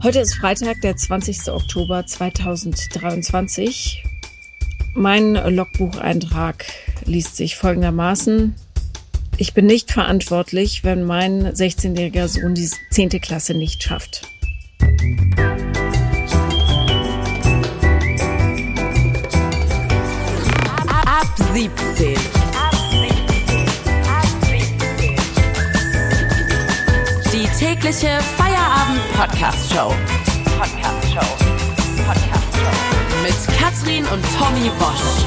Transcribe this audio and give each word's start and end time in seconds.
Heute 0.00 0.20
ist 0.20 0.36
Freitag, 0.36 0.80
der 0.80 0.96
20. 0.96 1.50
Oktober 1.50 2.06
2023. 2.06 4.04
Mein 4.94 5.34
Logbucheintrag 5.34 6.66
liest 7.04 7.36
sich 7.36 7.56
folgendermaßen. 7.56 8.54
Ich 9.38 9.54
bin 9.54 9.66
nicht 9.66 9.90
verantwortlich, 9.90 10.84
wenn 10.84 11.02
mein 11.02 11.48
16-jähriger 11.52 12.28
Sohn 12.28 12.54
die 12.54 12.70
10. 12.92 13.08
Klasse 13.20 13.54
nicht 13.54 13.82
schafft. 13.82 14.22
Ab 20.86 21.34
17. 21.54 22.14
Die 27.32 27.46
tägliche 27.58 28.20
Feierabend-Podcast-Show. 28.88 29.94
Podcast-Show. 30.58 31.20
Podcast-Show. 32.06 33.22
Mit 33.22 33.58
Katrin 33.58 34.04
und 34.06 34.24
Tommy 34.38 34.70
Bosch. 34.78 35.24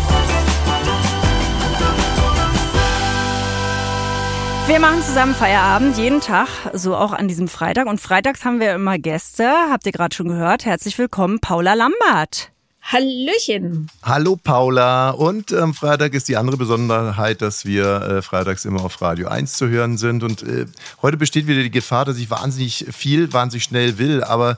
Wir 4.67 4.79
machen 4.79 5.03
zusammen 5.03 5.35
Feierabend 5.35 5.97
jeden 5.97 6.21
Tag, 6.21 6.47
so 6.73 6.95
auch 6.95 7.13
an 7.13 7.27
diesem 7.27 7.47
Freitag. 7.47 7.85
Und 7.85 8.01
freitags 8.01 8.45
haben 8.45 8.59
wir 8.59 8.73
immer 8.73 8.97
Gäste, 8.97 9.47
habt 9.69 9.85
ihr 9.85 9.91
gerade 9.91 10.15
schon 10.15 10.29
gehört. 10.29 10.65
Herzlich 10.65 10.97
willkommen, 10.97 11.39
Paula 11.39 11.75
Lambert. 11.75 12.51
Hallöchen. 12.81 13.89
Hallo 14.03 14.35
Paula. 14.35 15.11
Und 15.11 15.53
am 15.53 15.69
ähm, 15.69 15.73
Freitag 15.73 16.13
ist 16.13 16.27
die 16.27 16.37
andere 16.37 16.57
Besonderheit, 16.57 17.41
dass 17.41 17.65
wir 17.65 18.01
äh, 18.01 18.21
freitags 18.21 18.65
immer 18.65 18.83
auf 18.83 19.01
Radio 19.01 19.27
1 19.27 19.53
zu 19.53 19.69
hören 19.69 19.97
sind. 19.97 20.23
Und 20.23 20.43
äh, 20.43 20.65
heute 21.01 21.17
besteht 21.17 21.47
wieder 21.47 21.61
die 21.61 21.71
Gefahr, 21.71 22.05
dass 22.05 22.17
ich 22.17 22.29
wahnsinnig 22.29 22.85
viel, 22.91 23.31
wahnsinnig 23.33 23.63
schnell 23.63 23.97
will. 23.97 24.23
Aber 24.23 24.57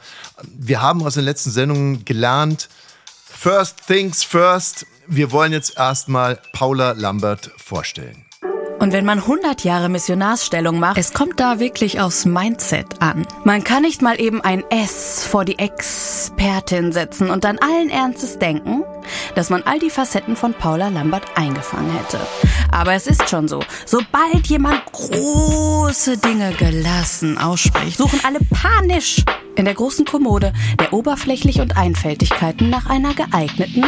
wir 0.57 0.81
haben 0.81 1.03
aus 1.03 1.15
den 1.15 1.25
letzten 1.25 1.51
Sendungen 1.51 2.05
gelernt, 2.05 2.69
First 3.25 3.87
Things 3.87 4.23
First. 4.23 4.85
Wir 5.05 5.31
wollen 5.31 5.51
jetzt 5.51 5.77
erstmal 5.77 6.39
Paula 6.53 6.93
Lambert 6.93 7.51
vorstellen. 7.57 8.22
Und 8.83 8.91
wenn 8.91 9.05
man 9.05 9.19
100 9.19 9.63
Jahre 9.63 9.87
Missionarsstellung 9.87 10.77
macht, 10.77 10.97
es 10.97 11.13
kommt 11.13 11.39
da 11.39 11.61
wirklich 11.61 12.01
aufs 12.01 12.25
Mindset 12.25 13.01
an. 13.01 13.25
Man 13.45 13.63
kann 13.63 13.83
nicht 13.83 14.01
mal 14.01 14.19
eben 14.19 14.41
ein 14.41 14.61
S 14.69 15.25
vor 15.25 15.45
die 15.45 15.57
Expertin 15.57 16.91
setzen 16.91 17.29
und 17.29 17.45
dann 17.45 17.59
allen 17.59 17.89
Ernstes 17.89 18.39
denken, 18.39 18.83
dass 19.35 19.49
man 19.49 19.63
all 19.63 19.79
die 19.79 19.89
Facetten 19.89 20.35
von 20.35 20.53
Paula 20.53 20.89
Lambert 20.89 21.23
eingefangen 21.35 21.93
hätte. 21.93 22.19
Aber 22.73 22.93
es 22.93 23.07
ist 23.07 23.29
schon 23.29 23.47
so. 23.47 23.61
Sobald 23.85 24.47
jemand 24.47 24.83
große 24.91 26.17
Dinge 26.17 26.51
gelassen 26.51 27.37
ausspricht, 27.37 27.97
suchen 27.97 28.19
alle 28.25 28.39
panisch 28.51 29.23
in 29.55 29.65
der 29.65 29.75
großen 29.75 30.05
Kommode 30.05 30.51
der 30.79 30.93
Oberflächlich 30.93 31.61
und 31.61 31.77
Einfältigkeiten 31.77 32.69
nach 32.69 32.87
einer 32.87 33.13
geeigneten 33.13 33.85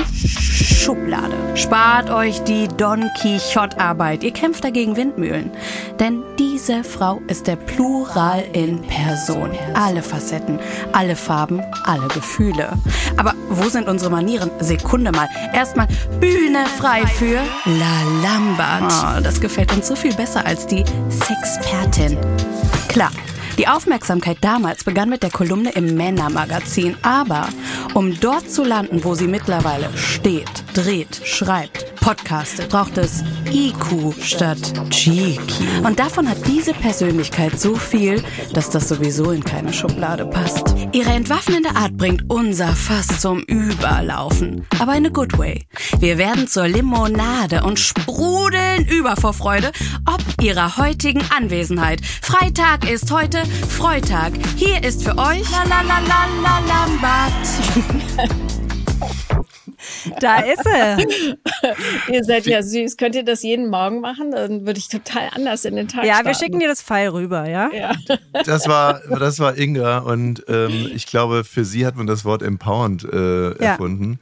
Schublade. 0.85 1.35
Spart 1.55 2.09
euch 2.11 2.43
die 2.43 2.67
Don 2.67 3.09
Quixote-Arbeit. 3.19 4.23
Ihr 4.23 4.31
kämpft 4.31 4.63
dagegen 4.63 4.84
Windmühlen. 4.93 5.51
Denn 5.99 6.21
diese 6.37 6.83
Frau 6.83 7.21
ist 7.27 7.47
der 7.47 7.55
Plural 7.55 8.43
in 8.53 8.81
Person. 8.81 9.51
Alle 9.73 10.01
Facetten, 10.01 10.59
alle 10.91 11.15
Farben, 11.15 11.61
alle 11.85 12.07
Gefühle. 12.09 12.73
Aber 13.17 13.33
wo 13.49 13.69
sind 13.69 13.87
unsere 13.87 14.11
Manieren? 14.11 14.51
Sekunde 14.59 15.11
mal. 15.11 15.29
Erstmal 15.53 15.87
Bühne 16.19 16.65
frei 16.77 17.05
für 17.07 17.39
La 17.65 18.03
Lambert. 18.21 18.91
Oh, 18.91 19.21
das 19.23 19.39
gefällt 19.39 19.71
uns 19.73 19.87
so 19.87 19.95
viel 19.95 20.13
besser 20.13 20.45
als 20.45 20.67
die 20.67 20.83
Sexpertin. 21.09 22.17
Klar. 22.89 23.11
Die 23.57 23.69
Aufmerksamkeit 23.69 24.39
damals 24.41 24.83
begann 24.83 25.07
mit 25.07 25.23
der 25.23 25.29
Kolumne 25.29 25.71
im 25.71 25.95
Männermagazin, 25.95 26.97
aber 27.03 27.47
um 27.93 28.19
dort 28.19 28.51
zu 28.51 28.65
landen, 28.65 29.05
wo 29.05 29.15
sie 29.15 29.27
mittlerweile 29.27 29.89
steht, 29.95 30.49
dreht, 30.73 31.21
schreibt, 31.23 31.85
podcastet, 32.05 32.69
braucht 32.69 32.99
es 32.99 33.23
IQ 33.51 34.13
statt 34.21 34.59
GQ. 34.91 35.83
Und 35.83 35.97
davon 35.97 36.29
hat 36.29 36.37
diese 36.45 36.73
Persönlichkeit 36.73 37.59
so 37.59 37.75
viel, 37.75 38.23
dass 38.53 38.69
das 38.69 38.89
sowieso 38.89 39.31
in 39.31 39.43
keine 39.43 39.73
Schublade 39.73 40.27
passt. 40.27 40.75
Ihre 40.91 41.09
entwaffnende 41.09 41.75
Art 41.75 41.97
bringt 41.97 42.29
unser 42.29 42.67
Fass 42.67 43.19
zum 43.19 43.39
Überlaufen. 43.41 44.67
Aber 44.77 44.95
in 44.95 45.07
a 45.07 45.09
good 45.09 45.35
way. 45.39 45.65
Wir 45.97 46.19
werden 46.19 46.47
zur 46.47 46.67
Limonade 46.67 47.63
und 47.63 47.79
sprudeln 47.79 48.85
über 48.85 49.15
vor 49.15 49.33
Freude, 49.33 49.71
ob 50.05 50.21
ihrer 50.43 50.77
heutigen 50.77 51.23
Anwesenheit. 51.35 52.01
Freitag 52.21 52.87
ist 52.87 53.11
heute 53.11 53.41
Freitag. 53.67 54.33
Hier 54.57 54.83
ist 54.83 55.03
für 55.03 55.17
euch 55.17 55.49
la 55.49 55.63
la 55.63 55.81
la 55.81 55.99
la 56.07 56.27
la 56.43 56.59
Lambat. 56.67 58.45
Da 60.19 60.39
ist 60.39 60.65
er. 60.65 60.97
ihr 62.11 62.23
seid 62.23 62.45
ja 62.45 62.61
süß. 62.61 62.97
Könnt 62.97 63.15
ihr 63.15 63.23
das 63.23 63.43
jeden 63.43 63.69
Morgen 63.69 64.01
machen? 64.01 64.31
Dann 64.31 64.65
würde 64.65 64.79
ich 64.79 64.87
total 64.89 65.29
anders 65.33 65.65
in 65.65 65.75
den 65.75 65.87
Tag 65.87 66.03
Ja, 66.05 66.13
starten. 66.15 66.27
wir 66.27 66.33
schicken 66.35 66.59
dir 66.59 66.67
das 66.67 66.81
Pfeil 66.81 67.09
rüber, 67.09 67.47
ja? 67.49 67.69
Ja. 67.73 67.91
Das 68.45 68.67
war, 68.67 69.01
das 69.19 69.39
war 69.39 69.57
Inga 69.57 69.99
und 69.99 70.43
ähm, 70.47 70.89
ich 70.93 71.05
glaube, 71.07 71.43
für 71.43 71.65
sie 71.65 71.85
hat 71.85 71.95
man 71.95 72.07
das 72.07 72.25
Wort 72.25 72.41
empowernd 72.43 73.03
äh, 73.11 73.47
Ja. 73.63 73.71
erfunden. 73.71 74.19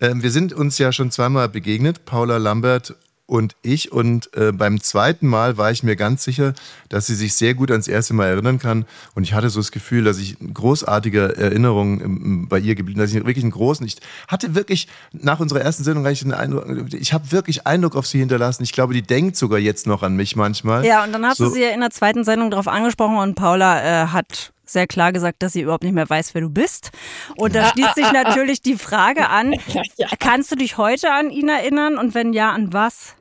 Ähm, 0.00 0.22
wir 0.22 0.30
sind 0.30 0.52
uns 0.52 0.78
ja 0.78 0.92
schon 0.92 1.10
zweimal 1.10 1.48
begegnet, 1.48 2.04
Paula 2.04 2.36
Lambert 2.38 2.94
und 3.28 3.56
ich. 3.62 3.92
Und 3.92 4.34
äh, 4.34 4.52
beim 4.52 4.80
zweiten 4.80 5.28
Mal 5.28 5.58
war 5.58 5.70
ich 5.70 5.82
mir 5.82 5.96
ganz 5.96 6.24
sicher, 6.24 6.54
dass 6.88 7.06
sie 7.06 7.14
sich 7.14 7.34
sehr 7.34 7.54
gut 7.54 7.70
ans 7.70 7.86
erste 7.86 8.14
Mal 8.14 8.26
erinnern 8.26 8.58
kann. 8.58 8.86
Und 9.14 9.22
ich 9.22 9.34
hatte 9.34 9.50
so 9.50 9.60
das 9.60 9.70
Gefühl, 9.70 10.02
dass 10.04 10.18
ich 10.18 10.36
großartige 10.52 11.36
Erinnerungen 11.36 12.00
ähm, 12.00 12.48
bei 12.48 12.58
ihr 12.58 12.74
geblieben, 12.74 12.98
dass 12.98 13.12
ich 13.12 13.16
wirklich 13.16 13.44
einen 13.44 13.52
großen, 13.52 13.86
ich 13.86 13.96
hatte 14.26 14.54
wirklich 14.54 14.88
nach 15.12 15.40
unserer 15.40 15.60
ersten 15.60 15.84
Sendung 15.84 16.06
eigentlich 16.06 16.20
den 16.20 16.32
Eindruck, 16.32 16.64
ich 16.94 17.12
habe 17.12 17.30
wirklich 17.30 17.66
Eindruck 17.66 17.96
auf 17.96 18.06
sie 18.06 18.18
hinterlassen. 18.18 18.62
Ich 18.62 18.72
glaube, 18.72 18.94
die 18.94 19.02
denkt 19.02 19.36
sogar 19.36 19.58
jetzt 19.58 19.86
noch 19.86 20.02
an 20.02 20.16
mich 20.16 20.34
manchmal. 20.34 20.84
Ja, 20.86 21.04
und 21.04 21.12
dann 21.12 21.24
hast 21.26 21.38
du 21.38 21.46
So. 21.46 21.50
sie 21.52 21.62
ja 21.62 21.68
in 21.68 21.80
der 21.80 21.90
zweiten 21.90 22.24
Sendung 22.24 22.50
darauf 22.50 22.66
angesprochen 22.66 23.18
und 23.18 23.34
Paula 23.34 24.04
äh, 24.04 24.06
hat 24.08 24.52
sehr 24.64 24.86
klar 24.86 25.12
gesagt, 25.12 25.42
dass 25.42 25.52
sie 25.52 25.62
überhaupt 25.62 25.84
nicht 25.84 25.94
mehr 25.94 26.08
weiß, 26.08 26.34
wer 26.34 26.42
du 26.42 26.50
bist. 26.50 26.90
Und 27.36 27.54
da 27.54 27.70
schließt 27.70 27.94
sich 27.94 28.10
natürlich 28.12 28.60
die 28.60 28.76
Frage 28.76 29.28
an, 29.28 29.54
kannst 30.18 30.50
du 30.52 30.56
dich 30.56 30.76
heute 30.76 31.12
an 31.12 31.30
ihn 31.30 31.48
erinnern 31.48 31.98
und 31.98 32.14
wenn 32.14 32.32
ja, 32.32 32.52
an 32.52 32.72
was? 32.72 33.14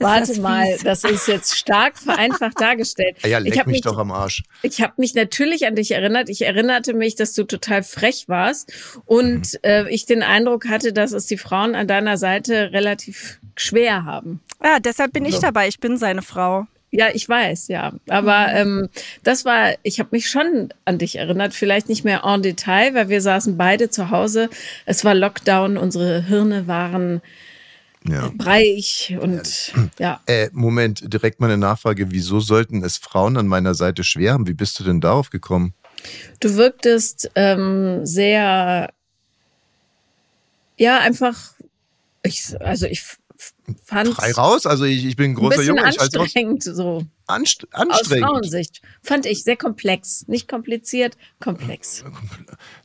Warte 0.00 0.28
das 0.28 0.38
mal, 0.38 0.76
das 0.82 1.04
ist 1.04 1.28
jetzt 1.28 1.56
stark 1.56 1.98
vereinfacht 1.98 2.60
dargestellt. 2.60 3.16
Ah 3.22 3.28
ja, 3.28 3.38
ich 3.38 3.44
leck 3.50 3.58
habe 3.58 3.68
mich 3.70 3.76
mich, 3.76 3.82
doch 3.82 3.98
am 3.98 4.10
Arsch. 4.10 4.42
ich 4.62 4.80
habe 4.80 4.94
mich 4.96 5.14
natürlich 5.14 5.66
an 5.66 5.76
dich 5.76 5.90
erinnert. 5.92 6.28
Ich 6.28 6.42
erinnerte 6.42 6.94
mich, 6.94 7.14
dass 7.16 7.32
du 7.34 7.44
total 7.44 7.82
frech 7.82 8.24
warst 8.28 8.72
und 9.06 9.52
Mhm. 9.54 9.58
äh, 9.62 9.88
ich 9.90 10.06
den 10.06 10.22
Eindruck 10.22 10.68
hatte, 10.68 10.92
dass 10.92 11.12
es 11.12 11.26
die 11.26 11.38
Frauen 11.38 11.74
an 11.74 11.86
deiner 11.86 12.16
Seite 12.16 12.72
relativ 12.72 13.38
schwer 13.56 14.04
haben. 14.04 14.40
Ja, 14.64 14.78
deshalb 14.80 15.12
bin 15.12 15.24
ich 15.24 15.38
dabei. 15.38 15.68
Ich 15.68 15.80
bin 15.80 15.96
seine 15.96 16.22
Frau. 16.22 16.66
Ja, 16.92 17.06
ich 17.12 17.28
weiß, 17.28 17.68
ja. 17.68 17.92
Aber 18.08 18.48
Mhm. 18.48 18.56
ähm, 18.82 18.88
das 19.22 19.44
war, 19.44 19.74
ich 19.84 20.00
habe 20.00 20.08
mich 20.12 20.28
schon 20.28 20.72
an 20.84 20.98
dich 20.98 21.16
erinnert. 21.16 21.54
Vielleicht 21.54 21.88
nicht 21.88 22.04
mehr 22.04 22.22
en 22.24 22.42
Detail, 22.42 22.94
weil 22.94 23.08
wir 23.08 23.20
saßen 23.20 23.56
beide 23.56 23.90
zu 23.90 24.10
Hause. 24.10 24.50
Es 24.86 25.04
war 25.04 25.14
Lockdown, 25.14 25.76
unsere 25.76 26.22
Hirne 26.24 26.66
waren 26.66 27.20
Ja. 28.06 28.30
breiig 28.34 29.18
und 29.20 29.72
ja. 29.98 30.20
Äh, 30.26 30.48
Moment, 30.52 31.12
direkt 31.12 31.40
mal 31.40 31.48
eine 31.48 31.58
Nachfrage. 31.58 32.10
Wieso 32.10 32.40
sollten 32.40 32.82
es 32.82 32.96
Frauen 32.96 33.36
an 33.36 33.46
meiner 33.46 33.74
Seite 33.74 34.04
schwer 34.04 34.32
haben? 34.32 34.46
Wie 34.46 34.54
bist 34.54 34.78
du 34.80 34.84
denn 34.84 35.00
darauf 35.00 35.30
gekommen? 35.30 35.74
Du 36.40 36.56
wirktest 36.56 37.30
ähm, 37.34 38.06
sehr, 38.06 38.90
ja, 40.78 40.98
einfach, 41.00 41.54
ich, 42.22 42.58
also 42.60 42.86
ich 42.86 43.04
fand 43.84 44.14
Frei 44.14 44.32
raus? 44.32 44.66
Also 44.66 44.84
ich, 44.84 45.04
ich 45.04 45.16
bin 45.16 45.26
ein 45.26 45.30
ein 45.32 45.34
großer 45.34 45.56
bisschen 45.58 45.76
Junge. 45.76 45.88
Ich 45.90 46.00
anstrengend, 46.00 46.62
so 46.64 47.04
Anst 47.26 47.66
aus 47.72 47.80
anstrengend. 47.80 48.26
Frauensicht. 48.26 48.82
Fand 49.02 49.24
ich 49.26 49.44
sehr 49.44 49.56
komplex. 49.56 50.26
Nicht 50.26 50.48
kompliziert, 50.48 51.16
komplex. 51.40 52.04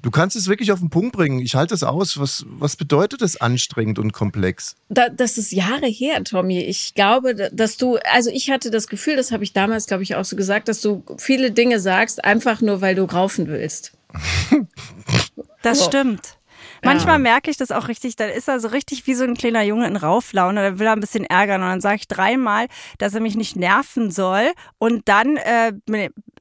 Du 0.03 0.12
kannst 0.12 0.35
es 0.35 0.47
wirklich 0.47 0.72
auf 0.72 0.79
den 0.79 0.90
Punkt 0.90 1.14
bringen. 1.16 1.40
Ich 1.40 1.55
halte 1.55 1.73
es 1.73 1.84
aus. 1.84 2.20
Was, 2.20 2.46
was 2.47 2.76
bedeutet 2.76 3.22
das 3.22 3.37
anstrengend 3.41 3.97
und 3.99 4.11
komplex? 4.14 4.76
Da, 4.90 5.09
das 5.09 5.37
ist 5.37 5.52
Jahre 5.52 5.87
her, 5.87 6.23
Tommy. 6.23 6.59
Ich 6.61 6.93
glaube, 6.93 7.34
dass 7.52 7.78
du, 7.78 7.97
also 8.11 8.29
ich 8.29 8.52
hatte 8.52 8.70
das 8.72 8.87
Gefühl, 8.87 9.16
das 9.16 9.32
habe 9.32 9.43
ich 9.43 9.53
damals, 9.53 9.87
glaube 9.87 10.03
ich, 10.03 10.16
auch 10.16 10.26
so 10.26 10.35
gesagt, 10.35 10.67
dass 10.67 10.82
du 10.82 11.03
viele 11.17 11.52
Dinge 11.52 11.79
sagst, 11.79 12.23
einfach 12.23 12.61
nur, 12.61 12.82
weil 12.82 12.96
du 12.96 13.03
raufen 13.05 13.47
willst. 13.47 13.93
Das 15.64 15.82
Oh. 15.82 15.85
stimmt. 15.85 16.37
Manchmal 16.83 17.19
merke 17.19 17.51
ich 17.51 17.57
das 17.57 17.72
auch 17.72 17.87
richtig, 17.87 18.16
dann 18.16 18.29
ist 18.29 18.47
er 18.47 18.59
so 18.59 18.67
richtig 18.67 19.07
wie 19.07 19.13
so 19.13 19.23
ein 19.23 19.35
kleiner 19.35 19.63
Junge 19.63 19.87
in 19.87 19.95
Rauflaune, 19.95 20.61
dann 20.61 20.79
will 20.79 20.87
er 20.87 20.93
ein 20.93 20.99
bisschen 20.99 21.25
ärgern 21.25 21.61
und 21.61 21.69
dann 21.69 21.81
sage 21.81 21.97
ich 21.97 22.07
dreimal, 22.07 22.67
dass 22.97 23.13
er 23.13 23.22
mich 23.22 23.35
nicht 23.35 23.55
nerven 23.55 24.11
soll 24.11 24.51
und 24.77 25.07
dann 25.07 25.37
äh, 25.37 25.73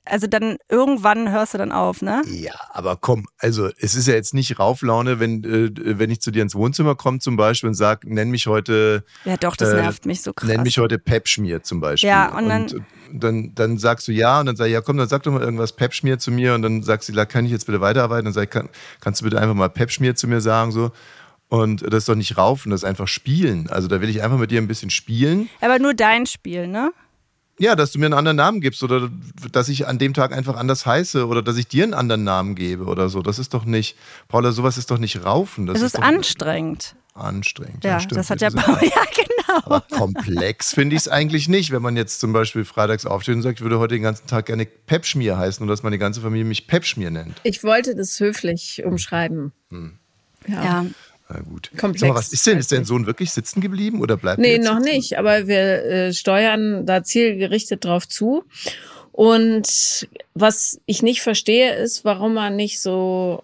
also 0.05 0.27
dann 0.27 0.57
irgendwann 0.69 1.31
hörst 1.31 1.55
du 1.55 1.59
dann 1.59 1.73
auf, 1.73 2.03
ne? 2.03 2.23
Ja, 2.27 2.53
aber 2.71 2.97
komm, 2.97 3.27
also 3.39 3.71
es 3.79 3.95
ist 3.95 4.07
ja 4.07 4.15
jetzt 4.15 4.35
nicht 4.35 4.59
Rauflaune, 4.59 5.19
wenn, 5.19 5.45
äh, 5.45 5.99
wenn 5.99 6.11
ich 6.11 6.21
zu 6.21 6.31
dir 6.31 6.43
ins 6.43 6.55
Wohnzimmer 6.55 6.95
komme 6.95 7.21
zum 7.21 7.37
Beispiel 7.37 7.69
und 7.69 7.75
sag, 7.75 8.05
nenn 8.05 8.31
mich 8.31 8.47
heute. 8.47 9.05
Ja, 9.25 9.37
doch, 9.37 9.57
das 9.57 9.71
äh, 9.71 9.77
nervt 9.77 10.07
mich 10.07 10.23
so 10.23 10.33
krass. 10.33 10.49
Nenn 10.49 10.63
mich 10.63 10.79
heute 10.79 10.99
Pepschmier 10.99 11.63
zum 11.63 11.81
Beispiel. 11.81 12.09
Ja, 12.09 12.37
und 12.37 12.49
dann. 12.49 12.63
Und, 12.65 12.85
dann, 13.13 13.55
dann 13.55 13.79
sagst 13.79 14.09
du 14.09 14.13
ja 14.13 14.41
und 14.41 14.47
dann 14.47 14.57
sag 14.57 14.67
ich, 14.67 14.73
ja 14.73 14.81
komm, 14.81 14.97
dann 14.97 15.09
sag 15.09 15.23
doch 15.23 15.33
mal 15.33 15.43
irgendwas 15.43 15.73
Pepschmier 15.73 16.19
zu 16.19 16.33
mir 16.33 16.55
und 16.55 16.63
dann 16.63 16.83
sagst 16.83 17.09
du, 17.09 17.13
da 17.13 17.25
kann 17.25 17.45
ich 17.45 17.53
jetzt 17.53 17.67
bitte 17.67 17.81
weiterarbeiten. 17.81 18.25
Dann 18.25 18.35
sag 18.35 18.45
ich, 18.45 18.51
kann, 18.51 18.69
kannst 19.01 19.21
du 19.21 19.25
bitte 19.25 19.41
einfach 19.41 19.55
mal 19.55 19.69
Pepschmier 19.69 20.15
zu 20.15 20.29
mir 20.29 20.41
sagen, 20.41 20.73
so. 20.73 20.91
Und 21.49 21.83
das 21.83 21.99
ist 21.99 22.09
doch 22.09 22.15
nicht 22.15 22.37
raufen, 22.37 22.71
das 22.71 22.81
ist 22.81 22.85
einfach 22.85 23.07
spielen. 23.07 23.69
Also 23.71 23.87
da 23.87 24.01
will 24.01 24.09
ich 24.09 24.23
einfach 24.23 24.39
mit 24.39 24.51
dir 24.51 24.61
ein 24.61 24.67
bisschen 24.67 24.91
spielen. 24.91 25.49
Aber 25.61 25.79
nur 25.79 25.95
dein 25.95 26.27
Spiel, 26.27 26.67
ne? 26.67 26.93
Ja, 27.59 27.77
dass 27.77 27.93
du 27.93 27.99
mir 28.01 28.07
einen 28.07 28.15
anderen 28.15 28.37
Namen 28.37 28.61
gibst 28.61 28.83
oder 28.83 29.11
dass 29.53 29.69
ich 29.69 29.87
an 29.87 29.99
dem 29.99 30.13
Tag 30.13 30.33
einfach 30.33 30.57
anders 30.57 30.87
heiße 30.87 31.27
oder 31.27 31.41
dass 31.41 31.57
ich 31.57 31.69
dir 31.69 31.85
einen 31.85 31.95
anderen 31.95 32.25
Namen 32.25 32.57
gebe 32.57 32.85
oder 32.85 33.09
so. 33.09 33.23
Das 33.23 33.39
ist 33.39 33.55
doch 33.55 33.65
nicht, 33.65 33.97
Paula, 34.27 34.51
sowas 34.51 34.77
ist 34.77 34.91
doch 34.91 34.99
nicht 34.99 35.25
raufen. 35.25 35.67
Das 35.67 35.77
es 35.77 35.83
ist, 35.83 35.95
ist 35.95 36.03
anstrengend. 36.03 36.97
Anstrengend. 37.15 37.85
Ja, 37.85 37.91
ja 37.91 38.01
stimmt. 38.01 38.19
das 38.19 38.31
hat 38.31 38.41
ja 38.41 38.51
Paula, 38.51 38.81
ja 38.83 39.05
genau. 39.15 39.59
Aber 39.67 39.81
komplex 39.83 40.75
finde 40.75 40.97
ich 40.97 41.03
es 41.03 41.09
eigentlich 41.09 41.49
nicht, 41.49 41.71
wenn 41.71 41.83
man 41.83 41.97
jetzt 41.97 42.19
zum 42.19 42.33
Beispiel 42.33 42.65
freitags 42.65 43.07
aufsteht 43.07 43.37
und 43.37 43.43
sagt, 43.43 43.61
ich 43.61 43.63
würde 43.63 43.79
heute 43.79 43.95
den 43.95 44.03
ganzen 44.03 44.27
Tag 44.27 44.47
gerne 44.47 44.67
Pepschmier 44.67 45.39
heißen 45.39 45.63
und 45.63 45.69
dass 45.69 45.85
meine 45.85 45.99
ganze 45.99 46.21
Familie 46.23 46.45
mich 46.45 46.67
Pepschmier 46.67 47.13
nennt. 47.13 47.41
Ich 47.45 47.63
wollte 47.63 47.95
das 47.95 48.19
höflich 48.19 48.83
umschreiben. 48.85 49.53
Hm. 49.71 49.99
Ja. 50.49 50.65
ja. 50.65 50.87
Na 51.29 51.41
gut. 51.41 51.71
Komplex. 51.79 52.03
Mal, 52.09 52.15
was 52.15 52.33
ist 52.33 52.47
denn? 52.47 52.59
Ist 52.59 52.71
dein 52.73 52.85
Sohn 52.85 53.07
wirklich 53.07 53.33
sitzen 53.33 53.61
geblieben 53.61 54.01
oder 54.03 54.17
bleibt 54.17 54.39
Nee, 54.41 54.59
noch 54.59 54.79
sitzen? 54.79 54.85
nicht, 54.95 55.19
aber 55.19 55.47
wir 55.47 55.85
äh, 55.85 56.13
steuern 56.13 56.85
da 56.87 57.03
zielgerichtet 57.03 57.85
drauf 57.85 58.07
zu. 58.09 58.45
Und 59.13 60.09
was 60.35 60.81
ich 60.87 61.03
nicht 61.03 61.23
verstehe, 61.23 61.75
ist, 61.77 62.05
warum 62.05 62.35
man 62.35 62.57
nicht 62.57 62.81
so, 62.81 63.43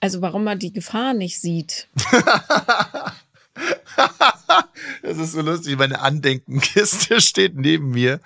also 0.00 0.22
warum 0.22 0.44
man 0.44 0.58
die 0.58 0.72
Gefahr 0.72 1.14
nicht 1.14 1.40
sieht. 1.40 1.88
Das 5.02 5.18
ist 5.18 5.32
so 5.32 5.42
lustig. 5.42 5.76
Meine 5.78 6.00
Andenkenkiste 6.00 7.20
steht 7.20 7.56
neben 7.56 7.90
mir. 7.90 8.20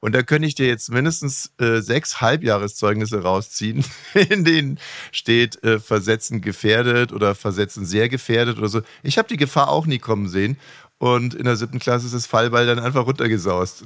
Und 0.00 0.14
da 0.14 0.22
könnte 0.22 0.48
ich 0.48 0.54
dir 0.54 0.66
jetzt 0.66 0.90
mindestens 0.90 1.52
äh, 1.60 1.80
sechs 1.80 2.20
Halbjahreszeugnisse 2.20 3.22
rausziehen, 3.22 3.84
in 4.30 4.44
denen 4.44 4.78
steht 5.10 5.62
äh, 5.62 5.78
Versetzen 5.78 6.40
gefährdet 6.40 7.12
oder 7.12 7.34
Versetzen 7.34 7.84
sehr 7.84 8.08
gefährdet 8.08 8.58
oder 8.58 8.68
so. 8.68 8.80
Ich 9.02 9.18
habe 9.18 9.28
die 9.28 9.36
Gefahr 9.36 9.68
auch 9.68 9.86
nie 9.86 9.98
kommen 9.98 10.28
sehen. 10.28 10.58
Und 10.98 11.34
in 11.34 11.44
der 11.44 11.56
siebten 11.56 11.80
Klasse 11.80 12.06
ist 12.06 12.14
das 12.14 12.26
Fallball 12.26 12.66
dann 12.66 12.78
einfach 12.78 13.06
runtergesaust. 13.06 13.84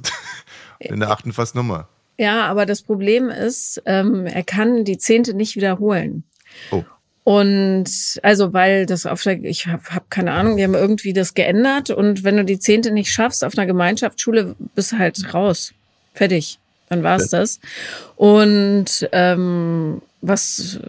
in 0.79 0.99
der 0.99 1.09
achten 1.09 1.33
fast 1.33 1.55
Nummer. 1.55 1.89
Ja, 2.17 2.45
aber 2.45 2.65
das 2.65 2.83
Problem 2.83 3.29
ist, 3.29 3.81
ähm, 3.85 4.25
er 4.25 4.43
kann 4.43 4.85
die 4.85 4.97
Zehnte 4.97 5.33
nicht 5.33 5.55
wiederholen. 5.55 6.23
Oh. 6.71 6.83
Und 7.27 7.89
also, 8.23 8.53
weil 8.53 8.85
das 8.85 9.05
auf 9.05 9.21
der, 9.21 9.43
ich 9.43 9.67
habe 9.67 9.83
hab 9.93 10.09
keine 10.09 10.31
Ahnung, 10.31 10.55
die 10.55 10.63
haben 10.63 10.75
irgendwie 10.75 11.11
das 11.11 11.33
geändert 11.33 11.89
und 11.89 12.23
wenn 12.23 12.37
du 12.37 12.45
die 12.45 12.57
Zehnte 12.57 12.89
nicht 12.91 13.11
schaffst 13.11 13.43
auf 13.43 13.57
einer 13.57 13.67
Gemeinschaftsschule, 13.67 14.55
bist 14.75 14.93
du 14.93 14.97
halt 14.97 15.33
raus. 15.33 15.73
Fertig. 16.13 16.57
Dann 16.87 17.03
war's 17.03 17.31
ja. 17.31 17.39
das. 17.39 17.59
Und 18.15 19.09
ähm, 19.11 20.01
was, 20.21 20.79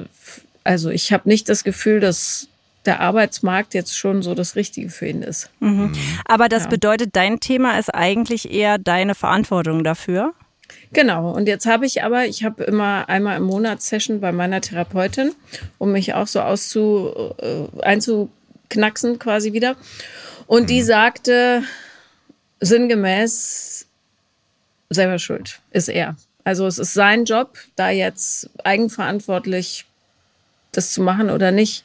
also 0.63 0.91
ich 0.91 1.13
habe 1.13 1.29
nicht 1.29 1.49
das 1.49 1.65
Gefühl, 1.65 1.99
dass 1.99 2.47
der 2.87 3.01
Arbeitsmarkt 3.01 3.75
jetzt 3.75 3.99
schon 3.99 4.23
so 4.23 4.37
das 4.37 4.55
Richtige 4.55 4.91
für 4.91 5.09
ihn 5.09 5.23
ist. 5.23 5.51
Mhm. 5.59 5.93
Aber 6.25 6.49
das 6.49 6.65
ja. 6.65 6.69
bedeutet, 6.69 7.17
dein 7.17 7.41
Thema 7.41 7.81
ist 7.81 7.93
eigentlich 7.93 8.53
eher 8.53 8.79
deine 8.79 9.17
Verantwortung 9.17 9.83
dafür? 9.83 10.35
Genau. 10.93 11.31
Und 11.31 11.49
jetzt 11.49 11.67
habe 11.67 11.87
ich 11.87 12.03
aber, 12.03 12.27
ich 12.27 12.45
habe 12.45 12.65
immer 12.65 13.09
einmal 13.09 13.37
im 13.37 13.45
Monat 13.45 13.83
Session 13.83 14.21
bei 14.21 14.33
meiner 14.33 14.61
Therapeutin, 14.61 15.33
um 15.79 15.93
mich 15.93 16.15
auch 16.15 16.27
so 16.27 16.41
auszu, 16.41 17.35
äh, 17.39 17.83
einzuknacksen 17.83 19.19
quasi 19.19 19.53
wieder. 19.53 19.77
Und 20.47 20.63
mhm. 20.63 20.67
die 20.67 20.83
sagte 20.83 21.63
sinngemäß, 22.61 23.87
selber 24.91 25.19
schuld, 25.19 25.61
ist 25.71 25.89
er. 25.89 26.17
Also 26.45 26.67
es 26.67 26.79
ist 26.79 26.95
sein 26.95 27.25
Job, 27.25 27.59
da 27.77 27.91
jetzt 27.91 28.49
eigenverantwortlich 28.65 29.85
das 30.73 30.93
zu 30.93 31.03
machen 31.03 31.31
oder 31.31 31.51
nicht. 31.51 31.85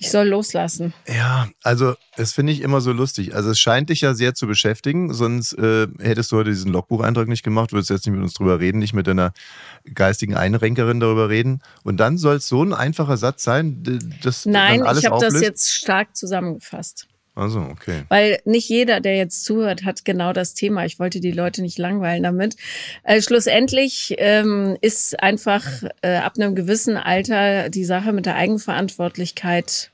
Ich 0.00 0.10
soll 0.10 0.28
loslassen. 0.28 0.94
Ja, 1.06 1.48
also 1.62 1.94
das 2.16 2.32
finde 2.32 2.54
ich 2.54 2.62
immer 2.62 2.80
so 2.80 2.90
lustig. 2.90 3.34
Also 3.34 3.50
es 3.50 3.60
scheint 3.60 3.90
dich 3.90 4.00
ja 4.00 4.14
sehr 4.14 4.34
zu 4.34 4.46
beschäftigen, 4.46 5.12
sonst 5.12 5.52
äh, 5.52 5.88
hättest 5.98 6.32
du 6.32 6.36
heute 6.36 6.48
diesen 6.48 6.72
Logbucheintrag 6.72 7.28
nicht 7.28 7.42
gemacht, 7.42 7.72
würdest 7.72 7.90
jetzt 7.90 8.06
nicht 8.06 8.14
mit 8.14 8.22
uns 8.22 8.32
drüber 8.32 8.60
reden, 8.60 8.78
nicht 8.78 8.94
mit 8.94 9.06
deiner 9.06 9.34
geistigen 9.92 10.34
Einrenkerin 10.34 11.00
darüber 11.00 11.28
reden. 11.28 11.60
Und 11.82 11.98
dann 11.98 12.16
soll 12.16 12.36
es 12.36 12.48
so 12.48 12.64
ein 12.64 12.72
einfacher 12.72 13.18
Satz 13.18 13.42
sein, 13.42 13.84
dass 14.22 14.46
Nein, 14.46 14.78
dann 14.78 14.88
alles 14.88 15.04
ich 15.04 15.10
habe 15.10 15.20
das 15.20 15.38
jetzt 15.38 15.70
stark 15.70 16.16
zusammengefasst. 16.16 17.06
Also, 17.34 17.60
okay. 17.60 18.02
Weil 18.08 18.40
nicht 18.44 18.68
jeder, 18.68 19.00
der 19.00 19.16
jetzt 19.16 19.44
zuhört, 19.44 19.84
hat 19.84 20.04
genau 20.04 20.32
das 20.32 20.54
Thema. 20.54 20.84
Ich 20.84 20.98
wollte 20.98 21.20
die 21.20 21.32
Leute 21.32 21.62
nicht 21.62 21.78
langweilen 21.78 22.22
damit. 22.22 22.56
Äh, 23.02 23.22
schlussendlich 23.22 24.14
ähm, 24.18 24.76
ist 24.80 25.22
einfach 25.22 25.64
äh, 26.02 26.16
ab 26.16 26.34
einem 26.36 26.54
gewissen 26.54 26.96
Alter 26.96 27.70
die 27.70 27.84
Sache 27.84 28.12
mit 28.12 28.26
der 28.26 28.36
Eigenverantwortlichkeit 28.36 29.90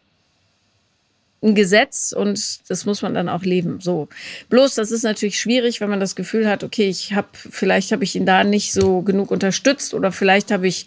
ein 1.43 1.55
Gesetz 1.55 2.13
und 2.13 2.39
das 2.69 2.87
muss 2.87 3.03
man 3.03 3.15
dann 3.15 3.29
auch 3.29 3.43
leben. 3.43 3.81
So. 3.81 4.09
Bloß, 4.49 4.75
das 4.75 4.91
ist 4.91 5.03
natürlich 5.03 5.39
schwierig, 5.39 5.81
wenn 5.81 5.91
man 5.91 6.01
das 6.01 6.17
Gefühl 6.17 6.49
hat, 6.49 6.65
okay, 6.65 6.89
ich 6.89 7.13
habe, 7.13 7.29
vielleicht 7.33 7.93
habe 7.93 8.05
ich 8.05 8.17
ihn 8.17 8.27
da 8.27 8.43
nicht 8.43 8.73
so 8.73 9.03
genug 9.03 9.31
unterstützt 9.31 9.95
oder 9.95 10.13
vielleicht 10.13 10.51
habe 10.51 10.67
ich 10.67 10.87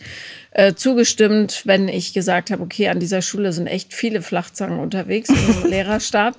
äh, 0.52 0.74
zugestimmt, 0.74 1.62
wenn 1.66 1.88
ich 1.88 2.14
gesagt 2.14 2.52
habe, 2.52 2.64
okay, 2.64 2.90
an 2.90 3.00
dieser 3.00 3.22
Schule 3.22 3.54
sind 3.54 3.68
echt 3.68 3.94
viele 3.94 4.22
Flachzangen 4.22 4.80
unterwegs 4.80 5.30
im 5.30 5.64
Lehrerstab. 5.70 6.36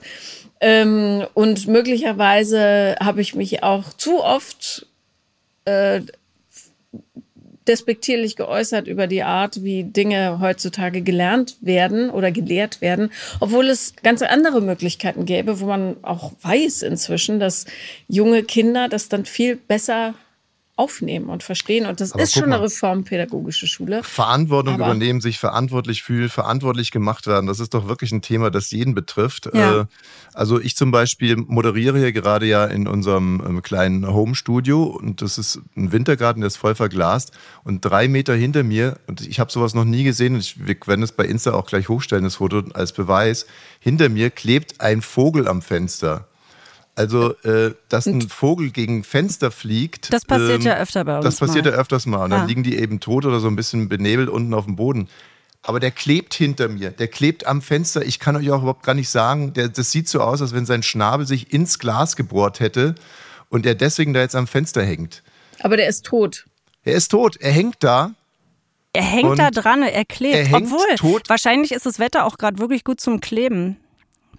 Ähm, 0.60 1.24
und 1.34 1.68
möglicherweise 1.68 2.96
habe 3.00 3.22
ich 3.22 3.34
mich 3.34 3.62
auch 3.62 3.92
zu 3.94 4.22
oft 4.22 4.86
äh, 5.64 6.02
despektierlich 7.70 8.36
geäußert 8.36 8.88
über 8.88 9.06
die 9.06 9.22
Art, 9.22 9.62
wie 9.62 9.84
Dinge 9.84 10.40
heutzutage 10.40 11.02
gelernt 11.02 11.56
werden 11.60 12.10
oder 12.10 12.32
gelehrt 12.32 12.80
werden, 12.80 13.10
obwohl 13.38 13.68
es 13.68 13.94
ganz 14.02 14.22
andere 14.22 14.60
Möglichkeiten 14.60 15.24
gäbe, 15.24 15.60
wo 15.60 15.66
man 15.66 15.96
auch 16.02 16.32
weiß 16.42 16.82
inzwischen, 16.82 17.40
dass 17.40 17.66
junge 18.08 18.42
Kinder 18.42 18.88
das 18.88 19.08
dann 19.08 19.24
viel 19.24 19.56
besser 19.56 20.14
aufnehmen 20.80 21.28
und 21.28 21.42
verstehen. 21.42 21.84
Und 21.86 22.00
das 22.00 22.12
Aber 22.12 22.22
ist 22.22 22.32
schon 22.32 22.48
mal. 22.48 22.56
eine 22.56 22.64
reformpädagogische 22.64 23.66
Schule. 23.66 24.02
Verantwortung 24.02 24.74
Aber- 24.74 24.86
übernehmen, 24.86 25.20
sich 25.20 25.38
verantwortlich 25.38 26.02
fühlen, 26.02 26.28
verantwortlich 26.30 26.90
gemacht 26.90 27.26
werden, 27.26 27.46
das 27.46 27.60
ist 27.60 27.74
doch 27.74 27.86
wirklich 27.86 28.12
ein 28.12 28.22
Thema, 28.22 28.50
das 28.50 28.70
jeden 28.70 28.94
betrifft. 28.94 29.50
Ja. 29.52 29.82
Äh, 29.82 29.84
Also 30.32 30.60
ich 30.60 30.76
zum 30.76 30.90
Beispiel 30.92 31.36
moderiere 31.36 31.98
hier 31.98 32.12
gerade 32.12 32.46
ja 32.46 32.64
in 32.64 32.86
unserem 32.86 33.42
ähm, 33.46 33.62
kleinen 33.62 34.06
Home-Studio 34.06 34.84
und 34.84 35.22
das 35.22 35.38
ist 35.38 35.60
ein 35.76 35.90
Wintergarten, 35.92 36.40
der 36.40 36.46
ist 36.46 36.56
voll 36.56 36.74
verglast 36.76 37.32
und 37.64 37.84
drei 37.84 38.06
Meter 38.08 38.34
hinter 38.34 38.62
mir, 38.62 38.96
und 39.08 39.26
ich 39.26 39.40
habe 39.40 39.50
sowas 39.50 39.74
noch 39.74 39.84
nie 39.84 40.04
gesehen 40.04 40.34
und 40.34 40.40
ich, 40.40 40.64
wir 40.66 40.76
werden 40.86 41.02
es 41.02 41.12
bei 41.12 41.24
Insta 41.26 41.52
auch 41.52 41.66
gleich 41.66 41.88
hochstellen, 41.88 42.24
das 42.24 42.36
Foto 42.36 42.62
als 42.74 42.92
Beweis, 42.92 43.46
hinter 43.80 44.08
mir 44.08 44.30
klebt 44.30 44.80
ein 44.80 45.02
Vogel 45.02 45.48
am 45.48 45.62
Fenster. 45.62 46.28
Also, 46.96 47.34
äh, 47.44 47.72
dass 47.88 48.06
ein 48.06 48.20
Vogel 48.28 48.70
gegen 48.70 49.04
Fenster 49.04 49.50
fliegt. 49.50 50.12
Das 50.12 50.24
passiert 50.24 50.60
ähm, 50.60 50.66
ja 50.66 50.76
öfter 50.76 51.04
bei 51.04 51.16
uns 51.16 51.24
Das 51.24 51.36
passiert 51.36 51.64
mal. 51.64 51.72
ja 51.72 51.78
öfters 51.78 52.04
mal. 52.06 52.24
Und 52.24 52.30
dann 52.30 52.42
Ah. 52.42 52.46
liegen 52.46 52.62
die 52.62 52.76
eben 52.78 53.00
tot 53.00 53.24
oder 53.24 53.40
so 53.40 53.46
ein 53.48 53.56
bisschen 53.56 53.88
benebelt 53.88 54.28
unten 54.28 54.52
auf 54.52 54.64
dem 54.66 54.76
Boden. 54.76 55.08
Aber 55.62 55.78
der 55.80 55.90
klebt 55.92 56.34
hinter 56.34 56.68
mir. 56.68 56.90
Der 56.90 57.08
klebt 57.08 57.46
am 57.46 57.62
Fenster. 57.62 58.02
Ich 58.04 58.18
kann 58.18 58.34
euch 58.36 58.50
auch 58.50 58.58
überhaupt 58.62 58.82
gar 58.82 58.94
nicht 58.94 59.08
sagen, 59.10 59.52
der, 59.52 59.68
das 59.68 59.90
sieht 59.90 60.08
so 60.08 60.20
aus, 60.20 60.42
als 60.42 60.52
wenn 60.54 60.66
sein 60.66 60.82
Schnabel 60.82 61.26
sich 61.26 61.52
ins 61.52 61.78
Glas 61.78 62.16
gebohrt 62.16 62.60
hätte 62.60 62.94
und 63.50 63.66
er 63.66 63.74
deswegen 63.74 64.12
da 64.12 64.20
jetzt 64.20 64.34
am 64.36 64.46
Fenster 64.46 64.82
hängt. 64.82 65.22
Aber 65.60 65.76
der 65.76 65.88
ist 65.88 66.04
tot. 66.06 66.46
Er 66.82 66.94
ist 66.94 67.08
tot. 67.10 67.36
Er 67.36 67.52
hängt 67.52 67.76
da. 67.80 68.12
Er 68.92 69.02
hängt 69.02 69.38
da 69.38 69.50
dran, 69.50 69.82
er 69.82 70.04
klebt. 70.04 70.34
er 70.34 70.44
hängt 70.46 70.66
Obwohl, 70.72 70.96
tot. 70.96 71.28
wahrscheinlich 71.28 71.70
ist 71.72 71.86
das 71.86 71.98
Wetter 72.00 72.24
auch 72.24 72.38
gerade 72.38 72.58
wirklich 72.58 72.82
gut 72.82 73.00
zum 73.00 73.20
Kleben. 73.20 73.76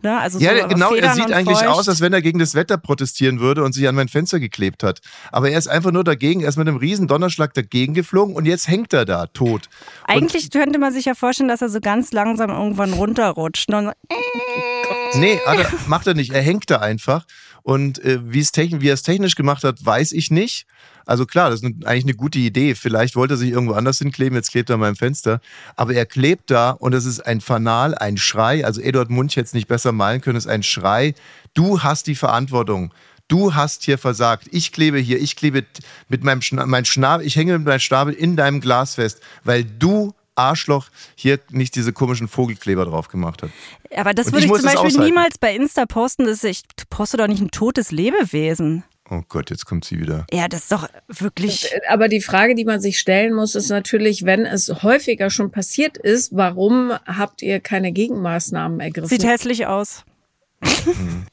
Ne? 0.03 0.17
Also 0.17 0.39
Ja, 0.39 0.62
so 0.62 0.67
genau. 0.67 0.89
Er 0.89 0.96
Federn 0.96 1.15
sieht 1.15 1.25
und 1.25 1.34
eigentlich 1.34 1.58
feucht. 1.60 1.70
aus, 1.70 1.89
als 1.89 2.01
wenn 2.01 2.13
er 2.13 2.22
gegen 2.22 2.39
das 2.39 2.55
Wetter 2.55 2.77
protestieren 2.77 3.39
würde 3.39 3.63
und 3.63 3.74
sich 3.74 3.88
an 3.88 3.96
mein 3.96 4.08
Fenster 4.08 4.39
geklebt 4.39 4.84
hat. 4.84 5.01
Aber 5.31 5.50
er 5.50 5.58
ist 5.58 5.67
einfach 5.67 5.91
nur 5.91 6.03
dagegen. 6.03 6.41
Er 6.41 6.50
ist 6.50 6.58
mit 6.58 6.67
einem 6.67 6.77
riesen 6.77 7.08
Donnerschlag 7.08 7.53
dagegen 7.53 7.93
geflogen 7.93 8.36
und 8.36 8.46
jetzt 8.46 8.67
hängt 8.67 8.93
er 8.93 9.05
da, 9.05 9.27
tot. 9.27 9.70
Eigentlich 10.05 10.50
könnte 10.51 10.79
man 10.79 10.91
sich 10.93 11.05
ja 11.05 11.15
vorstellen, 11.15 11.50
dass 11.50 11.62
er 11.62 11.70
so 11.70 11.79
ganz 11.79 12.12
langsam 12.12 12.50
irgendwann 12.50 12.93
runterrutscht. 12.93 13.70
Und 13.70 13.74
dann, 13.74 13.91
Nee, 15.15 15.39
aber 15.45 15.65
macht 15.87 16.07
er 16.07 16.13
nicht. 16.13 16.31
Er 16.31 16.41
hängt 16.41 16.69
da 16.69 16.77
einfach. 16.77 17.25
Und 17.63 18.03
äh, 18.03 18.19
wie, 18.23 18.39
es 18.39 18.51
techn 18.51 18.81
wie 18.81 18.89
er 18.89 18.93
es 18.95 19.03
technisch 19.03 19.35
gemacht 19.35 19.63
hat, 19.63 19.83
weiß 19.85 20.13
ich 20.13 20.31
nicht. 20.31 20.65
Also 21.05 21.25
klar, 21.25 21.49
das 21.49 21.61
ist 21.61 21.65
eine- 21.65 21.85
eigentlich 21.85 22.05
eine 22.05 22.13
gute 22.15 22.39
Idee. 22.39 22.73
Vielleicht 22.75 23.15
wollte 23.15 23.35
er 23.35 23.37
sich 23.37 23.49
irgendwo 23.51 23.73
anders 23.73 23.99
hinkleben, 23.99 24.35
jetzt 24.35 24.51
klebt 24.51 24.69
er 24.69 24.75
an 24.75 24.79
meinem 24.79 24.95
Fenster. 24.95 25.41
Aber 25.75 25.93
er 25.93 26.05
klebt 26.05 26.49
da 26.51 26.71
und 26.71 26.93
es 26.93 27.05
ist 27.05 27.19
ein 27.21 27.41
Fanal, 27.41 27.95
ein 27.95 28.17
Schrei. 28.17 28.65
Also 28.65 28.81
Eduard 28.81 29.09
Munch 29.09 29.35
hätte 29.35 29.45
es 29.47 29.53
nicht 29.53 29.67
besser 29.67 29.91
malen 29.91 30.21
können, 30.21 30.37
es 30.37 30.45
ist 30.45 30.51
ein 30.51 30.63
Schrei. 30.63 31.13
Du 31.53 31.81
hast 31.83 32.07
die 32.07 32.15
Verantwortung. 32.15 32.93
Du 33.27 33.53
hast 33.55 33.83
hier 33.83 33.97
versagt. 33.97 34.47
Ich 34.51 34.71
klebe 34.71 34.97
hier, 34.99 35.19
ich 35.21 35.35
klebe 35.35 35.63
mit 36.09 36.23
meinem 36.23 36.41
Schna 36.41 36.65
mein 36.65 36.85
Schnabel, 36.85 37.25
ich 37.25 37.35
hänge 37.35 37.57
mit 37.57 37.67
meinem 37.67 37.79
Schnabel 37.79 38.13
in 38.13 38.35
deinem 38.35 38.59
Glas 38.59 38.95
fest, 38.95 39.21
weil 39.43 39.63
du 39.63 40.13
Arschloch 40.41 40.88
hier 41.15 41.39
nicht 41.50 41.75
diese 41.75 41.93
komischen 41.93 42.27
Vogelkleber 42.27 42.86
drauf 42.86 43.07
gemacht 43.07 43.43
hat. 43.43 43.50
Aber 43.95 44.13
das 44.13 44.27
würde 44.27 44.45
ich, 44.45 44.51
ich 44.51 44.60
zum 44.60 44.74
Beispiel 44.74 45.03
niemals 45.03 45.38
bei 45.38 45.55
Insta 45.55 45.86
posten. 45.86 46.25
Das 46.25 46.43
ist, 46.43 46.43
ich 46.43 46.63
poste 46.89 47.17
doch 47.17 47.27
nicht 47.27 47.41
ein 47.41 47.51
totes 47.51 47.91
Lebewesen. 47.91 48.83
Oh 49.10 49.24
Gott, 49.27 49.50
jetzt 49.50 49.65
kommt 49.65 49.83
sie 49.83 50.00
wieder. 50.00 50.25
Ja, 50.31 50.48
das 50.48 50.62
ist 50.62 50.71
doch 50.71 50.88
wirklich. 51.10 51.69
Aber 51.89 52.07
die 52.07 52.21
Frage, 52.21 52.55
die 52.55 52.63
man 52.63 52.79
sich 52.79 52.98
stellen 52.98 53.33
muss, 53.33 53.55
ist 53.55 53.69
natürlich, 53.69 54.24
wenn 54.24 54.45
es 54.45 54.69
häufiger 54.83 55.29
schon 55.29 55.51
passiert 55.51 55.98
ist, 55.98 56.33
warum 56.33 56.93
habt 57.05 57.41
ihr 57.41 57.60
keine 57.60 57.91
Gegenmaßnahmen 57.91 58.79
ergriffen? 58.79 59.10
Sieht 59.10 59.25
hässlich 59.25 59.67
aus. 59.67 60.05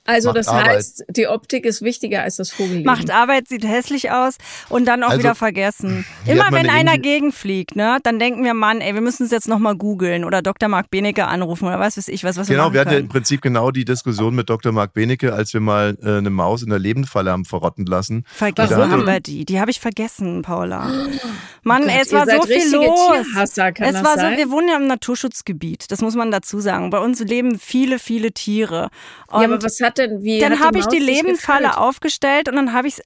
Also 0.05 0.29
Macht 0.29 0.39
das 0.39 0.49
Arbeit. 0.49 0.67
heißt, 0.69 1.05
die 1.11 1.27
Optik 1.29 1.67
ist 1.67 1.83
wichtiger 1.83 2.23
als 2.23 2.37
das 2.37 2.51
Vogelleben. 2.51 2.85
Macht 2.85 3.11
Arbeit, 3.11 3.49
sieht 3.49 3.67
hässlich 3.67 4.11
aus 4.11 4.39
und 4.71 4.87
dann 4.87 5.03
auch 5.03 5.11
also, 5.11 5.21
wieder 5.21 5.35
vergessen. 5.35 6.07
Immer 6.27 6.51
wenn 6.51 6.71
einer 6.71 6.97
gegenfliegt, 6.97 7.77
ne, 7.77 7.99
dann 8.03 8.19
denken 8.19 8.43
wir, 8.43 8.55
Mann, 8.55 8.81
ey, 8.81 8.95
wir 8.95 9.03
müssen 9.03 9.25
es 9.25 9.31
jetzt 9.31 9.49
nochmal 9.49 9.77
googeln 9.77 10.25
oder 10.25 10.41
Dr. 10.41 10.69
Marc 10.69 10.91
Benecke 10.91 11.27
anrufen 11.27 11.67
oder 11.67 11.79
was 11.79 11.99
weiß 11.99 12.09
ich, 12.09 12.25
was, 12.25 12.37
was 12.37 12.49
genau, 12.49 12.65
wir 12.65 12.69
Genau, 12.69 12.75
wir 12.75 12.81
hatten 12.81 12.93
ja 12.93 12.99
im 12.99 13.09
Prinzip 13.09 13.43
genau 13.43 13.71
die 13.71 13.85
Diskussion 13.85 14.35
mit 14.35 14.49
Dr. 14.49 14.73
Marc 14.73 14.95
Benecke, 14.95 15.33
als 15.35 15.53
wir 15.53 15.61
mal 15.61 15.97
äh, 16.03 16.19
eine 16.19 16.31
Maus 16.31 16.63
in 16.63 16.71
der 16.71 16.79
Lebendfalle 16.79 17.31
haben 17.31 17.45
verrotten 17.45 17.87
lassen. 17.87 18.25
Vergessen 18.27 18.91
haben 18.91 19.07
wir 19.07 19.21
die. 19.21 19.45
Die 19.45 19.61
habe 19.61 19.71
ich 19.71 19.81
vergessen, 19.81 20.43
Paula. 20.43 20.91
Mann, 21.63 21.83
oh 21.83 21.87
Gott, 21.87 21.97
es 22.01 22.13
war 22.13 22.27
so 22.27 22.43
viel 22.43 22.73
los. 22.73 23.27
Tierhasser, 23.27 23.73
kann 23.73 23.95
es 23.95 24.03
war 24.03 24.17
sein? 24.17 24.33
so, 24.33 24.39
wir 24.39 24.51
wohnen 24.51 24.69
ja 24.69 24.77
im 24.77 24.87
Naturschutzgebiet, 24.87 25.91
das 25.91 26.01
muss 26.01 26.15
man 26.15 26.31
dazu 26.31 26.61
sagen. 26.61 26.91
Bei 26.91 26.99
uns 26.99 27.21
leben 27.21 27.59
viele, 27.59 27.99
viele 27.99 28.33
Tiere. 28.33 28.89
Und 29.31 29.41
ja, 29.43 29.49
aber 29.49 29.63
was 29.63 29.81
hat 29.81 29.99
denn, 29.99 30.23
wie 30.23 30.39
Dann 30.39 30.61
habe 30.61 30.79
ich 30.79 30.87
die 30.87 30.99
Lebendfalle 30.99 31.79
aufgestellt 31.79 32.49
und 32.49 32.57
dann 32.57 32.73
habe 32.73 32.89
ich 32.89 32.99
es 32.99 33.05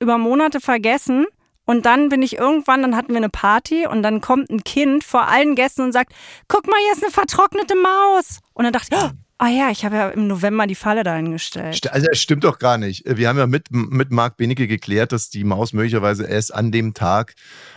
über 0.00 0.18
Monate 0.18 0.60
vergessen. 0.60 1.26
Und 1.68 1.84
dann 1.84 2.08
bin 2.08 2.22
ich 2.22 2.38
irgendwann, 2.38 2.82
dann 2.82 2.94
hatten 2.94 3.08
wir 3.08 3.16
eine 3.16 3.28
Party 3.28 3.88
und 3.88 4.04
dann 4.04 4.20
kommt 4.20 4.50
ein 4.50 4.62
Kind 4.62 5.02
vor 5.02 5.26
allen 5.26 5.56
Gästen 5.56 5.82
und 5.82 5.90
sagt, 5.90 6.12
guck 6.46 6.68
mal, 6.68 6.78
hier 6.84 6.92
ist 6.92 7.02
eine 7.02 7.10
vertrocknete 7.10 7.74
Maus. 7.74 8.38
Und 8.54 8.64
dann 8.64 8.72
dachte 8.72 8.94
ich, 8.94 9.02
oh, 9.02 9.10
Ah 9.38 9.48
ja, 9.48 9.70
ich 9.70 9.84
habe 9.84 9.96
ja 9.96 10.08
im 10.08 10.28
November 10.28 10.66
die 10.66 10.74
Falle 10.74 11.02
da 11.02 11.12
eingestellt. 11.12 11.92
Also 11.92 12.06
das 12.08 12.18
stimmt 12.18 12.44
doch 12.44 12.58
gar 12.58 12.78
nicht. 12.78 13.04
Wir 13.06 13.28
haben 13.28 13.36
ja 13.36 13.46
mit, 13.46 13.70
mit 13.70 14.10
Marc 14.10 14.38
Benecke 14.38 14.66
geklärt, 14.66 15.12
dass 15.12 15.28
die 15.28 15.44
Maus 15.44 15.74
möglicherweise 15.74 16.24
erst 16.24 16.54
an 16.54 16.72
dem 16.72 16.94
Tag 16.94 17.34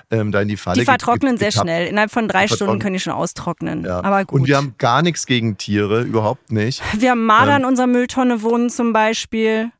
ähm, 0.09 0.31
da 0.31 0.41
in 0.41 0.47
die 0.47 0.55
Falle 0.55 0.79
Die 0.79 0.85
vertrocknen 0.85 1.37
sehr 1.37 1.51
schnell. 1.51 1.87
Innerhalb 1.87 2.11
von 2.11 2.29
drei 2.29 2.47
Stunden 2.47 2.79
können 2.79 2.93
die 2.93 3.01
schon 3.01 3.11
austrocknen. 3.11 3.83
Ja. 3.83 4.01
Aber 4.01 4.23
gut. 4.23 4.41
Und 4.41 4.47
wir 4.47 4.55
haben 4.55 4.75
gar 4.77 5.01
nichts 5.01 5.25
gegen 5.25 5.57
Tiere, 5.57 6.03
überhaupt 6.03 6.49
nicht. 6.49 6.81
Wir 6.97 7.11
haben 7.11 7.25
Marder 7.25 7.55
ähm, 7.55 7.63
in 7.63 7.65
unserer 7.65 7.87
Mülltonne 7.87 8.41
wohnen 8.41 8.69
zum 8.69 8.93
Beispiel. 8.93 9.71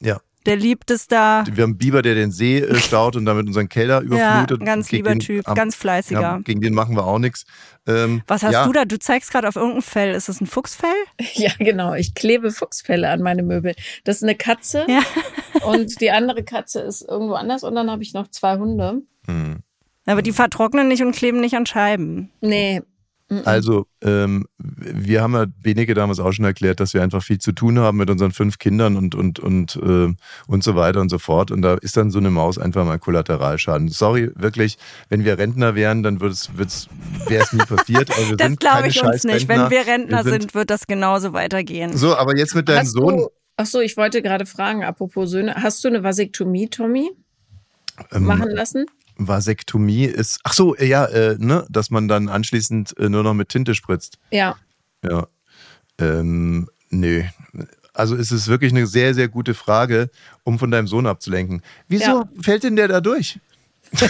Ja. 0.00 0.20
Der 0.46 0.56
liebt 0.56 0.90
es 0.90 1.06
da. 1.06 1.44
Wir 1.52 1.64
haben 1.64 1.76
Biber, 1.76 2.00
der 2.00 2.14
den 2.14 2.30
See 2.30 2.58
äh, 2.58 2.76
staut 2.76 3.14
und 3.16 3.26
damit 3.26 3.46
unseren 3.46 3.68
Keller 3.68 4.00
überflutet. 4.02 4.60
Ja, 4.60 4.64
ganz 4.64 4.90
lieber 4.90 5.10
den, 5.10 5.20
Typ, 5.20 5.46
haben, 5.46 5.54
ganz 5.54 5.74
fleißiger. 5.74 6.20
Ja, 6.20 6.38
gegen 6.38 6.60
den 6.60 6.74
machen 6.74 6.96
wir 6.96 7.04
auch 7.06 7.18
nichts. 7.18 7.44
Ähm, 7.86 8.22
Was 8.26 8.42
hast 8.42 8.52
ja. 8.52 8.66
du 8.66 8.72
da? 8.72 8.84
Du 8.84 8.98
zeigst 8.98 9.30
gerade 9.30 9.48
auf 9.48 9.56
irgendein 9.56 9.82
Fell. 9.82 10.14
Ist 10.14 10.28
das 10.28 10.40
ein 10.40 10.46
Fuchsfell? 10.46 10.90
Ja, 11.34 11.52
genau. 11.58 11.94
Ich 11.94 12.14
klebe 12.14 12.50
Fuchsfälle 12.50 13.08
an 13.08 13.22
meine 13.22 13.42
Möbel. 13.42 13.74
Das 14.04 14.16
ist 14.16 14.22
eine 14.22 14.34
Katze 14.34 14.84
ja. 14.88 15.02
und 15.66 16.00
die 16.00 16.10
andere 16.10 16.42
Katze 16.42 16.80
ist 16.80 17.02
irgendwo 17.02 17.34
anders 17.34 17.62
und 17.62 17.74
dann 17.74 17.90
habe 17.90 18.02
ich 18.02 18.12
noch 18.12 18.28
zwei 18.28 18.58
Hunde. 18.58 19.02
Hm. 19.26 19.60
Aber 20.06 20.22
die 20.22 20.32
vertrocknen 20.32 20.88
nicht 20.88 21.02
und 21.02 21.12
kleben 21.12 21.40
nicht 21.40 21.54
an 21.54 21.66
Scheiben. 21.66 22.32
Nee, 22.40 22.82
also, 23.44 23.86
ähm, 24.02 24.46
wir 24.58 25.22
haben 25.22 25.34
ja 25.34 25.46
Beneke 25.62 25.94
damals 25.94 26.18
auch 26.18 26.32
schon 26.32 26.44
erklärt, 26.44 26.80
dass 26.80 26.94
wir 26.94 27.02
einfach 27.02 27.22
viel 27.22 27.38
zu 27.38 27.52
tun 27.52 27.78
haben 27.78 27.96
mit 27.98 28.10
unseren 28.10 28.32
fünf 28.32 28.58
Kindern 28.58 28.96
und, 28.96 29.14
und, 29.14 29.38
und, 29.38 29.76
äh, 29.76 30.12
und 30.48 30.64
so 30.64 30.74
weiter 30.74 31.00
und 31.00 31.10
so 31.10 31.18
fort. 31.18 31.52
Und 31.52 31.62
da 31.62 31.74
ist 31.74 31.96
dann 31.96 32.10
so 32.10 32.18
eine 32.18 32.30
Maus 32.30 32.58
einfach 32.58 32.84
mal 32.84 32.98
Kollateralschaden. 32.98 33.88
Sorry, 33.88 34.30
wirklich, 34.34 34.78
wenn 35.08 35.24
wir 35.24 35.38
Rentner 35.38 35.76
wären, 35.76 36.02
dann 36.02 36.20
wäre 36.20 36.30
es 36.30 36.48
nie 37.52 37.58
passiert. 37.58 38.10
Also 38.10 38.34
das 38.36 38.56
glaube 38.56 38.88
ich 38.88 39.02
uns 39.02 39.22
nicht. 39.22 39.46
Wenn 39.48 39.70
wir 39.70 39.86
Rentner 39.86 40.24
wir 40.24 40.32
sind, 40.32 40.42
sind, 40.42 40.54
wird 40.54 40.70
das 40.70 40.86
genauso 40.88 41.32
weitergehen. 41.32 41.96
So, 41.96 42.16
aber 42.16 42.36
jetzt 42.36 42.56
mit 42.56 42.68
deinem 42.68 42.80
hast 42.80 42.92
Sohn. 42.92 43.18
Du, 43.18 43.28
ach 43.56 43.66
so, 43.66 43.80
ich 43.80 43.96
wollte 43.96 44.22
gerade 44.22 44.44
fragen, 44.44 44.82
apropos 44.82 45.30
Söhne, 45.30 45.54
hast 45.54 45.84
du 45.84 45.88
eine 45.88 46.02
Vasektomie, 46.02 46.68
Tommy? 46.68 47.10
Ähm, 48.12 48.24
machen 48.24 48.50
lassen? 48.50 48.86
Vasektomie 49.28 50.04
ist, 50.04 50.40
ach 50.44 50.52
so, 50.52 50.76
ja, 50.76 51.04
äh, 51.06 51.36
ne, 51.38 51.66
dass 51.68 51.90
man 51.90 52.08
dann 52.08 52.28
anschließend 52.28 52.96
äh, 52.98 53.08
nur 53.08 53.22
noch 53.22 53.34
mit 53.34 53.48
Tinte 53.48 53.74
spritzt. 53.74 54.18
Ja. 54.30 54.56
Ja. 55.02 55.26
Ähm, 55.98 56.68
nö. 56.90 57.22
Also 57.92 58.14
ist 58.16 58.30
es 58.30 58.48
wirklich 58.48 58.72
eine 58.72 58.86
sehr, 58.86 59.14
sehr 59.14 59.28
gute 59.28 59.54
Frage, 59.54 60.10
um 60.44 60.58
von 60.58 60.70
deinem 60.70 60.86
Sohn 60.86 61.06
abzulenken. 61.06 61.62
Wieso 61.88 62.04
ja. 62.04 62.28
fällt 62.40 62.64
denn 62.64 62.76
der 62.76 62.88
da 62.88 63.00
durch? 63.00 63.38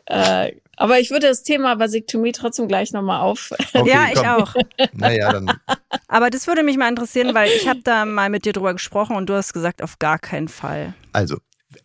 äh, 0.06 0.52
aber 0.80 0.98
ich 0.98 1.10
würde 1.10 1.26
das 1.26 1.42
Thema 1.42 1.78
Vasektomie 1.78 2.32
trotzdem 2.32 2.66
gleich 2.66 2.92
nochmal 2.92 3.20
auf. 3.20 3.50
Okay, 3.74 3.90
ja, 3.90 4.06
ich 4.08 4.14
komm. 4.14 4.26
auch. 4.26 4.54
Naja, 4.94 5.30
dann. 5.30 5.52
Aber 6.08 6.30
das 6.30 6.46
würde 6.46 6.62
mich 6.62 6.78
mal 6.78 6.88
interessieren, 6.88 7.34
weil 7.34 7.50
ich 7.50 7.68
habe 7.68 7.80
da 7.84 8.06
mal 8.06 8.30
mit 8.30 8.46
dir 8.46 8.54
drüber 8.54 8.72
gesprochen 8.72 9.14
und 9.14 9.28
du 9.28 9.34
hast 9.34 9.52
gesagt, 9.52 9.82
auf 9.82 9.98
gar 9.98 10.18
keinen 10.18 10.48
Fall. 10.48 10.94
Also, 11.12 11.36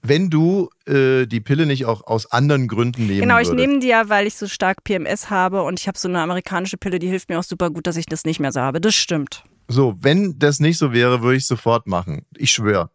wenn 0.01 0.29
du 0.29 0.69
äh, 0.87 1.25
die 1.25 1.41
Pille 1.41 1.65
nicht 1.65 1.85
auch 1.85 2.07
aus 2.07 2.31
anderen 2.31 2.69
Gründen 2.69 3.05
nehmen 3.05 3.19
Genau, 3.19 3.37
ich 3.39 3.49
würdest. 3.49 3.67
nehme 3.67 3.79
die 3.79 3.87
ja, 3.87 4.07
weil 4.07 4.27
ich 4.27 4.35
so 4.35 4.47
stark 4.47 4.83
PMS 4.85 5.29
habe 5.29 5.63
und 5.63 5.79
ich 5.79 5.87
habe 5.89 5.97
so 5.97 6.07
eine 6.07 6.21
amerikanische 6.21 6.77
Pille, 6.77 6.97
die 6.97 7.07
hilft 7.09 7.27
mir 7.29 7.37
auch 7.37 7.43
super 7.43 7.69
gut, 7.71 7.87
dass 7.87 7.97
ich 7.97 8.05
das 8.05 8.23
nicht 8.23 8.39
mehr 8.39 8.53
so 8.53 8.61
habe. 8.61 8.79
Das 8.79 8.95
stimmt. 8.95 9.43
So, 9.67 9.95
wenn 9.99 10.39
das 10.39 10.59
nicht 10.61 10.77
so 10.77 10.93
wäre, 10.93 11.21
würde 11.21 11.37
ich 11.37 11.47
sofort 11.47 11.85
machen. 11.85 12.25
Ich 12.37 12.51
schwöre. 12.51 12.89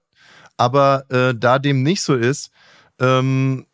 Aber 0.57 1.05
äh, 1.11 1.35
da 1.37 1.59
dem 1.59 1.83
nicht 1.83 2.01
so 2.01 2.15
ist, 2.15 2.51
ähm, 3.01 3.67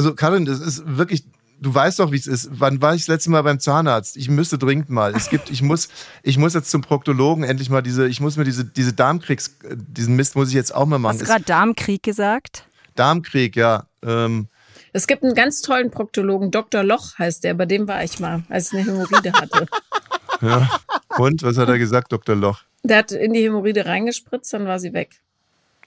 also 0.00 0.14
Karin, 0.14 0.46
das 0.46 0.60
ist 0.60 0.82
wirklich, 0.86 1.24
du 1.60 1.74
weißt 1.74 1.98
doch, 1.98 2.10
wie 2.10 2.16
es 2.16 2.26
ist. 2.26 2.48
Wann 2.52 2.80
war 2.80 2.94
ich 2.94 3.02
das 3.02 3.08
letzte 3.08 3.30
Mal 3.30 3.42
beim 3.42 3.60
Zahnarzt? 3.60 4.16
Ich 4.16 4.30
müsste 4.30 4.56
dringend 4.56 4.88
mal. 4.88 5.14
Es 5.14 5.28
gibt, 5.28 5.50
ich 5.50 5.60
muss, 5.60 5.90
ich 6.22 6.38
muss 6.38 6.54
jetzt 6.54 6.70
zum 6.70 6.80
Proktologen 6.80 7.44
endlich 7.44 7.68
mal 7.68 7.82
diese, 7.82 8.08
ich 8.08 8.18
muss 8.18 8.38
mir 8.38 8.44
diese, 8.44 8.64
diese 8.64 8.94
Darmkriegs, 8.94 9.58
diesen 9.70 10.16
Mist 10.16 10.36
muss 10.36 10.48
ich 10.48 10.54
jetzt 10.54 10.74
auch 10.74 10.86
mal 10.86 10.98
machen. 10.98 11.12
Hast 11.12 11.20
du 11.20 11.26
gerade 11.26 11.44
Darmkrieg 11.44 12.02
gesagt? 12.02 12.64
Darmkrieg, 12.94 13.56
ja. 13.56 13.84
Ähm, 14.02 14.48
es 14.94 15.06
gibt 15.06 15.22
einen 15.22 15.34
ganz 15.34 15.60
tollen 15.60 15.90
Proktologen, 15.90 16.50
Dr. 16.50 16.82
Loch 16.82 17.18
heißt 17.18 17.44
der, 17.44 17.52
bei 17.52 17.66
dem 17.66 17.86
war 17.86 18.02
ich 18.02 18.20
mal, 18.20 18.42
als 18.48 18.72
ich 18.72 18.78
eine 18.78 18.90
Hämorrhoide 18.90 19.32
hatte. 19.34 19.66
ja. 20.40 20.80
Und, 21.18 21.42
was 21.42 21.58
hat 21.58 21.68
er 21.68 21.78
gesagt, 21.78 22.10
Dr. 22.10 22.36
Loch? 22.36 22.62
Der 22.84 22.96
hat 22.96 23.12
in 23.12 23.34
die 23.34 23.42
Hämorrhoide 23.42 23.84
reingespritzt, 23.84 24.50
dann 24.54 24.64
war 24.64 24.78
sie 24.78 24.94
weg. 24.94 25.20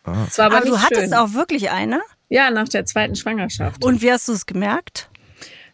Ah. 0.04 0.28
Aber, 0.38 0.58
aber 0.58 0.66
du 0.68 0.80
hattest 0.80 1.02
schön. 1.02 1.14
auch 1.16 1.34
wirklich 1.34 1.72
eine? 1.72 2.02
Ja, 2.34 2.50
nach 2.50 2.68
der 2.68 2.84
zweiten 2.84 3.16
Schwangerschaft. 3.16 3.86
Und 3.86 4.02
wie 4.02 4.12
hast 4.12 4.28
du 4.28 4.32
es 4.32 4.48
gemerkt? 4.48 5.08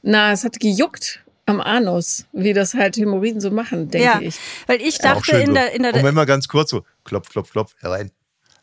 Na, 0.02 0.34
es 0.34 0.44
hat 0.44 0.60
gejuckt 0.60 1.24
am 1.46 1.62
Anus, 1.62 2.26
wie 2.34 2.52
das 2.52 2.74
halt 2.74 2.98
Hämorrhoiden 2.98 3.40
so 3.40 3.50
machen, 3.50 3.90
denke 3.90 4.06
ja, 4.06 4.20
ich. 4.20 4.36
Weil 4.68 4.82
ich 4.82 4.98
dachte 4.98 5.32
ja, 5.32 5.38
in, 5.38 5.54
der, 5.54 5.72
in 5.72 5.84
der. 5.84 5.96
Moment 5.96 6.16
mal 6.16 6.26
ganz 6.26 6.50
kurz 6.50 6.72
so: 6.72 6.84
klopf, 7.06 7.30
klopf, 7.30 7.52
klopf, 7.54 7.76
herein. 7.80 8.12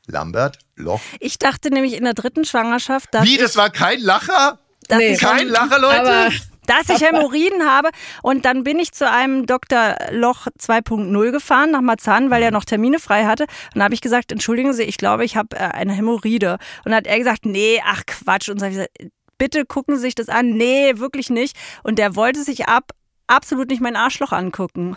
Lambert, 0.08 0.58
Loch. 0.74 1.00
Ich 1.20 1.38
dachte 1.38 1.70
nämlich 1.70 1.94
in 1.94 2.04
der 2.04 2.12
dritten 2.12 2.44
Schwangerschaft, 2.44 3.14
dass. 3.14 3.24
Wie, 3.24 3.38
das 3.38 3.56
war 3.56 3.70
kein 3.70 4.00
Lacher? 4.02 4.58
Nee, 4.90 5.16
kein 5.16 5.48
Lacher, 5.48 5.78
Leute? 5.78 6.00
Aber 6.00 6.32
dass 6.66 6.88
ich 6.88 7.06
Hämorrhoiden 7.06 7.64
habe. 7.64 7.90
Und 8.22 8.44
dann 8.44 8.64
bin 8.64 8.78
ich 8.78 8.92
zu 8.92 9.10
einem 9.10 9.46
Dr. 9.46 9.96
Loch 10.10 10.46
2.0 10.58 11.30
gefahren 11.30 11.70
nach 11.70 11.80
Marzahn, 11.80 12.30
weil 12.30 12.42
er 12.42 12.50
noch 12.50 12.64
Termine 12.64 12.98
frei 12.98 13.24
hatte. 13.24 13.44
Und 13.74 13.78
da 13.78 13.84
habe 13.84 13.94
ich 13.94 14.00
gesagt, 14.00 14.32
entschuldigen 14.32 14.72
Sie, 14.72 14.82
ich 14.82 14.98
glaube, 14.98 15.24
ich 15.24 15.36
habe 15.36 15.56
äh, 15.56 15.60
eine 15.60 15.92
Hämorrhoide. 15.92 16.58
Und 16.84 16.86
dann 16.86 16.94
hat 16.96 17.06
er 17.06 17.18
gesagt, 17.18 17.46
nee, 17.46 17.80
ach 17.84 18.02
Quatsch. 18.06 18.48
Und 18.48 18.58
so 18.58 18.66
habe 18.66 18.72
ich 18.72 18.78
gesagt, 18.78 19.12
bitte 19.38 19.64
gucken 19.64 19.96
Sie 19.96 20.02
sich 20.02 20.14
das 20.14 20.28
an. 20.28 20.50
Nee, 20.50 20.98
wirklich 20.98 21.30
nicht. 21.30 21.56
Und 21.82 21.98
der 21.98 22.16
wollte 22.16 22.42
sich 22.42 22.68
ab 22.68 22.92
absolut 23.26 23.70
nicht 23.70 23.80
mein 23.80 23.96
Arschloch 23.96 24.32
angucken. 24.32 24.96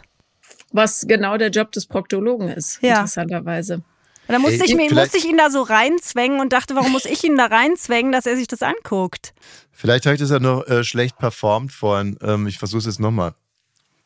Was 0.72 1.06
genau 1.08 1.38
der 1.38 1.50
Job 1.50 1.72
des 1.72 1.88
Proktologen 1.88 2.48
ist, 2.48 2.80
ja. 2.82 2.96
interessanterweise. 2.96 3.84
Und 4.30 4.34
dann 4.34 4.44
musste, 4.44 4.64
ich, 4.64 4.76
mir, 4.76 4.94
musste 4.94 5.18
ich 5.18 5.26
ihn 5.26 5.38
da 5.38 5.50
so 5.50 5.64
reinzwängen 5.64 6.40
und 6.40 6.54
dachte, 6.54 6.76
warum 6.76 6.92
muss 6.92 7.06
ich 7.06 7.24
ihn 7.24 7.36
da 7.36 7.48
reinzwängen, 7.48 8.12
dass 8.12 8.28
er 8.28 8.36
sich 8.36 8.48
das 8.48 8.62
anguckt? 8.62 9.34
Vielleicht 9.72 10.06
habe 10.06 10.14
ich 10.14 10.22
das 10.22 10.30
ja 10.30 10.38
noch 10.38 10.68
äh, 10.68 10.84
schlecht 10.84 11.18
performt 11.18 11.72
vorhin. 11.72 12.16
Ähm, 12.22 12.46
ich 12.46 12.60
versuche 12.60 12.78
es 12.78 12.86
jetzt 12.86 13.00
nochmal. 13.00 13.34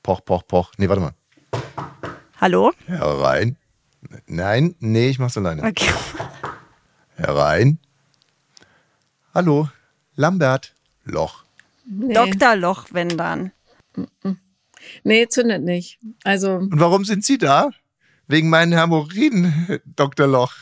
Poch, 0.01 0.24
poch, 0.24 0.48
poch. 0.48 0.72
Nee, 0.77 0.88
warte 0.88 1.01
mal. 1.01 1.13
Hallo? 2.39 2.72
Herein. 2.86 3.58
Nein, 4.25 4.75
nee, 4.80 5.10
ich 5.10 5.20
mach's 5.20 5.38
alleine. 5.38 5.62
Okay. 5.62 5.92
Herein. 7.18 7.80
Hallo, 9.34 9.68
Lambert. 10.15 10.74
Loch. 11.03 11.44
Nee. 11.84 12.13
Dr. 12.13 12.56
Loch, 12.56 12.86
wenn 12.92 13.18
dann. 13.18 13.51
Nee, 15.03 15.27
zündet 15.27 15.63
nicht. 15.63 16.00
Also. 16.24 16.53
Und 16.53 16.80
warum 16.80 17.03
sind 17.03 17.25
Sie 17.25 17.38
da? 17.38 17.72
Wegen 18.27 18.50
meinen 18.50 18.72
Hämorrhoiden, 18.72 19.82
Dr. 19.96 20.27
Loch. 20.27 20.53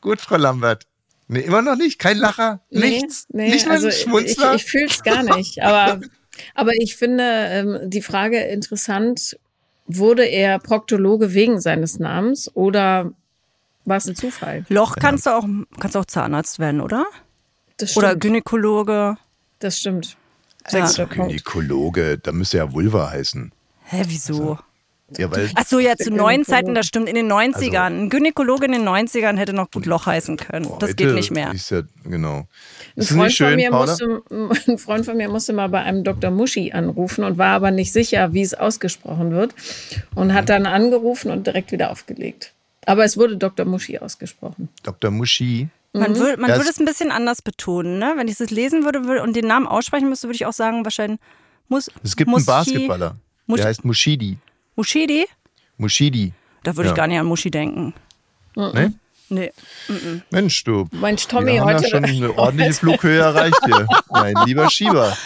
Gut, 0.00 0.20
Frau 0.20 0.36
Lambert. 0.36 0.86
Nee, 1.28 1.40
immer 1.40 1.62
noch 1.62 1.76
nicht? 1.76 1.98
Kein 1.98 2.18
Lacher? 2.18 2.60
Nichts? 2.70 3.26
Nee, 3.30 3.50
nicht 3.50 3.66
mal 3.66 3.74
also 3.74 3.90
Schmunzler? 3.90 4.54
Ich, 4.54 4.62
ich 4.62 4.70
fühle 4.70 4.86
es 4.86 5.02
gar 5.02 5.22
nicht. 5.22 5.60
Aber, 5.60 6.00
aber 6.54 6.72
ich 6.78 6.96
finde 6.96 7.24
ähm, 7.24 7.78
die 7.90 8.02
Frage 8.02 8.38
interessant, 8.38 9.36
wurde 9.86 10.24
er 10.24 10.58
Proktologe 10.58 11.34
wegen 11.34 11.60
seines 11.60 11.98
Namens 11.98 12.54
oder 12.54 13.12
war 13.84 13.96
es 13.96 14.06
ein 14.06 14.16
Zufall? 14.16 14.64
Loch 14.68 14.96
kannst 14.96 15.26
du 15.26 15.30
auch, 15.30 15.46
kannst 15.80 15.96
auch 15.96 16.04
Zahnarzt 16.04 16.58
werden, 16.58 16.80
oder? 16.80 17.06
Das 17.76 17.90
stimmt. 17.90 18.04
Oder 18.04 18.16
Gynäkologe. 18.16 19.16
das 19.58 19.78
stimmt. 19.78 20.16
Ja. 20.70 20.86
Gynäkologe, 20.86 22.18
da 22.18 22.32
müsste 22.32 22.58
ja 22.58 22.72
Vulva 22.72 23.10
heißen. 23.10 23.52
Hä, 23.84 24.02
wieso? 24.06 24.58
Ja, 25.16 25.30
weil 25.30 25.48
Ach 25.54 25.64
so, 25.66 25.78
ja, 25.78 25.96
zu 25.96 26.10
neuen. 26.12 26.44
Zeiten, 26.44 26.74
das 26.74 26.86
stimmt. 26.86 27.08
In 27.08 27.14
den 27.14 27.30
90ern. 27.30 27.86
Ein 27.86 28.10
Gynäkologe 28.10 28.66
in 28.66 28.72
den 28.72 28.82
90ern 28.88 29.36
hätte 29.36 29.52
noch 29.52 29.70
gut 29.70 29.86
Loch 29.86 30.06
heißen 30.06 30.36
können. 30.36 30.64
Das 30.80 30.90
heute 30.90 30.94
geht 30.96 31.14
nicht 31.14 31.30
mehr. 31.30 31.52
Ist 31.52 31.70
ja, 31.70 31.82
genau. 32.04 32.38
Ein 32.38 32.46
Ist 32.96 33.10
das 33.10 33.16
Freund, 33.16 33.26
nicht 33.28 33.36
von 33.36 33.46
schön, 33.46 33.56
mir 33.56 33.70
Paula? 33.70 33.86
musste, 33.92 34.22
ein 34.72 34.78
Freund 34.78 35.04
von 35.06 35.16
mir 35.16 35.28
musste 35.28 35.52
mal 35.52 35.68
bei 35.68 35.80
einem 35.82 36.02
Dr. 36.02 36.30
Muschi 36.32 36.72
anrufen 36.72 37.22
und 37.24 37.38
war 37.38 37.54
aber 37.54 37.70
nicht 37.70 37.92
sicher, 37.92 38.32
wie 38.32 38.42
es 38.42 38.54
ausgesprochen 38.54 39.30
wird. 39.30 39.54
Und 40.16 40.34
hat 40.34 40.48
dann 40.48 40.66
angerufen 40.66 41.30
und 41.30 41.46
direkt 41.46 41.70
wieder 41.70 41.90
aufgelegt. 41.92 42.52
Aber 42.84 43.04
es 43.04 43.16
wurde 43.16 43.36
Dr. 43.36 43.64
Muschi 43.66 43.98
ausgesprochen. 43.98 44.68
Dr. 44.82 45.10
Muschi. 45.12 45.68
Man, 45.92 46.16
würde, 46.18 46.36
man 46.40 46.50
Ja, 46.50 46.56
würde 46.56 46.68
es- 46.68 46.78
ein 46.80 46.84
bisschen 46.84 47.10
anders 47.12 47.42
betonen, 47.42 47.98
ne? 47.98 48.14
Wenn 48.16 48.28
ich 48.28 48.38
es 48.40 48.50
lesen 48.50 48.84
würde 48.84 49.04
würde 49.04 49.22
und 49.22 49.34
den 49.36 49.46
Namen 49.46 49.66
aussprechen 49.66 50.08
müsste, 50.08 50.26
würde 50.28 50.34
ich 50.36 50.46
auch 50.46 50.52
sagen, 50.52 50.84
wahrscheinlich 50.84 51.20
muss. 51.68 51.90
Es 52.02 52.16
gibt 52.16 52.28
Muschi- 52.28 52.36
einen 52.38 52.46
Basketballer. 52.46 53.16
Musch- 53.46 53.56
Der 53.58 53.66
heißt 53.66 53.84
Mushidi. 53.84 54.36
Mushidi? 54.76 55.26
Mushidi. 55.78 56.32
Da 56.62 56.76
würde 56.76 56.88
Ja. 56.88 56.92
ich 56.92 56.96
gar 56.96 57.06
nicht 57.06 57.18
an 57.18 57.26
Muschi 57.26 57.50
denken. 57.50 57.94
Ne? 58.54 58.94
Nee. 59.28 59.52
Mensch, 60.30 60.62
du. 60.64 60.86
Mensch, 60.92 61.26
Tommy, 61.26 61.52
wir 61.54 61.60
haben 61.62 61.74
heute. 61.74 61.82
ja 61.84 61.88
schon 61.90 62.04
eine 62.04 62.38
ordentliche 62.38 62.72
Flughöhe 62.74 63.20
erreicht 63.20 63.58
hier. 63.64 63.86
Mein 64.10 64.34
lieber 64.44 64.70
Schieber. 64.70 65.16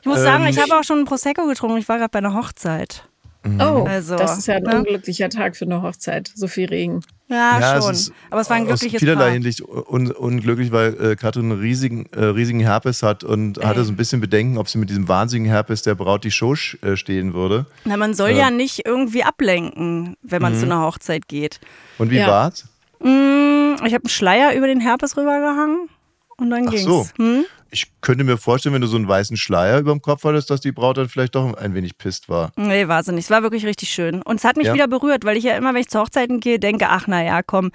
Ich 0.00 0.06
muss 0.06 0.20
sagen, 0.20 0.44
Ähm, 0.44 0.50
ich 0.50 0.58
habe 0.58 0.74
auch 0.78 0.82
schon 0.84 0.98
einen 0.98 1.06
Prosecco 1.06 1.46
getrunken. 1.46 1.76
Ich 1.76 1.88
war 1.88 1.98
gerade 1.98 2.08
bei 2.10 2.18
einer 2.18 2.34
Hochzeit. 2.34 3.04
Oh, 3.44 3.84
Also, 3.88 4.16
das 4.16 4.38
ist 4.38 4.46
ja 4.46 4.54
ein 4.56 4.62
ne? 4.62 4.78
unglücklicher 4.78 5.28
Tag 5.28 5.56
für 5.56 5.64
eine 5.64 5.82
Hochzeit. 5.82 6.30
So 6.34 6.46
viel 6.46 6.68
Regen. 6.68 7.00
Ja, 7.28 7.58
Ja, 7.58 7.82
schon. 7.82 7.90
es 7.90 8.12
Aber 8.30 8.40
es 8.40 8.48
war 8.50 8.56
ein 8.56 8.62
aus 8.64 8.68
glückliches 8.68 9.00
vielerlei 9.00 9.24
Paar. 9.24 9.32
Hinsicht 9.32 9.62
un 9.62 10.10
unglücklich, 10.12 10.70
weil 10.70 10.94
äh, 11.12 11.16
Katrin 11.16 11.50
einen 11.50 11.60
riesigen, 11.60 12.06
äh, 12.12 12.24
riesigen 12.26 12.60
Herpes 12.60 13.02
hat 13.02 13.24
und 13.24 13.58
hatte 13.64 13.84
so 13.84 13.90
ein 13.92 13.96
bisschen 13.96 14.20
Bedenken, 14.20 14.58
ob 14.58 14.68
sie 14.68 14.78
mit 14.78 14.90
diesem 14.90 15.08
wahnsinnigen 15.08 15.50
Herpes 15.50 15.82
der 15.82 15.94
Braut 15.96 16.22
die 16.22 16.30
Show 16.30 16.54
äh, 16.82 16.96
stehen 16.96 17.34
würde. 17.34 17.66
Na, 17.84 17.96
man 17.96 18.14
soll 18.14 18.30
ja 18.30 18.50
nicht 18.50 18.86
irgendwie 18.86 19.24
ablenken, 19.24 20.16
wenn 20.22 20.38
Mhm. 20.40 20.42
man 20.42 20.56
zu 20.56 20.66
einer 20.66 20.82
Hochzeit 20.82 21.26
geht. 21.26 21.58
Und 21.98 22.10
wie 22.10 22.18
Ja. 22.18 22.28
war's? 22.28 22.66
Mm, 23.00 23.74
Ich 23.84 23.94
habe 23.94 24.04
einen 24.04 24.08
Schleier 24.10 24.54
über 24.54 24.68
den 24.68 24.78
Herpes 24.80 25.16
rübergehangen 25.16 25.88
und 26.36 26.50
dann 26.50 26.66
Ach 26.68 26.70
ging's. 26.70 26.84
so. 26.84 27.08
Hm? 27.18 27.44
Ich 27.74 27.90
könnte 28.02 28.22
mir 28.22 28.36
vorstellen, 28.36 28.74
wenn 28.74 28.82
du 28.82 28.86
so 28.86 28.96
einen 28.96 29.08
weißen 29.08 29.36
Schleier 29.38 29.78
über 29.78 29.92
dem 29.92 30.02
Kopf 30.02 30.24
hattest, 30.24 30.50
dass 30.50 30.60
die 30.60 30.72
Braut 30.72 30.98
dann 30.98 31.08
vielleicht 31.08 31.34
doch 31.34 31.54
ein 31.54 31.74
wenig 31.74 31.96
pisst 31.96 32.28
war. 32.28 32.52
Nee, 32.56 32.86
war 32.86 33.02
sie 33.02 33.12
nicht. 33.12 33.24
Es 33.24 33.30
war 33.30 33.42
wirklich 33.42 33.64
richtig 33.64 33.88
schön. 33.88 34.20
Und 34.20 34.36
es 34.36 34.44
hat 34.44 34.58
mich 34.58 34.66
Ja. 34.66 34.74
wieder 34.74 34.88
berührt, 34.88 35.24
weil 35.24 35.38
ich 35.38 35.44
ja 35.44 35.56
immer, 35.56 35.72
wenn 35.72 35.80
ich 35.80 35.88
zu 35.88 35.98
Hochzeiten 35.98 36.40
gehe, 36.40 36.58
denke, 36.58 36.90
ach 36.90 37.06
na 37.06 37.24
ja, 37.24 37.42
komm, 37.42 37.70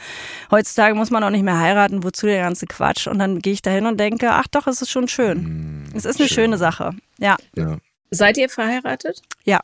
heutzutage 0.51 0.93
muss 0.93 1.09
man 1.09 1.23
auch 1.23 1.31
nicht 1.31 1.41
mehr 1.43 1.57
heiraten, 1.59 2.03
wozu 2.03 2.27
der 2.27 2.43
ganze 2.43 2.67
Quatsch? 2.67 3.07
Und 3.07 3.17
dann 3.17 3.39
gehe 3.39 3.53
ich 3.53 3.63
dahin 3.63 3.87
und 3.87 3.99
denke, 3.99 4.31
ach 4.33 4.45
doch, 4.51 4.67
es 4.67 4.83
ist 4.83 4.91
schon 4.91 5.07
schön. 5.07 5.45
Hm, 5.45 5.83
es 5.95 6.05
ist 6.05 6.19
eine 6.19 6.29
schöne 6.29 6.57
Sache. 6.59 6.91
Ja, 7.17 7.35
Ja. 7.55 7.77
Seid 8.11 8.37
ihr 8.37 8.49
verheiratet? 8.49 9.21
ja. 9.45 9.59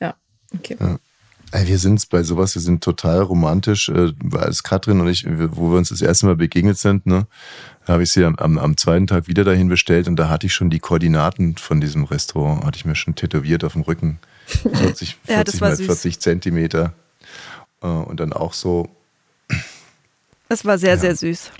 Ja. 0.00 0.14
Okay. 0.54 0.76
Ey, 0.78 0.96
wir 1.52 1.78
sind 1.78 2.08
bei 2.08 2.22
sowas, 2.22 2.54
wir 2.54 2.62
sind 2.62 2.82
total 2.82 3.20
romantisch. 3.22 3.88
Äh, 3.88 4.12
als 4.32 4.62
Katrin 4.62 5.00
und 5.00 5.08
ich, 5.08 5.26
wo 5.26 5.70
wir 5.70 5.78
uns 5.78 5.90
das 5.90 6.00
erste 6.00 6.26
Mal 6.26 6.36
begegnet 6.36 6.78
sind, 6.78 7.06
ne, 7.06 7.26
da 7.86 7.94
habe 7.94 8.02
ich 8.02 8.12
sie 8.12 8.24
am, 8.24 8.36
am, 8.36 8.58
am 8.58 8.76
zweiten 8.76 9.06
Tag 9.06 9.26
wieder 9.28 9.44
dahin 9.44 9.68
bestellt 9.68 10.08
und 10.08 10.16
da 10.16 10.28
hatte 10.28 10.46
ich 10.46 10.54
schon 10.54 10.70
die 10.70 10.78
Koordinaten 10.78 11.56
von 11.56 11.80
diesem 11.80 12.04
Restaurant, 12.04 12.64
hatte 12.64 12.76
ich 12.76 12.84
mir 12.84 12.94
schon 12.94 13.14
tätowiert 13.14 13.64
auf 13.64 13.74
dem 13.74 13.82
Rücken. 13.82 14.18
40, 14.46 14.74
40 14.74 15.18
Ja, 15.28 15.44
das 15.44 15.60
mal 15.60 15.76
süß. 15.76 15.86
40 15.86 16.20
Zentimeter. 16.20 16.94
Äh, 17.82 17.86
Und 17.86 18.20
dann 18.20 18.32
auch 18.32 18.52
so, 18.54 18.88
Es 20.48 20.64
war 20.64 20.78
sehr, 20.78 20.98
sehr 20.98 21.16
süß. 21.16 21.50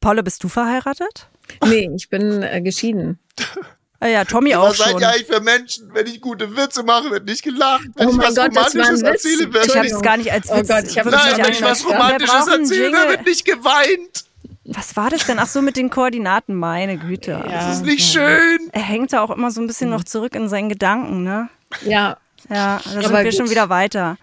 Paula, 0.00 0.22
bist 0.22 0.42
du 0.44 0.48
verheiratet? 0.48 1.28
Nee, 1.64 1.90
ich 1.94 2.08
bin 2.08 2.42
äh, 2.42 2.60
geschieden. 2.62 3.18
Ah 4.02 4.08
ja, 4.08 4.24
Tommy 4.24 4.52
auch 4.56 4.70
was 4.70 4.78
seid 4.78 4.90
schon. 4.90 5.00
ihr 5.00 5.08
eigentlich 5.10 5.26
für 5.28 5.40
Menschen? 5.40 5.90
Wenn 5.94 6.06
ich 6.08 6.20
gute 6.20 6.56
Witze 6.56 6.82
mache, 6.82 7.08
wird 7.12 7.24
nicht 7.24 7.44
gelacht. 7.44 7.84
Wenn 7.94 8.08
Oh 8.08 8.10
ich 8.10 8.16
mein 8.16 8.26
was 8.26 8.34
Gott, 8.34 8.48
das 8.48 8.56
war 8.56 8.64
ein 8.64 8.72
Romantisches 8.72 9.02
erzähle, 9.02 9.52
wird 9.54 9.66
Ich 9.66 9.70
habe 9.76 9.84
nicht... 9.84 9.94
es 9.94 10.02
gar 10.02 10.16
nicht 10.16 10.32
als 10.32 10.50
Oh 10.50 10.56
Witz. 10.56 10.68
Gott, 10.68 10.84
ich 10.88 10.96
Nein, 10.96 11.36
wenn 11.38 11.52
ich 11.52 11.62
was 11.62 11.86
Romantisches 11.86 12.48
erzähle, 12.48 12.92
wird 13.10 13.26
nicht 13.26 13.44
geweint. 13.44 14.24
Was 14.64 14.96
war 14.96 15.08
das 15.08 15.24
denn? 15.26 15.38
Ach 15.38 15.46
so, 15.46 15.62
mit 15.62 15.76
den 15.76 15.88
Koordinaten, 15.88 16.56
meine 16.56 16.98
Güte. 16.98 17.30
Ja. 17.30 17.42
Das 17.46 17.76
ist 17.76 17.84
nicht 17.84 18.04
schön. 18.04 18.58
Er 18.72 18.82
hängt 18.82 19.12
da 19.12 19.20
auch 19.22 19.30
immer 19.30 19.52
so 19.52 19.60
ein 19.60 19.68
bisschen 19.68 19.90
noch 19.90 20.02
zurück 20.02 20.34
in 20.34 20.48
seinen 20.48 20.68
Gedanken, 20.68 21.22
ne? 21.22 21.48
Ja. 21.84 22.16
Ja, 22.50 22.80
da 22.84 22.90
sind 22.90 23.06
Aber 23.06 23.22
wir 23.22 23.30
schon 23.30 23.42
gut. 23.42 23.50
wieder 23.52 23.68
weiter. 23.68 24.16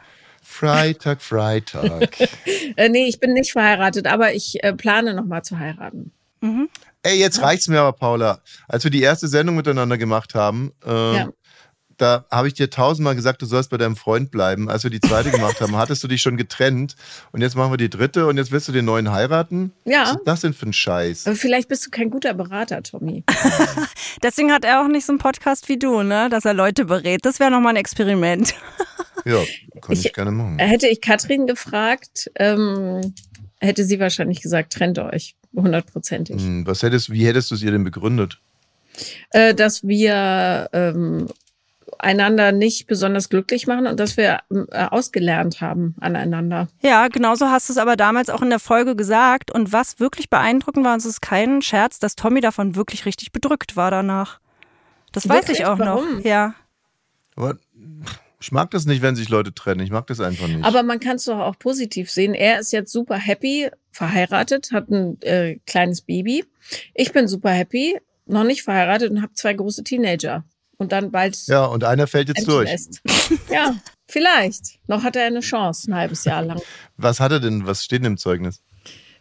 Freitag, 0.44 1.22
Freitag. 1.22 2.18
Äh, 2.76 2.90
nee, 2.90 3.08
ich 3.08 3.22
bin 3.22 3.32
nicht 3.34 3.54
verheiratet, 3.54 4.08
aber 4.08 4.34
ich 4.34 4.62
äh, 4.62 4.74
plane 4.74 5.14
nochmal 5.14 5.44
zu 5.44 5.58
heiraten. 5.58 6.12
Ey, 7.04 7.18
jetzt 7.18 7.42
reicht's 7.42 7.68
mir 7.68 7.80
aber, 7.80 7.94
Paula. 7.94 8.40
Als 8.68 8.84
wir 8.84 8.92
die 8.92 9.02
erste 9.02 9.28
Sendung 9.28 9.56
miteinander 9.56 9.98
gemacht 9.98 10.36
haben, 10.36 10.74
äh, 10.86 11.16
Ja. 11.16 11.30
da 11.98 12.26
habe 12.30 12.48
ich 12.50 12.54
dir 12.54 12.70
tausendmal 12.70 13.16
gesagt, 13.16 13.42
du 13.42 13.46
sollst 13.46 13.70
bei 13.70 13.78
deinem 13.78 13.96
Freund 13.96 14.32
bleiben. 14.32 14.70
Als 14.70 14.84
wir 14.84 14.90
die 14.92 15.00
zweite 15.00 15.32
gemacht 15.32 15.60
haben, 15.62 15.76
hattest 15.78 16.04
du 16.04 16.08
dich 16.10 16.22
schon 16.22 16.36
getrennt. 16.38 16.96
Und 17.32 17.42
jetzt 17.42 17.56
machen 17.56 17.72
wir 17.72 17.78
die 17.78 17.90
dritte 17.90 18.28
und 18.28 18.38
jetzt 18.38 18.52
willst 18.52 18.68
du 18.68 18.72
den 18.74 18.84
neuen 18.86 19.12
heiraten? 19.12 19.72
Ja. 19.86 20.04
Was 20.04 20.12
ist 20.12 20.22
das 20.26 20.42
denn 20.42 20.54
für 20.54 20.66
ein 20.68 20.74
Scheiß? 20.74 21.26
Aber 21.28 21.36
vielleicht 21.38 21.70
bist 21.70 21.86
du 21.86 21.90
kein 21.90 22.10
guter 22.10 22.34
Berater, 22.34 22.84
Tommy. 22.84 23.24
Deswegen 24.24 24.52
hat 24.52 24.66
er 24.66 24.82
auch 24.84 24.88
nicht 24.88 25.06
so 25.06 25.14
einen 25.14 25.20
Podcast 25.20 25.70
wie 25.70 25.78
du, 25.80 26.04
ne? 26.04 26.30
Dass 26.30 26.44
er 26.46 26.54
Leute 26.54 26.86
berät. 26.86 27.26
Das 27.26 27.40
wäre 27.40 27.52
nochmal 27.52 27.74
ein 27.74 27.78
Experiment. 27.78 28.54
Ja, 29.26 29.38
kann 29.82 29.94
ich, 29.94 30.06
Ich- 30.06 30.14
gerne 30.14 30.32
machen. 30.32 30.60
Hätte 30.60 30.88
ich 30.88 31.00
Katrin 31.02 31.48
gefragt, 31.48 32.30
ähm, 32.36 33.14
hätte 33.60 33.84
sie 33.86 34.00
wahrscheinlich 34.00 34.42
gesagt, 34.42 34.74
trennt 34.74 35.00
euch. 35.00 35.36
Hundertprozentig. 35.56 36.42
Hm, 36.42 36.66
Was 36.68 36.84
hättest, 36.84 37.12
wie 37.12 37.26
hättest 37.26 37.52
du 37.52 37.56
es 37.56 37.64
ihr 37.64 37.72
denn 37.72 37.84
begründet? 37.84 38.40
Äh, 39.32 39.54
dass 39.56 39.88
wir 39.88 40.70
ähm, 40.74 41.28
einander 41.98 42.52
nicht 42.52 42.88
besonders 42.88 43.30
glücklich 43.30 43.68
machen 43.68 43.88
und 43.88 44.00
dass 44.00 44.18
wir 44.18 44.40
äh, 44.50 44.86
ausgelernt 44.86 45.62
haben 45.62 45.96
aneinander. 46.00 46.68
Ja, 46.82 47.08
genauso 47.08 47.48
hast 47.50 47.70
du 47.70 47.74
es 47.74 47.78
aber 47.78 47.96
damals 47.96 48.30
auch 48.30 48.42
in 48.42 48.50
der 48.50 48.60
Folge 48.60 48.96
gesagt. 48.96 49.52
Und 49.52 49.72
was 49.72 50.00
wirklich 50.00 50.30
beeindruckend 50.30 50.86
war, 50.86 50.94
und 50.94 51.00
es 51.00 51.06
ist 51.06 51.22
kein 51.22 51.62
Scherz, 51.62 52.00
dass 52.00 52.16
Tommy 52.16 52.42
davon 52.42 52.76
wirklich 52.76 53.06
richtig 53.06 53.32
bedrückt 53.32 53.76
war 53.76 53.92
danach. 53.92 54.40
Das 55.12 55.28
weiß 55.28 55.44
Wirklich? 55.48 55.60
ich 55.60 55.66
auch 55.66 55.80
Warum? 55.80 56.18
noch. 56.18 56.26
Ja. 56.26 56.54
Aber 57.36 57.58
ich 58.42 58.52
mag 58.52 58.72
das 58.72 58.86
nicht, 58.86 59.02
wenn 59.02 59.16
sich 59.16 59.30
Leute 59.30 59.54
trennen. 59.54 59.82
Ich 59.82 59.92
mag 59.92 60.08
das 60.08 60.20
einfach 60.22 60.48
nicht. 60.48 60.64
Aber 60.64 60.84
man 60.84 61.00
kann 61.00 61.18
es 61.18 61.26
doch 61.26 61.40
auch 61.40 61.60
positiv 61.60 62.10
sehen. 62.10 62.34
Er 62.34 62.60
ist 62.60 62.72
jetzt 62.72 62.92
super 62.92 63.18
happy, 63.18 63.70
verheiratet, 63.92 64.72
hat 64.72 64.90
ein 64.90 65.22
äh, 65.22 65.58
kleines 65.66 66.02
Baby. 66.02 66.46
Ich 66.94 67.12
bin 67.12 67.28
super 67.28 67.50
happy, 67.52 68.00
noch 68.26 68.44
nicht 68.46 68.64
verheiratet 68.64 69.12
und 69.12 69.22
habe 69.22 69.34
zwei 69.34 69.54
große 69.54 69.84
Teenager. 69.84 70.46
Und 70.78 70.94
dann 70.94 71.12
bald 71.12 71.38
ja, 71.48 71.66
und 71.66 71.84
einer 71.84 72.08
fällt 72.08 72.30
jetzt 72.30 72.48
durch. 72.48 72.70
Ja, 73.52 73.76
vielleicht. 74.08 74.80
Noch 74.88 75.04
hat 75.04 75.18
er 75.18 75.26
eine 75.26 75.42
Chance, 75.42 75.92
ein 75.92 75.96
halbes 75.96 76.24
Jahr 76.24 76.42
lang. 76.44 76.62
Was 76.96 77.20
hat 77.20 77.34
er 77.34 77.42
denn? 77.42 77.68
Was 77.68 77.84
steht 77.84 78.00
denn 78.00 78.14
im 78.14 78.18
Zeugnis? 78.18 78.62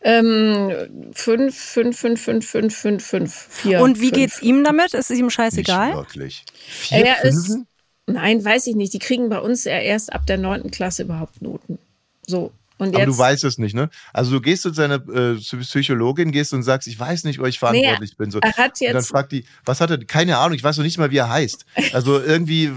Ähm, 0.00 1.10
fünf, 1.12 1.58
fünf, 1.58 1.98
fünf, 1.98 2.22
fünf, 2.22 2.46
fünf, 2.48 2.76
fünf, 2.76 3.04
fünf, 3.04 3.34
vier. 3.34 3.80
Und 3.80 3.96
wie 4.00 4.10
fünf. 4.10 4.12
geht's 4.12 4.42
ihm 4.42 4.62
damit? 4.62 4.94
Ist 4.94 5.10
es 5.10 5.18
ihm 5.18 5.24
Nicht 5.26 5.34
scheißegal? 5.34 5.94
wirklich. 5.94 6.44
Vier, 6.56 6.98
Er 6.98 7.24
ist, 7.24 7.46
Fünfen? 7.46 7.66
Nein, 8.08 8.44
weiß 8.44 8.66
ich 8.66 8.76
nicht. 8.76 8.92
Die 8.92 8.98
kriegen 8.98 9.28
bei 9.28 9.38
uns 9.38 9.64
ja 9.64 9.78
erst 9.78 10.12
ab 10.12 10.26
der 10.26 10.38
neunten 10.38 10.70
Klasse 10.70 11.02
überhaupt 11.02 11.42
Noten. 11.42 11.78
So. 12.26 12.52
Und 12.78 12.94
Aber 12.94 13.00
jetzt, 13.00 13.08
du 13.08 13.18
weißt 13.18 13.44
es 13.44 13.58
nicht, 13.58 13.74
ne? 13.74 13.90
Also 14.12 14.30
du 14.30 14.40
gehst 14.40 14.62
zu 14.62 14.70
deiner 14.70 15.02
äh, 15.08 15.34
Psychologin, 15.34 16.30
gehst 16.30 16.52
und 16.54 16.62
sagst, 16.62 16.86
ich 16.86 16.98
weiß 16.98 17.24
nicht, 17.24 17.40
ob 17.40 17.46
ich 17.46 17.58
verantwortlich 17.58 18.16
bin. 18.16 18.30
So. 18.30 18.38
er 18.38 18.56
hat 18.56 18.80
Und 18.80 18.86
dann 18.86 18.96
jetzt, 18.96 19.08
fragt 19.08 19.32
die, 19.32 19.44
was 19.64 19.80
hat 19.80 19.90
er? 19.90 19.98
Keine 19.98 20.38
Ahnung, 20.38 20.54
ich 20.54 20.62
weiß 20.62 20.76
noch 20.76 20.84
nicht 20.84 20.96
mal, 20.96 21.10
wie 21.10 21.16
er 21.16 21.28
heißt. 21.28 21.66
Also 21.92 22.20
irgendwie, 22.20 22.70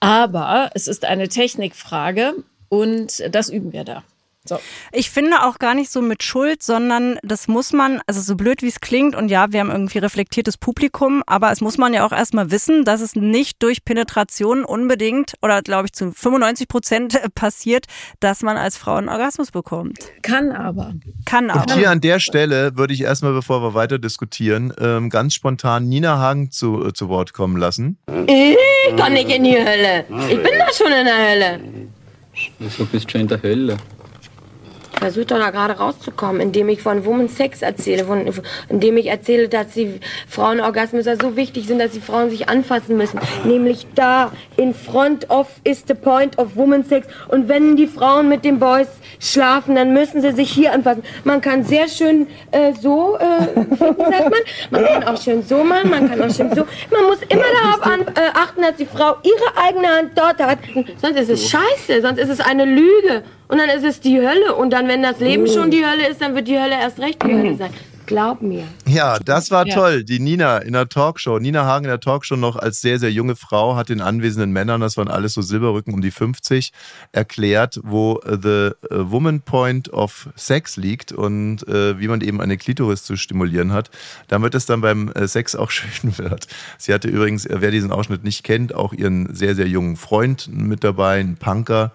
aber 0.00 0.70
es 0.74 0.86
ist 0.86 1.06
eine 1.06 1.28
Technikfrage 1.28 2.34
und 2.68 3.22
das 3.34 3.48
üben 3.48 3.72
wir 3.72 3.84
da. 3.84 4.04
So. 4.44 4.58
Ich 4.90 5.10
finde 5.10 5.44
auch 5.44 5.60
gar 5.60 5.74
nicht 5.74 5.90
so 5.90 6.02
mit 6.02 6.24
Schuld, 6.24 6.64
sondern 6.64 7.16
das 7.22 7.46
muss 7.46 7.72
man, 7.72 8.00
also 8.08 8.20
so 8.20 8.34
blöd 8.34 8.60
wie 8.62 8.68
es 8.68 8.80
klingt, 8.80 9.14
und 9.14 9.28
ja, 9.28 9.52
wir 9.52 9.60
haben 9.60 9.70
irgendwie 9.70 9.98
reflektiertes 9.98 10.56
Publikum, 10.56 11.22
aber 11.26 11.52
es 11.52 11.60
muss 11.60 11.78
man 11.78 11.94
ja 11.94 12.04
auch 12.04 12.10
erstmal 12.10 12.50
wissen, 12.50 12.84
dass 12.84 13.00
es 13.00 13.14
nicht 13.14 13.62
durch 13.62 13.84
Penetration 13.84 14.64
unbedingt 14.64 15.34
oder 15.42 15.62
glaube 15.62 15.86
ich 15.86 15.92
zu 15.92 16.10
95 16.10 16.66
Prozent 16.66 17.20
passiert, 17.36 17.86
dass 18.18 18.42
man 18.42 18.56
als 18.56 18.76
Frau 18.76 18.96
einen 18.96 19.08
Orgasmus 19.08 19.52
bekommt. 19.52 19.98
Kann 20.22 20.50
aber. 20.50 20.94
Kann 21.24 21.48
aber. 21.48 21.60
Und 21.60 21.74
hier 21.74 21.90
an 21.90 22.00
der 22.00 22.18
Stelle 22.18 22.76
würde 22.76 22.94
ich 22.94 23.02
erstmal, 23.02 23.32
bevor 23.32 23.62
wir 23.62 23.74
weiter 23.74 24.00
diskutieren, 24.00 24.72
ähm, 24.80 25.08
ganz 25.08 25.34
spontan 25.34 25.88
Nina 25.88 26.18
Hagen 26.18 26.50
zu, 26.50 26.84
äh, 26.86 26.92
zu 26.92 27.08
Wort 27.08 27.32
kommen 27.32 27.56
lassen. 27.56 27.96
Ich 28.26 28.96
kann 28.96 29.12
nicht 29.12 29.30
in 29.30 29.44
die 29.44 29.56
Hölle. 29.56 30.04
Ich 30.28 30.42
bin 30.42 30.52
da 30.58 30.72
schon 30.72 30.92
in 30.92 31.04
der 31.04 31.30
Hölle. 31.30 31.60
Wieso 32.58 32.84
bist 32.86 33.06
du 33.06 33.10
schon 33.10 33.20
in 33.22 33.28
der 33.28 33.40
Hölle? 33.40 33.76
Versuche 35.02 35.26
doch 35.26 35.38
da 35.38 35.50
gerade 35.50 35.74
rauszukommen, 35.74 36.40
indem 36.40 36.68
ich 36.68 36.80
von 36.80 37.04
Woman 37.04 37.28
Sex 37.28 37.62
erzähle, 37.62 38.04
von, 38.04 38.32
indem 38.68 38.96
ich 38.96 39.06
erzähle, 39.06 39.48
dass 39.48 39.68
die 39.68 40.00
Frauenorgasmen 40.28 41.02
so 41.02 41.36
wichtig 41.36 41.66
sind, 41.66 41.80
dass 41.80 41.90
die 41.90 42.00
Frauen 42.00 42.30
sich 42.30 42.48
anfassen 42.48 42.96
müssen. 42.96 43.18
Nämlich 43.44 43.86
da, 43.94 44.30
in 44.56 44.74
front 44.74 45.28
of 45.28 45.48
is 45.64 45.82
the 45.86 45.94
point 45.94 46.38
of 46.38 46.56
Woman 46.56 46.84
Sex. 46.84 47.06
Und 47.28 47.48
wenn 47.48 47.76
die 47.76 47.86
Frauen 47.86 48.28
mit 48.28 48.44
den 48.44 48.58
Boys 48.58 48.88
schlafen, 49.18 49.74
dann 49.74 49.92
müssen 49.92 50.20
sie 50.22 50.32
sich 50.32 50.50
hier 50.50 50.72
anfassen. 50.72 51.02
Man 51.24 51.40
kann 51.40 51.64
sehr 51.64 51.88
schön 51.88 52.28
äh, 52.52 52.72
so, 52.80 53.16
äh, 53.16 53.26
sagt 53.78 54.30
man, 54.30 54.40
man 54.70 54.84
kann 54.84 55.04
auch 55.04 55.20
schön 55.20 55.42
so 55.42 55.64
machen, 55.64 55.90
man 55.90 56.08
kann 56.08 56.22
auch 56.22 56.34
schön 56.34 56.54
so. 56.54 56.64
Man 56.90 57.06
muss 57.06 57.18
immer 57.28 57.44
darauf 57.62 57.82
an, 57.82 58.00
äh, 58.02 58.30
achten, 58.34 58.62
dass 58.62 58.76
die 58.76 58.86
Frau 58.86 59.16
ihre 59.22 59.66
eigene 59.66 59.88
Hand 59.88 60.10
dort 60.14 60.40
hat. 60.40 60.58
Sonst 61.00 61.18
ist 61.18 61.30
es 61.30 61.50
scheiße, 61.50 62.02
sonst 62.02 62.18
ist 62.18 62.28
es 62.28 62.40
eine 62.40 62.64
Lüge. 62.64 63.24
Und 63.52 63.58
dann 63.58 63.68
ist 63.68 63.84
es 63.84 64.00
die 64.00 64.16
Hölle. 64.16 64.54
Und 64.54 64.70
dann, 64.70 64.88
wenn 64.88 65.02
das 65.02 65.20
Leben 65.20 65.44
oh. 65.46 65.52
schon 65.52 65.70
die 65.70 65.84
Hölle 65.84 66.08
ist, 66.08 66.22
dann 66.22 66.34
wird 66.34 66.48
die 66.48 66.58
Hölle 66.58 66.72
erst 66.72 66.98
recht 67.00 67.22
die 67.22 67.34
Hölle 67.34 67.54
sein. 67.54 67.68
Glaub 68.06 68.40
mir. 68.40 68.64
Ja, 68.86 69.18
das 69.18 69.50
war 69.50 69.66
ja. 69.66 69.74
toll. 69.74 70.04
Die 70.04 70.20
Nina 70.20 70.56
in 70.56 70.72
der 70.72 70.88
Talkshow. 70.88 71.38
Nina 71.38 71.66
Hagen 71.66 71.84
in 71.84 71.90
der 71.90 72.00
Talkshow 72.00 72.36
noch 72.36 72.56
als 72.56 72.80
sehr, 72.80 72.98
sehr 72.98 73.12
junge 73.12 73.36
Frau 73.36 73.76
hat 73.76 73.90
den 73.90 74.00
anwesenden 74.00 74.52
Männern, 74.52 74.80
das 74.80 74.96
waren 74.96 75.08
alles 75.08 75.34
so 75.34 75.42
Silberrücken 75.42 75.92
um 75.92 76.00
die 76.00 76.10
50, 76.10 76.72
erklärt, 77.12 77.78
wo 77.82 78.22
the 78.24 78.38
äh, 78.38 78.72
woman 78.90 79.42
point 79.42 79.92
of 79.92 80.30
sex 80.34 80.78
liegt 80.78 81.12
und 81.12 81.68
äh, 81.68 82.00
wie 82.00 82.08
man 82.08 82.22
eben 82.22 82.40
eine 82.40 82.56
Klitoris 82.56 83.04
zu 83.04 83.16
stimulieren 83.16 83.72
hat, 83.72 83.90
damit 84.28 84.54
es 84.54 84.64
dann 84.64 84.80
beim 84.80 85.10
äh, 85.12 85.28
Sex 85.28 85.54
auch 85.56 85.70
schön 85.70 86.16
wird. 86.16 86.46
Sie 86.78 86.94
hatte 86.94 87.08
übrigens, 87.08 87.46
wer 87.50 87.70
diesen 87.70 87.92
Ausschnitt 87.92 88.24
nicht 88.24 88.44
kennt, 88.44 88.74
auch 88.74 88.94
ihren 88.94 89.34
sehr, 89.34 89.54
sehr 89.54 89.68
jungen 89.68 89.96
Freund 89.96 90.48
mit 90.50 90.84
dabei, 90.84 91.20
einen 91.20 91.36
Punker 91.36 91.92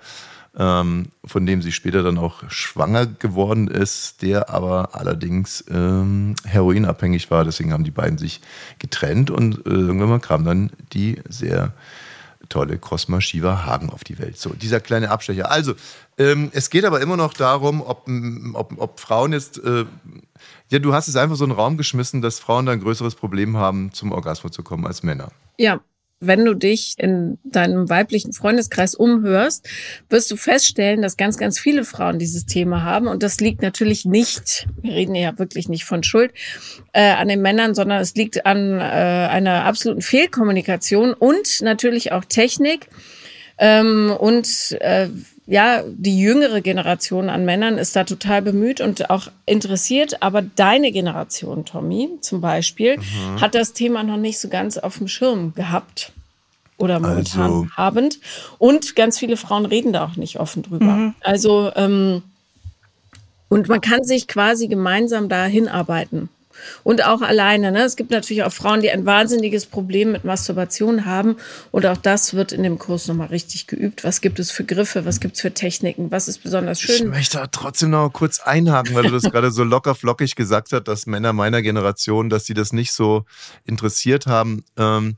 ähm, 0.58 1.08
von 1.24 1.46
dem 1.46 1.62
sie 1.62 1.72
später 1.72 2.04
dann 2.04 2.18
auch 2.18 2.44
schwanger 2.50 3.06
geworden 3.06 3.68
ist, 3.68 4.22
der 4.22 4.50
aber 4.50 4.90
allerdings 4.94 5.64
ähm, 5.70 6.36
heroinabhängig 6.46 7.30
war. 7.30 7.46
Deswegen 7.46 7.74
haben 7.74 7.84
die 7.84 7.92
beiden 7.92 8.18
sich 8.18 8.42
getrennt 8.80 9.30
und 9.30 9.66
äh, 9.66 9.70
irgendwann 9.70 10.22
kam 10.22 10.44
dann 10.46 10.72
die 10.94 11.22
sehr 11.30 11.74
tolle 12.50 12.78
Cosma 12.78 13.22
Shiva 13.22 13.66
Hagen 13.66 13.90
auf 13.90 14.04
die 14.04 14.20
Welt. 14.20 14.38
So, 14.38 14.52
dieser 14.52 14.80
kleine 14.80 15.12
Abstecher. 15.12 15.52
Also, 15.52 15.74
ähm, 16.18 16.50
es 16.54 16.70
geht 16.70 16.86
aber 16.86 17.02
immer 17.02 17.18
noch 17.18 17.34
darum, 17.34 17.82
ob, 17.82 18.08
ob, 18.54 18.74
ob 18.78 19.00
Frauen 19.00 19.34
jetzt, 19.34 19.64
äh, 19.64 19.86
ja, 20.70 20.80
du 20.80 20.94
hast 20.94 21.08
es 21.08 21.16
einfach 21.16 21.36
so 21.36 21.44
in 21.44 21.52
den 21.52 21.60
Raum 21.60 21.78
geschmissen, 21.78 22.22
dass 22.22 22.40
Frauen 22.40 22.66
da 22.66 22.72
ein 22.72 22.80
größeres 22.80 23.16
Problem 23.16 23.58
haben, 23.58 23.92
zum 23.92 24.12
Orgasmus 24.12 24.54
zu 24.54 24.64
kommen 24.64 24.88
als 24.88 25.04
Männer. 25.04 25.32
Ja, 25.58 25.82
wenn 26.20 26.44
du 26.46 26.56
dich 26.56 26.96
in 26.98 27.38
deinem 27.44 27.90
weiblichen 27.90 28.34
Freundeskreis 28.34 28.96
umhörst, 28.96 29.68
wirst 30.10 30.32
du 30.32 30.36
feststellen, 30.36 31.02
dass 31.02 31.18
ganz, 31.18 31.38
ganz 31.38 31.60
viele 31.60 31.84
Frauen 31.84 32.18
dieses 32.18 32.46
Thema 32.46 32.84
haben. 32.84 33.08
Und 33.08 33.22
das 33.22 33.40
liegt 33.40 33.62
natürlich 33.62 34.06
nicht, 34.06 34.68
wir 34.82 34.94
reden 34.94 35.16
ja 35.16 35.38
wirklich 35.38 35.70
nicht 35.70 35.86
von 35.86 36.04
Schuld, 36.04 36.32
äh, 36.94 37.12
an 37.12 37.28
den 37.28 37.42
Männern, 37.42 37.76
sondern 37.76 38.02
es 38.02 38.16
liegt 38.16 38.46
an 38.46 38.80
äh, 38.80 38.84
einer 38.84 39.66
absoluten 39.66 40.02
Fehlkommunikation 40.02 41.14
und 41.14 41.62
natürlich 41.62 42.12
auch 42.12 42.26
Technik. 42.26 42.88
Ähm, 43.60 44.12
und 44.18 44.78
äh, 44.82 45.10
ja, 45.48 45.82
die 45.88 46.20
jüngere 46.20 46.60
Generation 46.60 47.30
an 47.30 47.46
Männern 47.46 47.78
ist 47.78 47.96
da 47.96 48.04
total 48.04 48.42
bemüht 48.42 48.82
und 48.82 49.10
auch 49.10 49.30
interessiert, 49.46 50.22
aber 50.22 50.42
deine 50.42 50.92
Generation, 50.92 51.64
Tommy, 51.64 52.10
zum 52.20 52.42
Beispiel, 52.42 52.98
mhm. 52.98 53.42
hat 53.42 53.56
das 53.56 53.72
Thema 53.72 54.04
noch 54.04 54.18
nicht 54.18 54.40
so 54.40 54.50
ganz 54.50 54.78
auf 54.78 54.98
dem 54.98 55.08
Schirm 55.08 55.54
gehabt 55.54 56.12
oder 56.78 57.00
momentan 57.00 57.42
also. 57.42 57.68
habend. 57.78 58.20
Und 58.58 58.98
ganz 58.98 59.18
viele 59.18 59.38
Frauen 59.38 59.66
reden 59.66 59.94
da 59.94 60.06
auch 60.06 60.18
nicht 60.18 60.38
offen 60.38 60.64
drüber. 60.64 60.86
Mhm. 60.86 61.16
Also, 61.22 61.72
ähm, 61.76 62.24
und 63.48 63.70
man 63.70 63.80
kann 63.80 64.04
sich 64.04 64.28
quasi 64.28 64.68
gemeinsam 64.68 65.30
da 65.30 65.46
hinarbeiten. 65.46 66.28
Und 66.84 67.06
auch 67.06 67.22
alleine. 67.22 67.72
Ne? 67.72 67.84
Es 67.84 67.96
gibt 67.96 68.12
natürlich 68.12 68.44
auch 68.44 68.52
Frauen, 68.52 68.82
die 68.82 68.92
ein 68.92 69.06
wahnsinniges 69.06 69.66
Problem 69.66 70.12
mit 70.12 70.24
Masturbation 70.24 71.06
haben. 71.06 71.38
Und 71.72 71.86
auch 71.86 71.98
das 71.98 72.34
wird 72.34 72.52
in 72.52 72.64
dem 72.64 72.80
Kurs 72.80 73.08
nochmal 73.08 73.28
richtig 73.28 73.68
geübt. 73.68 74.04
Was 74.04 74.22
gibt 74.22 74.40
es 74.40 74.52
für 74.52 74.64
Griffe? 74.64 75.06
Was 75.06 75.20
gibt 75.20 75.36
es 75.36 75.42
für 75.42 75.54
Techniken? 75.54 76.12
Was 76.12 76.28
ist 76.28 76.44
besonders 76.44 76.80
schön? 76.82 76.96
Ich 76.96 77.04
möchte 77.04 77.46
trotzdem 77.52 77.92
noch 77.92 78.10
kurz 78.12 78.40
einhaken, 78.40 78.96
weil 78.96 79.04
du 79.04 79.12
das 79.12 79.24
gerade 79.32 79.52
so 79.52 79.64
locker 79.64 79.96
flockig 79.96 80.36
gesagt 80.36 80.72
hast, 80.72 80.84
dass 80.84 81.06
Männer 81.06 81.34
meiner 81.34 81.62
Generation, 81.62 82.30
dass 82.30 82.46
sie 82.46 82.54
das 82.54 82.74
nicht 82.74 82.92
so 82.92 83.26
interessiert 83.66 84.28
haben. 84.28 84.64
Ähm, 84.78 85.18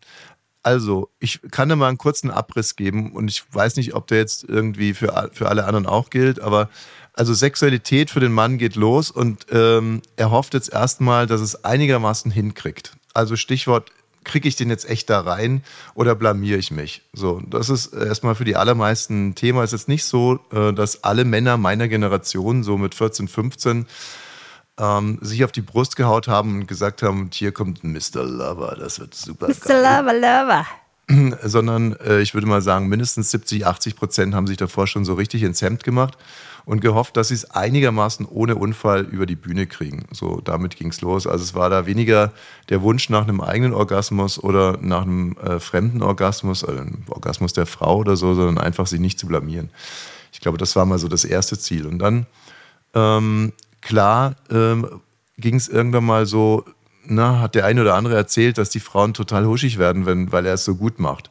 also, 0.61 1.09
ich 1.19 1.39
kann 1.51 1.69
dir 1.69 1.77
mal 1.77 1.87
einen 1.87 1.97
kurzen 1.97 2.31
Abriss 2.31 2.75
geben 2.75 3.13
und 3.13 3.29
ich 3.29 3.43
weiß 3.53 3.77
nicht, 3.77 3.95
ob 3.95 4.07
der 4.07 4.17
jetzt 4.17 4.43
irgendwie 4.43 4.93
für, 4.93 5.29
für 5.31 5.47
alle 5.47 5.65
anderen 5.65 5.85
auch 5.85 6.09
gilt, 6.09 6.41
aber 6.41 6.69
also 7.19 7.33
Sexualität 7.33 8.09
für 8.09 8.21
den 8.21 8.31
Mann 8.31 8.57
geht 8.57 8.77
los 8.77 9.11
und 9.11 9.47
ähm, 9.51 10.01
er 10.15 10.31
hofft 10.31 10.53
jetzt 10.53 10.71
erstmal, 10.71 11.27
dass 11.27 11.41
es 11.41 11.65
einigermaßen 11.65 12.31
hinkriegt. 12.31 12.93
Also 13.13 13.35
Stichwort, 13.35 13.91
kriege 14.23 14.47
ich 14.47 14.55
den 14.55 14.69
jetzt 14.69 14.89
echt 14.89 15.09
da 15.09 15.19
rein 15.19 15.63
oder 15.95 16.15
blamiere 16.15 16.57
ich 16.57 16.71
mich? 16.71 17.01
So, 17.11 17.41
das 17.45 17.69
ist 17.69 17.93
erstmal 17.93 18.35
für 18.35 18.45
die 18.45 18.55
allermeisten 18.55 19.35
Thema. 19.35 19.63
Es 19.63 19.73
ist 19.73 19.81
jetzt 19.81 19.89
nicht 19.89 20.05
so, 20.05 20.39
äh, 20.53 20.71
dass 20.71 21.03
alle 21.03 21.25
Männer 21.25 21.57
meiner 21.57 21.89
Generation, 21.89 22.63
so 22.63 22.77
mit 22.77 22.95
14, 22.95 23.27
15, 23.27 23.85
ähm, 24.77 25.17
sich 25.21 25.43
auf 25.43 25.51
die 25.51 25.61
Brust 25.61 25.97
gehaut 25.97 26.29
haben 26.29 26.61
und 26.61 26.67
gesagt 26.67 27.03
haben, 27.03 27.29
hier 27.33 27.51
kommt 27.51 27.83
Mr. 27.83 28.23
Lover, 28.23 28.77
das 28.79 28.97
wird 29.01 29.13
super 29.13 29.49
Mr. 29.49 29.55
Geil. 29.67 30.05
Lover, 30.05 30.13
Lover. 30.13 31.37
Sondern 31.43 31.97
äh, 31.97 32.21
ich 32.21 32.33
würde 32.33 32.47
mal 32.47 32.61
sagen, 32.61 32.87
mindestens 32.87 33.31
70, 33.31 33.65
80 33.65 33.97
Prozent 33.97 34.35
haben 34.35 34.47
sich 34.47 34.57
davor 34.57 34.87
schon 34.87 35.03
so 35.03 35.15
richtig 35.15 35.43
ins 35.43 35.61
Hemd 35.61 35.83
gemacht 35.83 36.17
und 36.65 36.81
gehofft, 36.81 37.17
dass 37.17 37.29
sie 37.29 37.33
es 37.33 37.51
einigermaßen 37.51 38.25
ohne 38.25 38.55
Unfall 38.55 39.01
über 39.01 39.25
die 39.25 39.35
Bühne 39.35 39.67
kriegen. 39.67 40.05
So, 40.11 40.41
damit 40.41 40.75
ging 40.75 40.89
es 40.89 41.01
los. 41.01 41.27
Also 41.27 41.43
es 41.43 41.53
war 41.53 41.69
da 41.69 41.85
weniger 41.85 42.31
der 42.69 42.81
Wunsch 42.81 43.09
nach 43.09 43.23
einem 43.23 43.41
eigenen 43.41 43.73
Orgasmus 43.73 44.41
oder 44.41 44.77
nach 44.81 45.03
einem 45.03 45.35
äh, 45.37 45.59
fremden 45.59 46.01
Orgasmus, 46.01 46.63
also 46.63 46.79
einem 46.79 47.03
Orgasmus 47.09 47.53
der 47.53 47.65
Frau 47.65 47.97
oder 47.97 48.15
so, 48.15 48.33
sondern 48.33 48.57
einfach 48.57 48.87
sich 48.87 48.99
nicht 48.99 49.19
zu 49.19 49.27
blamieren. 49.27 49.69
Ich 50.31 50.41
glaube, 50.41 50.57
das 50.57 50.75
war 50.75 50.85
mal 50.85 50.99
so 50.99 51.07
das 51.07 51.25
erste 51.25 51.57
Ziel. 51.57 51.85
Und 51.85 51.99
dann, 51.99 52.25
ähm, 52.93 53.53
klar, 53.81 54.35
ähm, 54.49 55.01
ging 55.37 55.55
es 55.55 55.67
irgendwann 55.67 56.05
mal 56.05 56.25
so, 56.25 56.65
na, 57.05 57.39
hat 57.39 57.55
der 57.55 57.65
eine 57.65 57.81
oder 57.81 57.95
andere 57.95 58.15
erzählt, 58.15 58.57
dass 58.57 58.69
die 58.69 58.79
Frauen 58.79 59.13
total 59.13 59.45
huschig 59.45 59.77
werden, 59.79 60.05
wenn, 60.05 60.31
weil 60.31 60.45
er 60.45 60.53
es 60.53 60.65
so 60.65 60.75
gut 60.75 60.99
macht. 60.99 61.29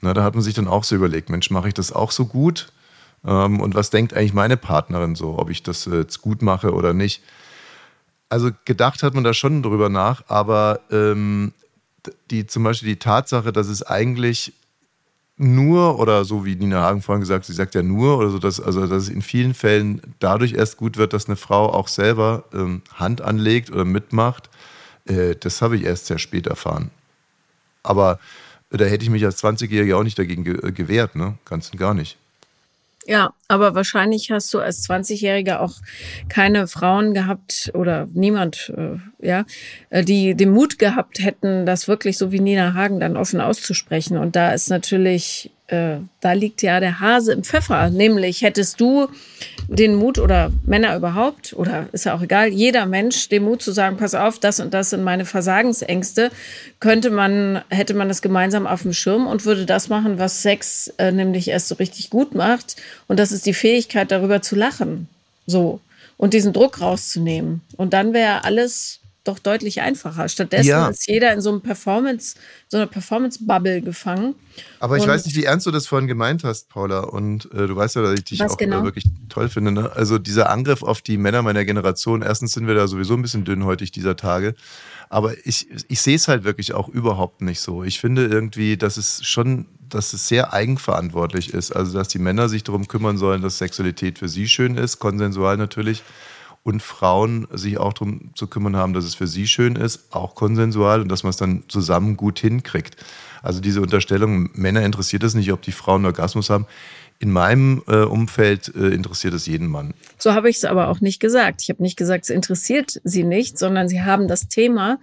Na, 0.00 0.14
da 0.14 0.24
hat 0.24 0.34
man 0.34 0.42
sich 0.42 0.54
dann 0.54 0.68
auch 0.68 0.84
so 0.84 0.96
überlegt, 0.96 1.30
Mensch, 1.30 1.50
mache 1.50 1.68
ich 1.68 1.74
das 1.74 1.92
auch 1.92 2.10
so 2.10 2.26
gut? 2.26 2.72
Ähm, 3.24 3.60
und 3.60 3.74
was 3.74 3.90
denkt 3.90 4.14
eigentlich 4.14 4.34
meine 4.34 4.56
Partnerin 4.56 5.14
so, 5.14 5.38
ob 5.38 5.50
ich 5.50 5.62
das 5.62 5.84
jetzt 5.86 6.22
gut 6.22 6.42
mache 6.42 6.72
oder 6.72 6.92
nicht. 6.92 7.22
Also 8.28 8.50
gedacht 8.64 9.02
hat 9.02 9.14
man 9.14 9.24
da 9.24 9.34
schon 9.34 9.62
drüber 9.62 9.88
nach, 9.88 10.24
aber 10.28 10.80
ähm, 10.90 11.52
die 12.30 12.46
zum 12.46 12.64
Beispiel 12.64 12.88
die 12.88 12.98
Tatsache, 12.98 13.52
dass 13.52 13.68
es 13.68 13.82
eigentlich 13.82 14.54
nur 15.36 15.98
oder 15.98 16.24
so 16.24 16.44
wie 16.44 16.54
Nina 16.56 16.82
Hagen 16.82 17.02
vorhin 17.02 17.20
gesagt, 17.20 17.46
sie 17.46 17.52
sagt 17.52 17.74
ja 17.74 17.82
nur 17.82 18.18
oder 18.18 18.30
so, 18.30 18.38
dass 18.38 18.60
also 18.60 18.86
dass 18.86 19.04
es 19.04 19.08
in 19.08 19.22
vielen 19.22 19.54
Fällen 19.54 20.00
dadurch 20.18 20.54
erst 20.54 20.76
gut 20.76 20.96
wird, 20.96 21.12
dass 21.12 21.26
eine 21.26 21.36
Frau 21.36 21.72
auch 21.72 21.88
selber 21.88 22.44
ähm, 22.52 22.82
Hand 22.94 23.20
anlegt 23.20 23.70
oder 23.70 23.84
mitmacht. 23.84 24.50
Äh, 25.06 25.34
das 25.36 25.62
habe 25.62 25.76
ich 25.76 25.84
erst 25.84 26.06
sehr 26.06 26.18
spät 26.18 26.46
erfahren. 26.46 26.90
Aber 27.82 28.18
da 28.70 28.84
hätte 28.84 29.04
ich 29.04 29.10
mich 29.10 29.24
als 29.24 29.42
20-Jähriger 29.42 29.96
auch 29.96 30.04
nicht 30.04 30.18
dagegen 30.18 30.44
ge 30.44 30.72
gewehrt, 30.72 31.16
ne? 31.16 31.36
Ganz 31.44 31.70
und 31.70 31.78
gar 31.78 31.94
nicht. 31.94 32.16
Ja, 33.06 33.34
aber 33.48 33.74
wahrscheinlich 33.74 34.30
hast 34.30 34.54
du 34.54 34.60
als 34.60 34.88
20-Jähriger 34.88 35.58
auch 35.58 35.74
keine 36.28 36.68
Frauen 36.68 37.14
gehabt 37.14 37.72
oder 37.74 38.08
niemand, 38.12 38.72
äh, 38.76 38.98
ja, 39.26 39.44
äh, 39.90 40.04
die 40.04 40.36
den 40.36 40.50
Mut 40.50 40.78
gehabt 40.78 41.18
hätten, 41.18 41.66
das 41.66 41.88
wirklich 41.88 42.16
so 42.16 42.30
wie 42.30 42.38
Nina 42.38 42.74
Hagen 42.74 43.00
dann 43.00 43.16
offen 43.16 43.40
auszusprechen. 43.40 44.18
Und 44.18 44.36
da 44.36 44.52
ist 44.52 44.70
natürlich 44.70 45.50
äh, 45.72 46.00
da 46.20 46.32
liegt 46.32 46.62
ja 46.62 46.80
der 46.80 47.00
Hase 47.00 47.32
im 47.32 47.42
Pfeffer. 47.42 47.88
Nämlich 47.90 48.42
hättest 48.42 48.80
du 48.80 49.08
den 49.68 49.94
Mut 49.94 50.18
oder 50.18 50.52
Männer 50.66 50.94
überhaupt, 50.94 51.54
oder 51.54 51.88
ist 51.92 52.04
ja 52.04 52.14
auch 52.14 52.22
egal, 52.22 52.48
jeder 52.48 52.84
Mensch 52.84 53.28
den 53.28 53.44
Mut 53.44 53.62
zu 53.62 53.72
sagen, 53.72 53.96
pass 53.96 54.14
auf, 54.14 54.38
das 54.38 54.60
und 54.60 54.74
das 54.74 54.90
sind 54.90 55.02
meine 55.02 55.24
Versagensängste, 55.24 56.30
könnte 56.78 57.10
man, 57.10 57.62
hätte 57.70 57.94
man 57.94 58.08
das 58.08 58.20
gemeinsam 58.20 58.66
auf 58.66 58.82
dem 58.82 58.92
Schirm 58.92 59.26
und 59.26 59.46
würde 59.46 59.64
das 59.64 59.88
machen, 59.88 60.18
was 60.18 60.42
Sex 60.42 60.92
äh, 60.98 61.10
nämlich 61.10 61.48
erst 61.48 61.68
so 61.68 61.76
richtig 61.76 62.10
gut 62.10 62.34
macht. 62.34 62.76
Und 63.08 63.18
das 63.18 63.32
ist 63.32 63.46
die 63.46 63.54
Fähigkeit, 63.54 64.10
darüber 64.10 64.42
zu 64.42 64.56
lachen. 64.56 65.08
So. 65.46 65.80
Und 66.18 66.34
diesen 66.34 66.52
Druck 66.52 66.80
rauszunehmen. 66.80 67.62
Und 67.76 67.94
dann 67.94 68.12
wäre 68.12 68.44
alles 68.44 69.00
doch 69.24 69.38
deutlich 69.38 69.80
einfacher. 69.80 70.28
Stattdessen 70.28 70.68
ja. 70.68 70.88
ist 70.88 71.06
jeder 71.06 71.32
in 71.32 71.40
so 71.40 71.50
einem 71.50 71.60
Performance, 71.60 72.34
so 72.68 72.76
einer 72.76 72.86
Performance-Bubble 72.86 73.80
gefangen. 73.82 74.34
Aber 74.80 74.96
ich 74.96 75.04
und 75.04 75.08
weiß 75.10 75.26
nicht, 75.26 75.36
wie 75.36 75.44
ernst 75.44 75.66
du 75.66 75.70
das 75.70 75.86
vorhin 75.86 76.08
gemeint 76.08 76.42
hast, 76.42 76.68
Paula. 76.68 77.00
Und 77.00 77.52
äh, 77.52 77.66
du 77.68 77.76
weißt 77.76 77.96
ja, 77.96 78.02
dass 78.02 78.14
ich 78.14 78.24
dich 78.24 78.42
auch 78.42 78.56
genau? 78.56 78.82
wirklich 78.82 79.04
toll 79.28 79.48
finde. 79.48 79.72
Ne? 79.72 79.92
Also 79.92 80.18
dieser 80.18 80.50
Angriff 80.50 80.82
auf 80.82 81.02
die 81.02 81.18
Männer 81.18 81.42
meiner 81.42 81.64
Generation, 81.64 82.22
erstens 82.22 82.52
sind 82.52 82.66
wir 82.66 82.74
da 82.74 82.88
sowieso 82.88 83.14
ein 83.14 83.22
bisschen 83.22 83.44
dünnhäutig 83.44 83.92
dieser 83.92 84.16
Tage. 84.16 84.54
Aber 85.08 85.34
ich, 85.44 85.68
ich 85.88 86.00
sehe 86.00 86.16
es 86.16 86.26
halt 86.26 86.42
wirklich 86.42 86.74
auch 86.74 86.88
überhaupt 86.88 87.42
nicht 87.42 87.60
so. 87.60 87.84
Ich 87.84 88.00
finde 88.00 88.26
irgendwie, 88.26 88.76
dass 88.76 88.96
es 88.96 89.24
schon, 89.24 89.66
dass 89.88 90.14
es 90.14 90.26
sehr 90.26 90.52
eigenverantwortlich 90.52 91.54
ist. 91.54 91.70
Also, 91.70 91.96
dass 91.96 92.08
die 92.08 92.18
Männer 92.18 92.48
sich 92.48 92.64
darum 92.64 92.88
kümmern 92.88 93.18
sollen, 93.18 93.42
dass 93.42 93.58
Sexualität 93.58 94.18
für 94.18 94.28
sie 94.28 94.48
schön 94.48 94.76
ist, 94.76 94.98
konsensual 94.98 95.58
natürlich 95.58 96.02
und 96.64 96.82
Frauen 96.82 97.48
sich 97.52 97.78
auch 97.78 97.92
darum 97.92 98.30
zu 98.34 98.46
kümmern 98.46 98.76
haben, 98.76 98.92
dass 98.92 99.04
es 99.04 99.14
für 99.14 99.26
sie 99.26 99.48
schön 99.48 99.76
ist, 99.76 100.12
auch 100.12 100.34
konsensual 100.34 101.00
und 101.00 101.08
dass 101.08 101.24
man 101.24 101.30
es 101.30 101.36
dann 101.36 101.64
zusammen 101.68 102.16
gut 102.16 102.38
hinkriegt. 102.38 102.96
Also 103.42 103.60
diese 103.60 103.80
Unterstellung, 103.80 104.50
Männer 104.54 104.82
interessiert 104.82 105.24
es 105.24 105.34
nicht, 105.34 105.52
ob 105.52 105.62
die 105.62 105.72
Frauen 105.72 106.04
Orgasmus 106.06 106.50
haben. 106.50 106.66
In 107.18 107.30
meinem 107.30 107.82
äh, 107.86 107.98
Umfeld 108.02 108.72
äh, 108.74 108.88
interessiert 108.88 109.34
es 109.34 109.46
jeden 109.46 109.68
Mann. 109.68 109.94
So 110.18 110.34
habe 110.34 110.50
ich 110.50 110.56
es 110.56 110.64
aber 110.64 110.88
auch 110.88 111.00
nicht 111.00 111.20
gesagt. 111.20 111.62
Ich 111.62 111.68
habe 111.68 111.82
nicht 111.82 111.96
gesagt, 111.96 112.24
es 112.24 112.30
interessiert 112.30 113.00
sie 113.04 113.22
nicht, 113.22 113.58
sondern 113.58 113.88
sie 113.88 114.02
haben 114.02 114.26
das 114.26 114.48
Thema 114.48 114.98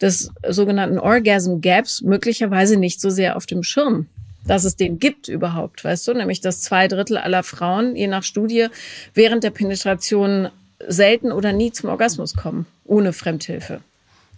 des 0.00 0.30
sogenannten 0.48 0.98
Orgasm 0.98 1.60
Gaps 1.60 2.02
möglicherweise 2.02 2.76
nicht 2.76 3.00
so 3.00 3.10
sehr 3.10 3.36
auf 3.36 3.46
dem 3.46 3.62
Schirm 3.62 4.06
dass 4.46 4.62
es 4.62 4.76
den 4.76 5.00
gibt 5.00 5.26
überhaupt, 5.26 5.82
weißt 5.82 6.06
du, 6.06 6.14
nämlich 6.14 6.40
dass 6.40 6.60
zwei 6.60 6.86
Drittel 6.86 7.18
aller 7.18 7.42
Frauen, 7.42 7.96
je 7.96 8.06
nach 8.06 8.22
Studie, 8.22 8.68
während 9.12 9.42
der 9.42 9.50
Penetration 9.50 10.50
selten 10.86 11.32
oder 11.32 11.52
nie 11.52 11.72
zum 11.72 11.90
Orgasmus 11.90 12.34
kommen, 12.34 12.66
ohne 12.84 13.12
Fremdhilfe. 13.12 13.80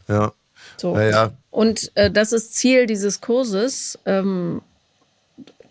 Ja. 0.09 0.33
So. 0.77 0.97
Ja, 0.97 1.11
ja. 1.11 1.33
Und 1.51 1.91
äh, 1.95 2.11
das 2.11 2.33
ist 2.33 2.55
Ziel 2.55 2.87
dieses 2.87 3.21
Kurses, 3.21 3.99
ähm, 4.07 4.63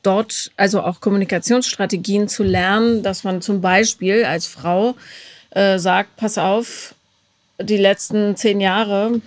dort 0.04 0.52
also 0.58 0.82
auch 0.82 1.02
Kommunikationsstrategien 1.02 2.28
zu 2.28 2.44
lernen, 2.44 3.04
dass 3.04 3.24
man 3.24 3.42
zum 3.42 3.62
Beispiel 3.62 4.26
als 4.26 4.46
Frau 4.46 4.96
äh, 5.52 5.80
sagt, 5.80 6.16
pass 6.18 6.38
auf, 6.38 6.96
die 7.60 7.78
letzten 7.78 8.36
zehn 8.36 8.62
Jahre 8.62 9.22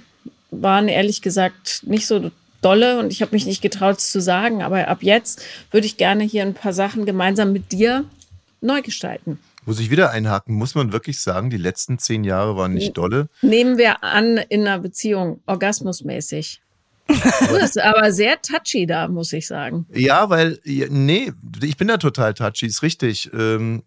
waren 0.51 0.89
ehrlich 0.89 1.23
gesagt 1.23 1.83
nicht 1.85 2.07
so 2.07 2.31
dolle 2.63 2.99
und 2.99 3.13
ich 3.13 3.23
habe 3.23 3.33
mich 3.33 3.47
nicht 3.47 3.63
getraut 3.63 3.99
es 3.99 4.11
zu 4.11 4.21
sagen, 4.21 4.63
aber 4.63 4.89
ab 4.89 5.03
jetzt 5.03 5.43
würde 5.71 5.87
ich 5.87 5.97
gerne 5.97 6.25
hier 6.25 6.43
ein 6.43 6.55
paar 6.55 6.73
Sachen 6.73 7.07
gemeinsam 7.07 7.53
mit 7.53 7.73
dir 7.73 8.05
neu 8.61 8.83
gestalten. 8.83 9.39
Muss 9.71 9.79
ich 9.79 9.89
wieder 9.89 10.11
einhaken? 10.11 10.57
Muss 10.57 10.75
man 10.75 10.93
wirklich 10.93 11.21
sagen, 11.21 11.49
die 11.49 11.57
letzten 11.57 12.01
zehn 12.01 12.25
Jahre 12.25 12.57
waren 12.57 12.75
nicht 12.75 12.99
dolle? 12.99 13.29
Nehmen 13.41 13.79
wir 13.79 14.03
an, 14.03 14.37
in 14.37 14.63
einer 14.63 14.81
Beziehung, 14.81 15.43
orgasmusmäßig. 15.47 16.61
das 17.07 17.53
ist 17.53 17.81
aber 17.81 18.11
sehr 18.11 18.43
touchy 18.43 18.87
da, 18.87 19.07
muss 19.07 19.33
ich 19.33 19.47
sagen. 19.47 19.87
Ja, 19.95 20.29
weil, 20.29 20.59
nee, 20.65 21.33
ich 21.63 21.77
bin 21.77 21.87
da 21.87 21.99
total 21.99 22.35
touchy, 22.35 22.67
ist 22.67 22.83
richtig. 22.83 23.31
Ähm, 23.33 23.85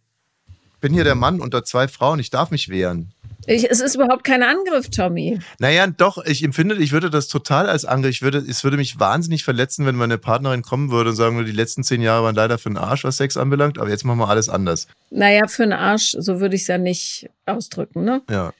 bin 0.80 0.94
hier 0.94 1.04
der 1.04 1.16
Mann 1.16 1.42
unter 1.42 1.66
zwei 1.66 1.90
Frauen, 1.90 2.18
ich 2.20 2.30
darf 2.30 2.50
mich 2.50 2.70
wehren. 2.70 3.12
Ich, 3.46 3.70
es 3.70 3.82
ist 3.82 3.96
überhaupt 3.96 4.24
kein 4.24 4.44
Angriff, 4.44 4.90
Tommy. 4.90 5.40
Naja, 5.60 5.88
doch, 5.88 6.24
ich 6.26 6.44
empfinde, 6.44 6.76
ich 6.76 6.92
würde 6.92 7.10
das 7.10 7.28
total 7.28 7.70
als 7.70 7.86
Angriff. 7.86 8.12
Ich 8.12 8.22
würde, 8.22 8.38
es 8.38 8.64
würde 8.64 8.78
mich 8.78 9.00
wahnsinnig 9.00 9.44
verletzen, 9.44 9.86
wenn 9.86 9.96
meine 9.96 10.18
Partnerin 10.18 10.62
kommen 10.62 10.92
würde 10.92 11.12
und 11.12 11.16
sagen 11.16 11.36
würde, 11.36 11.50
die 11.50 11.56
letzten 11.56 11.84
zehn 11.84 12.02
Jahre 12.02 12.24
waren 12.24 12.36
leider 12.36 12.58
für 12.58 12.70
den 12.70 12.78
Arsch, 12.78 13.04
was 13.04 13.18
Sex 13.18 13.38
anbelangt, 13.38 13.78
aber 13.78 13.90
jetzt 13.90 14.06
machen 14.06 14.20
wir 14.20 14.30
alles 14.30 14.50
anders. 14.50 14.88
Naja, 15.10 15.48
für 15.48 15.64
den 15.64 15.74
Arsch, 15.74 16.16
so 16.18 16.40
würde 16.40 16.56
ich 16.56 16.64
es 16.64 16.68
ja 16.68 16.78
nicht 16.78 17.30
ausdrücken, 17.46 18.04
ne? 18.04 18.22
Ja 18.30 18.54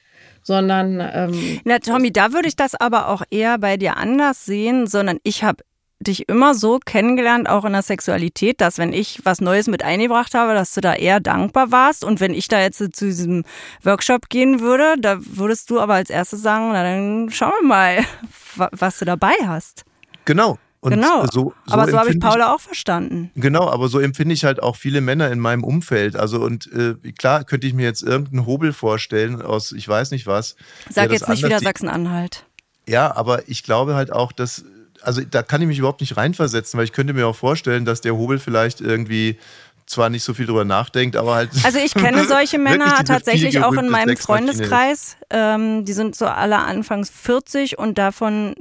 sondern 0.46 1.00
ähm, 1.00 1.60
Na 1.64 1.78
Tommy, 1.78 2.12
da 2.12 2.32
würde 2.32 2.48
ich 2.48 2.54
das 2.54 2.74
aber 2.74 3.08
auch 3.08 3.22
eher 3.30 3.58
bei 3.58 3.76
dir 3.76 3.96
anders 3.96 4.44
sehen, 4.44 4.86
sondern 4.86 5.18
ich 5.22 5.42
habe 5.42 5.64
dich 6.00 6.28
immer 6.28 6.54
so 6.54 6.78
kennengelernt, 6.84 7.48
auch 7.48 7.64
in 7.64 7.72
der 7.72 7.82
Sexualität, 7.82 8.60
dass 8.60 8.78
wenn 8.78 8.92
ich 8.92 9.20
was 9.24 9.40
Neues 9.40 9.66
mit 9.68 9.82
eingebracht 9.82 10.34
habe, 10.34 10.54
dass 10.54 10.74
du 10.74 10.80
da 10.80 10.94
eher 10.94 11.20
dankbar 11.20 11.70
warst. 11.72 12.04
Und 12.04 12.20
wenn 12.20 12.34
ich 12.34 12.48
da 12.48 12.60
jetzt 12.60 12.78
zu 12.78 12.88
diesem 12.88 13.44
Workshop 13.82 14.28
gehen 14.28 14.60
würde, 14.60 14.94
da 14.98 15.18
würdest 15.20 15.70
du 15.70 15.80
aber 15.80 15.94
als 15.94 16.10
erstes 16.10 16.42
sagen, 16.42 16.70
na 16.72 16.82
dann 16.82 17.30
schauen 17.30 17.52
wir 17.60 17.68
mal, 17.68 17.98
was 18.72 18.98
du 18.98 19.04
dabei 19.04 19.34
hast. 19.46 19.84
Genau. 20.24 20.58
Und 20.84 20.90
genau. 20.90 21.24
So, 21.32 21.54
so 21.66 21.72
aber 21.72 21.90
so 21.90 21.98
habe 21.98 22.10
ich 22.10 22.20
Paula 22.20 22.52
auch 22.52 22.60
verstanden. 22.60 23.30
Genau, 23.36 23.70
aber 23.70 23.88
so 23.88 24.00
empfinde 24.00 24.34
ich 24.34 24.44
halt 24.44 24.62
auch 24.62 24.76
viele 24.76 25.00
Männer 25.00 25.30
in 25.30 25.40
meinem 25.40 25.64
Umfeld. 25.64 26.14
Also 26.14 26.42
und 26.42 26.70
äh, 26.74 26.94
klar 27.12 27.44
könnte 27.44 27.66
ich 27.66 27.72
mir 27.72 27.84
jetzt 27.84 28.02
irgendeinen 28.02 28.44
Hobel 28.44 28.74
vorstellen 28.74 29.40
aus 29.40 29.72
ich 29.72 29.88
weiß 29.88 30.10
nicht 30.10 30.26
was. 30.26 30.56
Sag 30.90 31.10
jetzt 31.10 31.26
nicht 31.30 31.42
wieder 31.42 31.60
Sachsen-Anhalt. 31.60 32.44
Ja, 32.86 33.16
aber 33.16 33.48
ich 33.48 33.62
glaube 33.62 33.94
halt 33.94 34.12
auch, 34.12 34.30
dass 34.30 34.66
also 35.04 35.22
da 35.22 35.42
kann 35.42 35.60
ich 35.62 35.68
mich 35.68 35.78
überhaupt 35.78 36.00
nicht 36.00 36.16
reinversetzen, 36.16 36.78
weil 36.78 36.84
ich 36.84 36.92
könnte 36.92 37.12
mir 37.12 37.26
auch 37.26 37.36
vorstellen, 37.36 37.84
dass 37.84 38.00
der 38.00 38.14
Hobel 38.16 38.38
vielleicht 38.38 38.80
irgendwie 38.80 39.38
zwar 39.86 40.10
nicht 40.10 40.24
so 40.24 40.34
viel 40.34 40.46
drüber 40.46 40.64
nachdenkt, 40.64 41.16
aber 41.16 41.34
halt. 41.34 41.50
Also 41.62 41.78
ich 41.78 41.94
kenne 41.94 42.24
solche 42.28 42.58
Männer 42.58 43.04
tatsächlich 43.04 43.62
auch 43.62 43.74
in 43.74 43.88
meinem 43.88 44.16
Freundeskreis. 44.16 45.16
Ähm, 45.30 45.84
die 45.84 45.92
sind 45.92 46.16
so 46.16 46.26
alle 46.26 46.58
anfangs 46.58 47.10
40 47.10 47.78
und 47.78 47.98
davon 47.98 48.54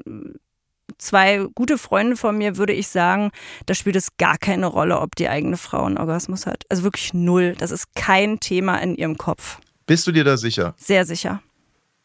zwei 0.98 1.48
gute 1.56 1.78
Freunde 1.78 2.16
von 2.18 2.38
mir, 2.38 2.58
würde 2.58 2.74
ich 2.74 2.88
sagen, 2.88 3.32
da 3.66 3.74
spielt 3.74 3.96
es 3.96 4.18
gar 4.18 4.38
keine 4.38 4.68
Rolle, 4.68 5.00
ob 5.00 5.16
die 5.16 5.30
eigene 5.30 5.58
Frau 5.58 5.86
einen 5.86 5.98
Orgasmus 5.98 6.46
hat. 6.46 6.66
Also 6.70 6.84
wirklich 6.84 7.14
null. 7.14 7.56
Das 7.58 7.72
ist 7.72 7.96
kein 7.96 8.40
Thema 8.40 8.78
in 8.78 8.96
ihrem 8.96 9.18
Kopf. 9.18 9.60
Bist 9.86 10.08
du 10.08 10.12
dir 10.12 10.24
da 10.24 10.38
sicher? 10.38 10.76
Sehr 10.78 11.06
sicher. 11.06 11.42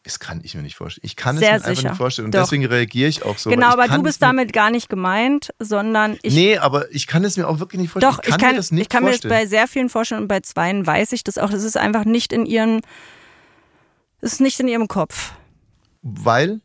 Das 0.09 0.19
kann 0.19 0.41
ich 0.43 0.55
mir 0.55 0.63
nicht 0.63 0.75
vorstellen. 0.75 1.05
Ich 1.05 1.15
kann 1.15 1.37
Sehr 1.37 1.49
es 1.49 1.53
mir 1.53 1.59
sicher. 1.59 1.69
einfach 1.69 1.91
nicht 1.91 1.97
vorstellen. 1.97 2.25
Und 2.25 2.33
Doch. 2.33 2.41
deswegen 2.41 2.65
reagiere 2.65 3.07
ich 3.09 3.23
auch 3.23 3.37
so. 3.37 3.51
Genau, 3.51 3.67
aber 3.67 3.87
du 3.87 4.01
bist 4.01 4.23
damit 4.23 4.53
gar 4.53 4.71
nicht 4.71 4.89
gemeint, 4.89 5.51
sondern 5.59 6.17
ich. 6.23 6.33
Nee, 6.33 6.57
aber 6.57 6.91
ich 6.91 7.05
kann 7.05 7.23
es 7.23 7.37
mir 7.37 7.47
auch 7.47 7.59
wirklich 7.59 7.79
nicht 7.79 7.91
vorstellen. 7.91 8.15
Doch, 8.15 8.23
ich 8.23 8.29
kann, 8.29 8.37
ich 8.37 8.41
kann 8.41 8.51
mir 8.53 8.57
das 8.57 8.71
nicht 8.71 8.81
Ich 8.81 8.89
kann 8.89 9.03
vorstellen. 9.03 9.29
mir 9.31 9.35
das 9.35 9.43
bei 9.43 9.47
sehr 9.47 9.67
vielen 9.67 9.89
vorstellen 9.89 10.23
und 10.23 10.27
bei 10.27 10.39
zweien 10.39 10.87
weiß 10.87 11.11
ich 11.11 11.23
das 11.23 11.37
auch. 11.37 11.51
Das 11.51 11.61
ist 11.61 11.77
einfach 11.77 12.05
nicht 12.05 12.33
in 12.33 12.47
ihren. 12.47 12.81
Es 14.19 14.33
ist 14.33 14.41
nicht 14.41 14.59
in 14.59 14.67
ihrem 14.67 14.87
Kopf. 14.87 15.33
Weil? 16.01 16.59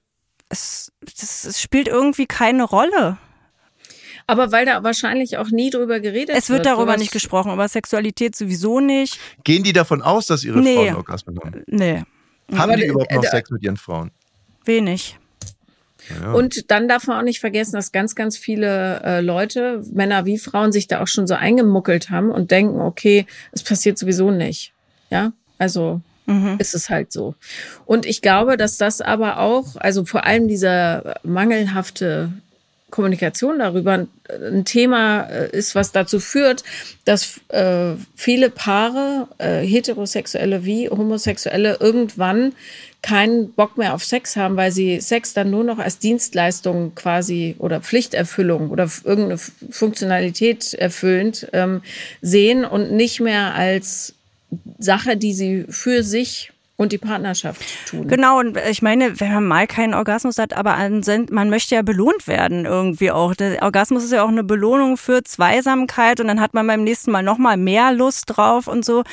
Es, 0.49 0.91
das, 1.03 1.45
es 1.45 1.61
spielt 1.61 1.87
irgendwie 1.87 2.25
keine 2.25 2.65
Rolle. 2.65 3.19
Aber 4.27 4.53
weil 4.53 4.65
da 4.65 4.83
wahrscheinlich 4.83 5.37
auch 5.37 5.51
nie 5.51 5.69
drüber 5.69 6.01
geredet 6.01 6.29
wird. 6.29 6.39
Es 6.39 6.49
wird 6.49 6.65
darüber 6.65 6.97
nicht 6.97 7.13
gesprochen, 7.13 7.53
über 7.53 7.69
Sexualität 7.69 8.35
sowieso 8.35 8.81
nicht. 8.81 9.21
Gehen 9.45 9.65
die 9.65 9.75
davon 9.75 10.01
aus, 10.01 10.29
dass 10.29 10.45
ihre 10.45 10.61
nee. 10.61 10.77
Frauen 10.77 10.97
Orgasmen 10.97 11.39
haben? 11.45 11.63
Nee. 11.67 12.05
Haben 12.51 12.61
Aber 12.61 12.77
die 12.77 12.87
überhaupt 12.87 13.13
noch 13.13 13.25
Sex 13.25 13.51
mit 13.51 13.63
ihren 13.63 13.77
Frauen? 13.77 14.11
Wenig. 14.65 15.19
Ja. 16.11 16.33
Und 16.33 16.71
dann 16.71 16.89
darf 16.89 17.07
man 17.07 17.19
auch 17.19 17.25
nicht 17.25 17.41
vergessen, 17.41 17.73
dass 17.73 17.93
ganz, 17.93 18.15
ganz 18.15 18.37
viele 18.37 19.01
äh, 19.03 19.21
Leute, 19.21 19.83
Männer 19.93 20.27
wie 20.27 20.39
Frauen, 20.39 20.73
sich 20.73 20.87
da 20.87 21.03
auch 21.03 21.09
schon 21.09 21.27
so 21.27 21.35
eingemuckelt 21.35 22.11
haben 22.11 22.31
und 22.31 22.51
denken, 22.51 22.81
okay, 22.81 23.27
es 23.53 23.63
passiert 23.63 23.99
sowieso 23.99 24.31
nicht. 24.31 24.73
Ja, 25.11 25.33
also 25.59 26.01
mhm. 26.27 26.57
ist 26.59 26.75
es 26.75 26.91
halt 26.91 27.13
so. 27.13 27.35
Und 27.87 28.07
ich 28.07 28.21
glaube, 28.21 28.57
dass 28.57 28.77
das 28.77 29.01
aber 29.01 29.39
auch, 29.39 29.77
also 29.77 30.05
vor 30.05 30.25
allem 30.25 30.49
dieser 30.49 31.21
mangelhafte 31.23 32.33
Kommunikation 32.95 33.59
darüber 33.59 34.07
ein 34.29 34.65
Thema 34.65 35.25
äh, 35.25 35.51
ist, 35.51 35.75
was 35.75 35.91
dazu 35.91 36.21
führt, 36.21 36.63
dass 37.05 37.41
äh, 37.49 37.95
viele 38.15 38.51
Paare, 38.51 39.27
äh, 39.39 39.67
heterosexuelle 39.67 40.65
wie 40.65 40.89
homosexuelle, 40.89 41.79
irgendwann 41.81 42.53
keinen 43.03 43.53
Bock 43.53 43.79
mehr 43.79 43.95
auf 43.95 44.05
Sex 44.05 44.37
haben, 44.37 44.57
weil 44.57 44.71
sie 44.71 45.01
Sex 45.01 45.35
dann 45.35 45.51
nur 45.51 45.65
noch 45.65 45.81
als 45.81 45.99
Dienstleistung 45.99 46.95
quasi 46.95 47.57
oder 47.59 47.81
Pflichterfüllung 47.81 48.71
oder 48.71 48.89
irgendeine 49.03 49.39
Funktionalität 49.39 50.75
erfüllend 50.75 51.49
ähm, 51.53 51.83
sehen 52.23 52.65
und 52.65 52.93
nicht 52.93 53.19
mehr 53.19 53.57
als 53.57 54.15
Sache, 54.79 55.17
die 55.17 55.35
sie 55.35 55.65
für 55.69 56.05
sich 56.05 56.53
und 56.77 56.91
die 56.91 56.99
Partnerschaft 56.99 57.63
tun. 57.89 58.09
Genau, 58.09 58.41
und 58.41 58.59
ich 58.69 58.83
meine, 58.83 59.21
wenn 59.21 59.33
man 59.33 59.47
mal 59.47 59.67
keinen 59.69 59.95
Orgasmus 59.95 60.39
hat, 60.39 60.55
aber 60.55 60.77
man 61.31 61.49
möchte 61.49 61.77
ja 61.77 61.83
belohnt 61.83 62.27
werden 62.27 62.65
irgendwie 62.65 63.13
auch. 63.13 63.35
Der 63.35 63.63
Orgasmus 63.63 64.03
ist 64.03 64.13
ja 64.13 64.25
auch 64.25 64.29
eine 64.29 64.43
Belohnung 64.43 64.97
für 64.97 65.23
Zweisamkeit 65.23 66.19
und 66.19 66.27
dann 66.27 66.41
hat 66.41 66.53
man 66.53 66.67
beim 66.67 66.83
nächsten 66.83 67.13
Mal 67.13 67.23
nochmal 67.23 67.57
mehr 67.57 67.93
Lust 67.93 68.25
drauf 68.27 68.67
und 68.67 68.85
so. 68.85 69.05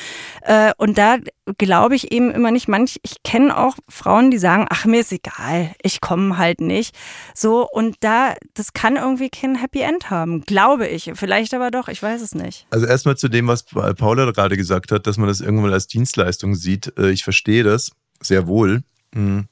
Äh, 0.42 0.72
und 0.76 0.98
da 0.98 1.18
glaube 1.58 1.94
ich 1.94 2.10
eben 2.10 2.32
immer 2.32 2.50
nicht. 2.50 2.66
Manch, 2.66 2.98
ich 3.02 3.22
kenne 3.22 3.56
auch 3.56 3.76
Frauen, 3.88 4.32
die 4.32 4.38
sagen, 4.38 4.66
ach, 4.68 4.84
mir 4.84 5.00
ist 5.00 5.12
egal, 5.12 5.70
ich 5.82 6.00
komme 6.00 6.38
halt 6.38 6.60
nicht. 6.60 6.96
So, 7.34 7.68
und 7.70 7.96
da, 8.00 8.34
das 8.54 8.72
kann 8.72 8.96
irgendwie 8.96 9.28
kein 9.28 9.54
Happy 9.54 9.80
End 9.80 10.10
haben, 10.10 10.42
glaube 10.42 10.88
ich. 10.88 11.12
Vielleicht 11.14 11.54
aber 11.54 11.70
doch, 11.70 11.86
ich 11.86 12.02
weiß 12.02 12.22
es 12.22 12.34
nicht. 12.34 12.66
Also 12.70 12.86
erstmal 12.86 13.16
zu 13.16 13.28
dem, 13.28 13.46
was 13.46 13.64
Paula 13.64 14.30
gerade 14.32 14.56
gesagt 14.56 14.90
hat, 14.90 15.06
dass 15.06 15.16
man 15.16 15.28
das 15.28 15.40
irgendwann 15.40 15.72
als 15.72 15.86
Dienstleistung 15.86 16.56
sieht. 16.56 16.92
Äh, 16.98 17.10
ich 17.10 17.22
verstehe 17.22 17.51
das 17.60 17.92
sehr 18.20 18.46
wohl. 18.46 18.82
Hm. 19.14 19.46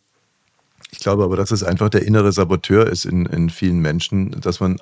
Ich 0.92 0.98
glaube 0.98 1.22
aber, 1.22 1.36
dass 1.36 1.50
es 1.50 1.62
einfach 1.62 1.88
der 1.88 2.02
innere 2.02 2.32
Saboteur 2.32 2.86
ist 2.88 3.04
in, 3.04 3.26
in 3.26 3.48
vielen 3.48 3.78
Menschen, 3.78 4.32
dass 4.40 4.58
man 4.58 4.78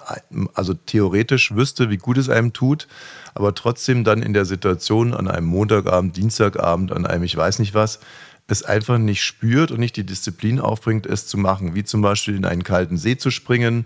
also 0.55 0.73
theoretisch 0.73 1.55
wüsste, 1.55 1.91
wie 1.91 1.99
gut 1.99 2.17
es 2.17 2.31
einem 2.31 2.53
tut, 2.53 2.89
aber 3.35 3.55
trotzdem 3.55 4.05
dann 4.05 4.23
in 4.23 4.33
der 4.33 4.47
Situation 4.47 5.13
an 5.13 5.29
einem 5.29 5.47
Montagabend, 5.47 6.17
Dienstagabend, 6.17 6.93
an 6.93 7.07
einem 7.07 7.25
ich 7.25 7.37
weiß 7.37 7.59
nicht 7.59 7.75
was, 7.75 8.01
es 8.49 8.63
einfach 8.63 8.97
nicht 8.97 9.23
spürt 9.23 9.71
und 9.71 9.81
nicht 9.81 9.97
die 9.97 10.07
Disziplin 10.07 10.59
aufbringt, 10.61 11.05
es 11.05 11.27
zu 11.27 11.37
machen, 11.37 11.75
wie 11.75 11.85
zum 11.85 12.01
Beispiel 12.01 12.35
in 12.35 12.47
einen 12.47 12.65
kalten 12.65 12.97
See 12.97 13.19
zu 13.19 13.31
springen 13.31 13.85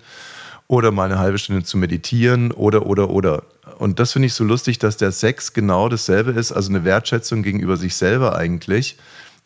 oder 0.69 0.93
mal 0.93 1.11
eine 1.11 1.19
halbe 1.19 1.39
Stunde 1.39 1.65
zu 1.65 1.77
meditieren 1.77 2.53
oder, 2.53 2.87
oder, 2.87 3.11
oder. 3.11 3.43
Und 3.79 3.99
das 3.99 4.13
finde 4.13 4.27
ich 4.27 4.35
so 4.35 4.45
lustig, 4.45 4.79
dass 4.79 4.97
der 4.97 5.11
Sex 5.11 5.53
genau 5.53 5.89
dasselbe 5.89 6.31
ist, 6.31 6.53
also 6.53 6.71
eine 6.71 6.85
Wertschätzung 6.85 7.43
gegenüber 7.43 7.77
sich 7.77 7.97
selber 7.97 8.37
eigentlich 8.37 8.97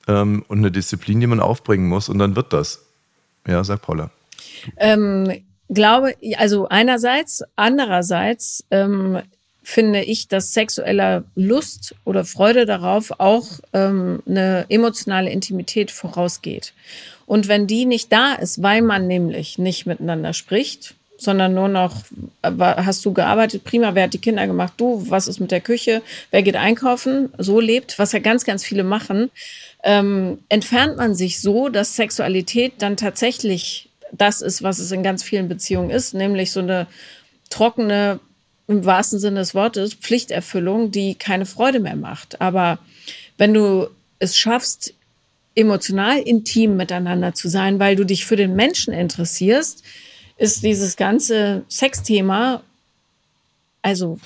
ähm, 0.07 0.45
und 0.49 0.59
eine 0.59 0.71
Disziplin, 0.71 1.21
die 1.21 1.27
man 1.27 1.41
aufbringen 1.41 1.89
muss 1.89 2.09
und 2.09 2.19
dann 2.19 2.37
wird 2.37 2.53
das. 2.53 2.85
Ja, 3.47 3.63
sag 3.65 3.83
Paula. 3.83 4.11
Ähm, 4.77 5.45
glaube, 5.69 6.15
also 6.37 6.69
einerseits, 6.69 7.43
andererseits 7.57 8.65
ähm, 8.71 9.21
finde 9.63 10.03
ich, 10.03 10.29
dass 10.29 10.53
sexueller 10.53 11.25
Lust 11.35 11.95
oder 12.05 12.25
Freude 12.25 12.67
darauf 12.67 13.13
auch 13.19 13.47
ähm, 13.73 14.23
eine 14.27 14.67
emotionale 14.69 15.31
Intimität 15.31 15.91
vorausgeht. 15.91 16.73
Und 17.27 17.49
wenn 17.49 17.67
die 17.67 17.85
nicht 17.85 18.13
da 18.13 18.35
ist, 18.35 18.63
weil 18.63 18.83
man 18.83 19.09
nämlich 19.09 19.59
nicht 19.59 19.87
miteinander 19.87 20.33
spricht, 20.33 20.95
sondern 21.19 21.55
nur 21.55 21.69
noch, 21.69 22.05
hast 22.43 23.05
du 23.05 23.13
gearbeitet, 23.13 23.65
prima, 23.65 23.95
wer 23.95 24.05
hat 24.05 24.15
die 24.15 24.19
Kinder 24.19 24.47
gemacht, 24.47 24.75
du, 24.77 25.03
was 25.09 25.29
ist 25.29 25.41
mit 25.41 25.51
der 25.51 25.61
Küche, 25.61 26.03
wer 26.31 26.43
geht 26.43 26.57
einkaufen, 26.57 27.31
so 27.39 27.59
lebt, 27.59 27.99
was 27.99 28.13
ja 28.13 28.19
ganz, 28.19 28.45
ganz 28.45 28.65
viele 28.65 28.85
machen, 28.85 29.31
ähm, 29.87 30.41
entfernt 30.49 30.97
man 30.97 31.15
sich 31.15 31.41
so, 31.41 31.69
dass 31.69 31.95
Sexualität 31.95 32.75
dann 32.81 32.97
tatsächlich 32.97 33.89
das 34.13 34.41
ist, 34.41 34.65
was 34.65 34.81
es 34.81 34.91
in 34.91 35.05
ganz 35.05 35.23
vielen 35.23 35.49
Beziehungen 35.49 35.91
ist, 35.91 36.13
nämlich 36.13 36.51
so 36.51 36.59
eine 36.59 36.89
trockene, 37.51 38.19
im 38.67 38.85
wahrsten 38.85 39.21
Sinne 39.21 39.39
des 39.39 39.55
Wortes, 39.55 39.95
Pflichterfüllung, 39.95 40.91
die 40.91 41.15
keine 41.15 41.47
Freude 41.47 41.79
mehr 41.79 41.95
macht. 41.95 42.41
Aber 42.41 42.81
wenn 43.39 43.55
du 43.55 43.87
es 44.19 44.37
schaffst, 44.37 44.93
emotional 45.55 46.19
intim 46.19 46.77
miteinander 46.77 47.35
zu 47.35 47.49
sein, 47.49 47.79
weil 47.79 47.95
du 47.95 48.05
dich 48.05 48.27
für 48.27 48.37
den 48.37 48.57
Menschen 48.57 48.93
interessierst, 48.93 49.85
ist 50.37 50.65
dieses 50.65 50.97
ganze 50.97 51.63
Sexthema 51.71 52.63
also 53.87 54.19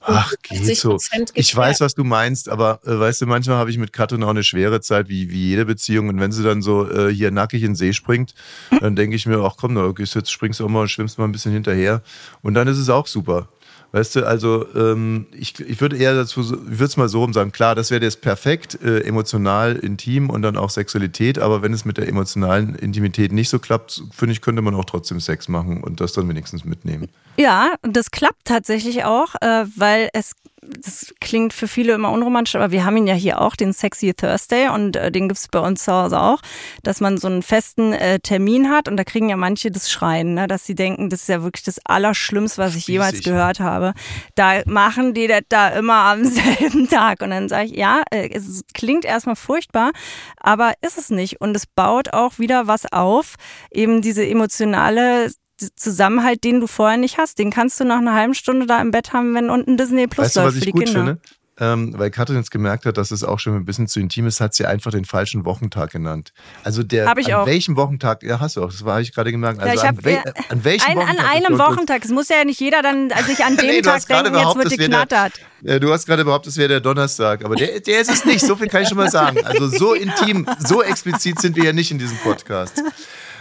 Ach, 0.00 0.32
geht 0.42 0.76
so. 0.76 0.96
Ich 1.34 1.54
weiß, 1.54 1.80
was 1.80 1.96
du 1.96 2.04
meinst, 2.04 2.48
aber 2.48 2.78
äh, 2.86 2.98
weißt 3.00 3.20
du, 3.20 3.26
manchmal 3.26 3.56
habe 3.56 3.68
ich 3.68 3.76
mit 3.76 3.92
Katrin 3.92 4.22
auch 4.22 4.30
eine 4.30 4.44
schwere 4.44 4.80
Zeit, 4.80 5.08
wie, 5.08 5.30
wie 5.30 5.48
jede 5.48 5.66
Beziehung. 5.66 6.08
Und 6.08 6.20
wenn 6.20 6.30
sie 6.30 6.44
dann 6.44 6.62
so 6.62 6.88
äh, 6.88 7.12
hier 7.12 7.32
nackig 7.32 7.62
in 7.62 7.70
den 7.70 7.74
See 7.74 7.92
springt, 7.92 8.34
dann 8.80 8.94
denke 8.94 9.16
ich 9.16 9.26
mir, 9.26 9.38
ach 9.40 9.56
komm, 9.58 9.74
da 9.74 9.92
jetzt 9.98 10.30
springst 10.30 10.60
du 10.60 10.66
auch 10.66 10.68
mal, 10.68 10.86
schwimmst 10.86 11.18
mal 11.18 11.24
ein 11.24 11.32
bisschen 11.32 11.52
hinterher. 11.52 12.00
Und 12.42 12.54
dann 12.54 12.68
ist 12.68 12.78
es 12.78 12.88
auch 12.90 13.08
super. 13.08 13.48
Weißt 13.92 14.16
du, 14.16 14.26
also 14.26 14.66
ähm, 14.74 15.26
ich, 15.32 15.58
ich 15.60 15.80
würde 15.80 15.96
eher 15.96 16.14
dazu, 16.14 16.40
ich 16.40 16.50
würde 16.50 16.84
es 16.84 16.96
mal 16.98 17.08
so 17.08 17.30
sagen, 17.32 17.52
klar, 17.52 17.74
das 17.74 17.90
wäre 17.90 18.04
jetzt 18.04 18.20
perfekt, 18.20 18.78
äh, 18.82 19.00
emotional, 19.00 19.76
intim 19.76 20.28
und 20.28 20.42
dann 20.42 20.58
auch 20.58 20.68
Sexualität, 20.68 21.38
aber 21.38 21.62
wenn 21.62 21.72
es 21.72 21.86
mit 21.86 21.96
der 21.96 22.06
emotionalen 22.06 22.74
Intimität 22.74 23.32
nicht 23.32 23.48
so 23.48 23.58
klappt, 23.58 24.02
finde 24.10 24.32
ich, 24.32 24.42
könnte 24.42 24.60
man 24.60 24.74
auch 24.74 24.84
trotzdem 24.84 25.20
Sex 25.20 25.48
machen 25.48 25.82
und 25.82 26.02
das 26.02 26.12
dann 26.12 26.28
wenigstens 26.28 26.66
mitnehmen. 26.66 27.08
Ja, 27.38 27.74
das 27.82 28.10
klappt 28.10 28.44
tatsächlich 28.44 29.04
auch, 29.04 29.34
äh, 29.40 29.64
weil 29.76 30.10
es 30.12 30.34
das 30.62 31.14
klingt 31.20 31.52
für 31.52 31.68
viele 31.68 31.92
immer 31.94 32.10
unromantisch, 32.10 32.56
aber 32.56 32.70
wir 32.70 32.84
haben 32.84 32.96
ihn 32.96 33.06
ja 33.06 33.14
hier 33.14 33.40
auch, 33.40 33.56
den 33.56 33.72
Sexy 33.72 34.14
Thursday, 34.14 34.68
und 34.68 34.96
äh, 34.96 35.10
den 35.10 35.28
gibt's 35.28 35.48
bei 35.48 35.60
uns 35.60 35.84
zu 35.84 35.92
Hause 35.92 36.20
auch, 36.20 36.40
dass 36.82 37.00
man 37.00 37.18
so 37.18 37.28
einen 37.28 37.42
festen 37.42 37.92
äh, 37.92 38.18
Termin 38.20 38.70
hat 38.70 38.88
und 38.88 38.96
da 38.96 39.04
kriegen 39.04 39.28
ja 39.28 39.36
manche 39.36 39.70
das 39.70 39.90
Schreien, 39.90 40.34
ne, 40.34 40.46
dass 40.46 40.66
sie 40.66 40.74
denken, 40.74 41.10
das 41.10 41.22
ist 41.22 41.28
ja 41.28 41.42
wirklich 41.42 41.64
das 41.64 41.78
Allerschlimmste, 41.84 42.62
was 42.62 42.74
ich 42.74 42.82
Spießig. 42.82 42.92
jemals 42.92 43.22
gehört 43.22 43.60
habe. 43.60 43.94
Da 44.34 44.62
machen 44.66 45.14
die 45.14 45.26
das 45.26 45.42
da 45.48 45.68
immer 45.68 45.94
am 45.94 46.24
selben 46.58 46.88
Tag. 46.88 47.22
Und 47.22 47.30
dann 47.30 47.48
sage 47.48 47.66
ich, 47.66 47.76
ja, 47.76 48.02
äh, 48.10 48.28
es 48.32 48.62
klingt 48.74 49.04
erstmal 49.04 49.36
furchtbar, 49.36 49.92
aber 50.38 50.72
ist 50.80 50.98
es 50.98 51.10
nicht. 51.10 51.40
Und 51.40 51.56
es 51.56 51.66
baut 51.66 52.12
auch 52.12 52.38
wieder 52.38 52.66
was 52.66 52.90
auf, 52.92 53.34
eben 53.70 54.02
diese 54.02 54.26
emotionale 54.26 55.30
Zusammenhalt, 55.76 56.44
den 56.44 56.60
du 56.60 56.66
vorher 56.66 56.98
nicht 56.98 57.18
hast, 57.18 57.38
den 57.38 57.50
kannst 57.50 57.80
du 57.80 57.84
nach 57.84 57.98
einer 57.98 58.14
halben 58.14 58.34
Stunde 58.34 58.66
da 58.66 58.80
im 58.80 58.90
Bett 58.90 59.12
haben, 59.12 59.34
wenn 59.34 59.50
unten 59.50 59.76
Disney 59.76 60.06
Plus 60.06 60.26
weißt 60.26 60.36
läuft 60.36 60.56
du, 60.56 60.60
was 60.60 60.66
ich 60.66 60.72
gut 60.72 60.84
Kinder. 60.84 61.00
Finde? 61.00 61.20
Ähm, 61.60 61.92
weil 61.96 62.10
Katrin 62.10 62.36
jetzt 62.36 62.52
gemerkt 62.52 62.86
hat, 62.86 62.98
dass 62.98 63.10
es 63.10 63.24
auch 63.24 63.40
schon 63.40 63.56
ein 63.56 63.64
bisschen 63.64 63.88
zu 63.88 63.98
intim 63.98 64.26
ist, 64.26 64.40
hat 64.40 64.54
sie 64.54 64.64
einfach 64.64 64.92
den 64.92 65.04
falschen 65.04 65.44
Wochentag 65.44 65.90
genannt. 65.90 66.32
Also 66.62 66.84
der 66.84 67.08
Hab 67.08 67.18
ich 67.18 67.34
an 67.34 67.40
auch. 67.40 67.46
welchem 67.46 67.76
Wochentag, 67.76 68.22
ja 68.22 68.38
hast 68.38 68.56
du 68.56 68.62
auch, 68.62 68.70
das 68.70 68.84
war 68.84 69.00
ich 69.00 69.12
gerade 69.12 69.32
gemerkt. 69.32 69.60
Also 69.60 69.82
ja, 69.82 69.88
an, 69.88 70.04
we 70.04 70.12
ja, 70.12 70.22
an 70.50 70.64
welchem 70.64 70.90
ein, 70.90 70.96
Wochentag? 70.96 71.18
An 71.18 71.30
einem 71.30 71.58
Wochentag. 71.58 72.04
Es 72.04 72.10
muss 72.10 72.28
ja 72.28 72.44
nicht 72.44 72.60
jeder 72.60 72.82
dann 72.82 73.10
sich 73.26 73.44
an 73.44 73.56
dem 73.56 73.66
nee, 73.66 73.82
Tag 73.82 74.06
denken, 74.06 74.34
jetzt 74.36 74.56
wird 74.56 74.78
geknattert. 74.78 75.32
Der, 75.60 75.80
du 75.80 75.92
hast 75.92 76.06
gerade 76.06 76.24
behauptet, 76.24 76.52
es 76.52 76.58
wäre 76.58 76.68
der 76.68 76.80
Donnerstag, 76.80 77.44
aber 77.44 77.56
der, 77.56 77.80
der 77.80 78.00
ist 78.02 78.10
es 78.10 78.24
nicht, 78.24 78.40
so 78.40 78.54
viel 78.54 78.68
kann 78.68 78.82
ich 78.82 78.88
schon 78.88 78.98
mal 78.98 79.10
sagen. 79.10 79.44
Also 79.44 79.66
so 79.66 79.94
intim, 79.94 80.46
so 80.60 80.82
explizit 80.82 81.40
sind 81.40 81.56
wir 81.56 81.64
ja 81.64 81.72
nicht 81.72 81.90
in 81.90 81.98
diesem 81.98 82.18
Podcast. 82.18 82.82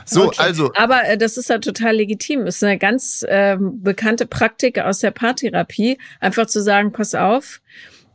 So, 0.07 0.27
okay. 0.27 0.41
also. 0.41 0.71
Aber 0.75 1.03
äh, 1.05 1.17
das 1.17 1.37
ist 1.37 1.49
ja 1.49 1.59
total 1.59 1.95
legitim. 1.95 2.45
Das 2.45 2.57
ist 2.57 2.63
eine 2.63 2.77
ganz 2.77 3.23
äh, 3.27 3.57
bekannte 3.59 4.25
Praktik 4.25 4.79
aus 4.79 4.99
der 4.99 5.11
Paartherapie, 5.11 5.97
einfach 6.19 6.47
zu 6.47 6.61
sagen, 6.61 6.91
pass 6.93 7.13
auf, 7.13 7.61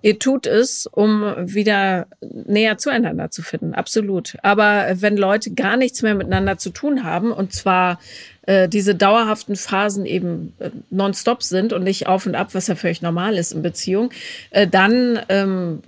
ihr 0.01 0.19
tut 0.19 0.47
es, 0.47 0.87
um 0.87 1.35
wieder 1.39 2.07
näher 2.21 2.79
zueinander 2.79 3.31
zu 3.31 3.43
finden. 3.43 3.75
Absolut. 3.75 4.37
Aber 4.43 4.87
wenn 4.95 5.17
Leute 5.17 5.53
gar 5.53 5.77
nichts 5.77 6.03
mehr 6.03 6.15
miteinander 6.15 6.59
zu 6.59 6.71
tun 6.71 7.05
haben, 7.05 7.31
und 7.31 7.53
zwar 7.53 8.01
äh, 8.43 8.69
diese 8.69 8.95
dauerhaften 8.95 9.55
Phasen 9.55 10.05
eben 10.07 10.55
äh, 10.59 10.71
nonstop 10.91 11.43
sind 11.43 11.73
und 11.73 11.85
nicht 11.85 12.09
auf 12.09 12.27
und 12.27 12.35
ab, 12.35 12.49
was 12.53 12.67
ja 12.67 12.75
völlig 12.75 13.03
normal 13.03 13.37
ist 13.37 13.53
in 13.53 13.63
Beziehung, 13.63 14.11
äh, 14.51 14.67
dann 14.67 15.21
ähm, 15.29 15.83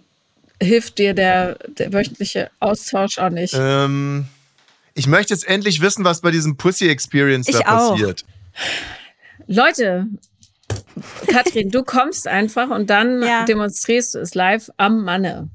hilft 0.62 0.98
dir 0.98 1.14
der, 1.14 1.56
der 1.78 1.92
wöchentliche 1.92 2.50
Austausch 2.60 3.18
auch 3.18 3.30
nicht. 3.30 3.56
Ähm 3.58 4.26
ich 4.94 5.06
möchte 5.06 5.34
jetzt 5.34 5.46
endlich 5.46 5.80
wissen, 5.80 6.04
was 6.04 6.20
bei 6.20 6.30
diesem 6.30 6.56
Pussy 6.56 6.88
Experience 6.88 7.48
ich 7.48 7.56
da 7.56 7.76
auch. 7.76 7.90
passiert. 7.90 8.24
Leute, 9.46 10.06
Katrin, 11.26 11.70
du 11.70 11.82
kommst 11.82 12.28
einfach 12.28 12.70
und 12.70 12.88
dann 12.88 13.22
ja. 13.22 13.44
demonstrierst 13.44 14.14
du 14.14 14.20
es 14.20 14.34
live 14.34 14.70
am 14.76 15.04
Manne. 15.04 15.50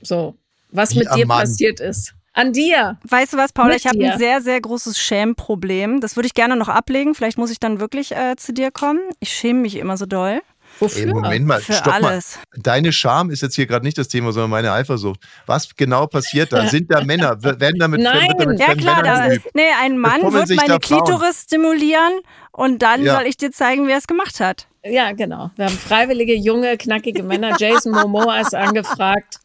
So, 0.00 0.36
was 0.70 0.94
Wie 0.94 1.00
mit 1.00 1.08
dir 1.14 1.26
Mann. 1.26 1.40
passiert 1.40 1.80
ist. 1.80 2.14
An 2.32 2.52
dir. 2.52 2.98
Weißt 3.08 3.32
du 3.32 3.38
was, 3.38 3.52
Paula? 3.52 3.68
Mit 3.68 3.78
ich 3.78 3.86
habe 3.86 4.04
ein 4.04 4.18
sehr, 4.18 4.42
sehr 4.42 4.60
großes 4.60 4.98
Schämproblem. 4.98 6.02
Das 6.02 6.16
würde 6.16 6.26
ich 6.26 6.34
gerne 6.34 6.54
noch 6.54 6.68
ablegen. 6.68 7.14
Vielleicht 7.14 7.38
muss 7.38 7.50
ich 7.50 7.60
dann 7.60 7.80
wirklich 7.80 8.12
äh, 8.12 8.36
zu 8.36 8.52
dir 8.52 8.70
kommen. 8.70 9.00
Ich 9.20 9.30
schäme 9.30 9.60
mich 9.60 9.76
immer 9.76 9.96
so 9.96 10.04
doll. 10.04 10.42
Wofür? 10.78 11.02
Ey, 11.02 11.06
Moment 11.06 11.46
mal, 11.46 11.60
Für 11.60 11.72
stopp 11.72 11.94
alles. 11.94 12.36
mal. 12.36 12.62
Deine 12.62 12.92
Scham 12.92 13.30
ist 13.30 13.42
jetzt 13.42 13.54
hier 13.54 13.66
gerade 13.66 13.84
nicht 13.84 13.98
das 13.98 14.08
Thema, 14.08 14.32
sondern 14.32 14.50
meine 14.50 14.72
Eifersucht. 14.72 15.20
Was 15.46 15.74
genau 15.74 16.06
passiert 16.06 16.52
da? 16.52 16.66
Sind 16.68 16.90
da 16.90 17.02
Männer? 17.02 17.42
Werden 17.42 17.78
damit, 17.78 18.00
Nein, 18.00 18.32
damit 18.38 18.60
ja 18.60 18.74
klar, 18.74 19.02
da, 19.02 19.28
nee, 19.54 19.62
ein 19.80 19.98
Mann 19.98 20.22
wird 20.32 20.54
meine 20.54 20.78
Klitoris 20.78 21.42
stimulieren 21.44 22.20
und 22.52 22.82
dann 22.82 23.02
ja. 23.02 23.16
soll 23.16 23.26
ich 23.26 23.36
dir 23.36 23.50
zeigen, 23.50 23.86
wie 23.86 23.92
er 23.92 23.98
es 23.98 24.06
gemacht 24.06 24.40
hat. 24.40 24.66
Ja, 24.84 25.12
genau. 25.12 25.50
Wir 25.56 25.66
haben 25.66 25.76
freiwillige, 25.76 26.34
junge, 26.34 26.76
knackige 26.76 27.22
Männer. 27.22 27.56
Jason 27.58 27.92
Momoa 27.92 28.40
ist 28.40 28.54
angefragt. 28.54 29.40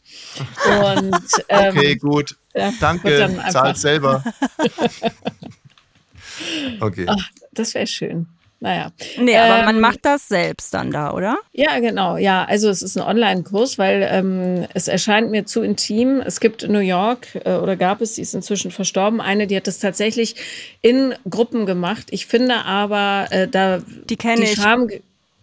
Und, 0.66 1.16
ähm, 1.50 1.78
okay, 1.78 1.96
gut. 1.96 2.36
Ja, 2.54 2.72
Danke. 2.80 3.42
Zahlt 3.50 3.78
selber. 3.78 4.24
okay. 6.80 7.06
Ach, 7.08 7.30
das 7.54 7.74
wäre 7.74 7.88
schön. 7.88 8.28
Naja. 8.62 8.92
Nee, 9.18 9.36
aber 9.38 9.66
man 9.66 9.76
Ähm, 9.76 9.82
macht 9.82 10.00
das 10.04 10.28
selbst 10.28 10.74
dann 10.74 10.92
da, 10.92 11.12
oder? 11.12 11.38
Ja, 11.52 11.80
genau. 11.80 12.16
Ja, 12.18 12.46
also 12.46 12.70
es 12.70 12.82
ist 12.84 12.96
ein 12.98 13.04
Online-Kurs, 13.04 13.78
weil 13.78 14.08
ähm, 14.10 14.68
es 14.74 14.88
erscheint 14.88 15.32
mir 15.32 15.46
zu 15.46 15.62
intim. 15.64 16.22
Es 16.22 16.40
gibt 16.40 16.64
in 16.64 16.72
New 16.72 16.80
York 16.80 17.28
äh, 17.44 17.56
oder 17.56 17.76
gab 17.76 18.02
es, 18.02 18.14
die 18.14 18.22
ist 18.22 18.34
inzwischen 18.36 18.72
verstorben, 18.72 19.20
eine, 19.20 19.48
die 19.48 19.58
hat 19.58 19.66
das 19.68 19.80
tatsächlich 19.80 20.36
in 20.82 21.14
Gruppen 21.30 21.66
gemacht. 21.66 22.08
Ich 22.12 22.28
finde 22.28 22.64
aber, 22.66 23.26
äh, 23.32 23.48
da 23.48 23.80
Die 24.10 24.16
kenne 24.16 24.42
die 24.42 24.52
ich. 24.52 24.56
Scham, 24.56 24.88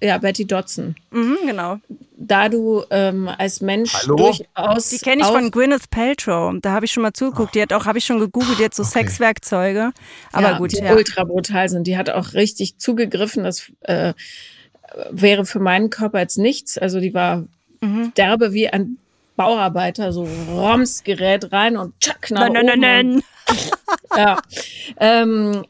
ja, 0.00 0.18
Betty 0.18 0.46
Dodson, 0.46 0.94
Mhm, 1.10 1.36
genau. 1.46 1.78
da 2.16 2.48
du 2.48 2.84
ähm, 2.90 3.28
als 3.38 3.60
Mensch 3.60 3.92
Hallo? 3.94 4.16
durchaus 4.16 4.88
Die 4.90 4.98
kenne 4.98 5.22
ich 5.22 5.26
von 5.28 5.50
Gwyneth 5.50 5.90
Paltrow. 5.90 6.54
Da 6.60 6.72
habe 6.72 6.84
ich 6.86 6.92
schon 6.92 7.02
mal 7.02 7.12
zugeguckt. 7.12 7.54
Die 7.54 7.62
hat 7.62 7.72
auch, 7.72 7.86
habe 7.86 7.98
ich 7.98 8.04
schon 8.04 8.18
gegoogelt, 8.18 8.58
die 8.58 8.64
hat 8.64 8.74
so 8.74 8.84
Sexwerkzeuge. 8.84 9.92
Aber 10.32 10.50
ja, 10.50 10.58
gut, 10.58 10.72
die 10.72 10.76
ja. 10.82 10.94
ultra 10.94 11.24
brutal 11.24 11.68
sind. 11.68 11.86
Die 11.86 11.96
hat 11.96 12.10
auch 12.10 12.34
richtig 12.34 12.78
zugegriffen. 12.78 13.44
Das 13.44 13.72
äh, 13.82 14.14
wäre 15.10 15.44
für 15.46 15.60
meinen 15.60 15.90
Körper 15.90 16.20
jetzt 16.20 16.38
nichts. 16.38 16.78
Also 16.78 17.00
die 17.00 17.14
war 17.14 17.44
Mhm. 17.80 18.12
derbe 18.16 18.52
wie 18.52 18.68
ein 18.68 18.98
Bauarbeiter, 19.36 20.12
so 20.12 20.26
Roms 20.50 21.04
gerät 21.04 21.52
rein 21.52 21.76
und 21.76 21.94
tschack 22.00 22.32
nach 22.32 22.48
Nein, 22.48 22.52
nein, 22.54 22.68
oben. 22.70 22.80
nein, 22.80 23.08
nein. 23.10 23.22
Ja. 24.16 24.38
Ähm, 24.98 25.64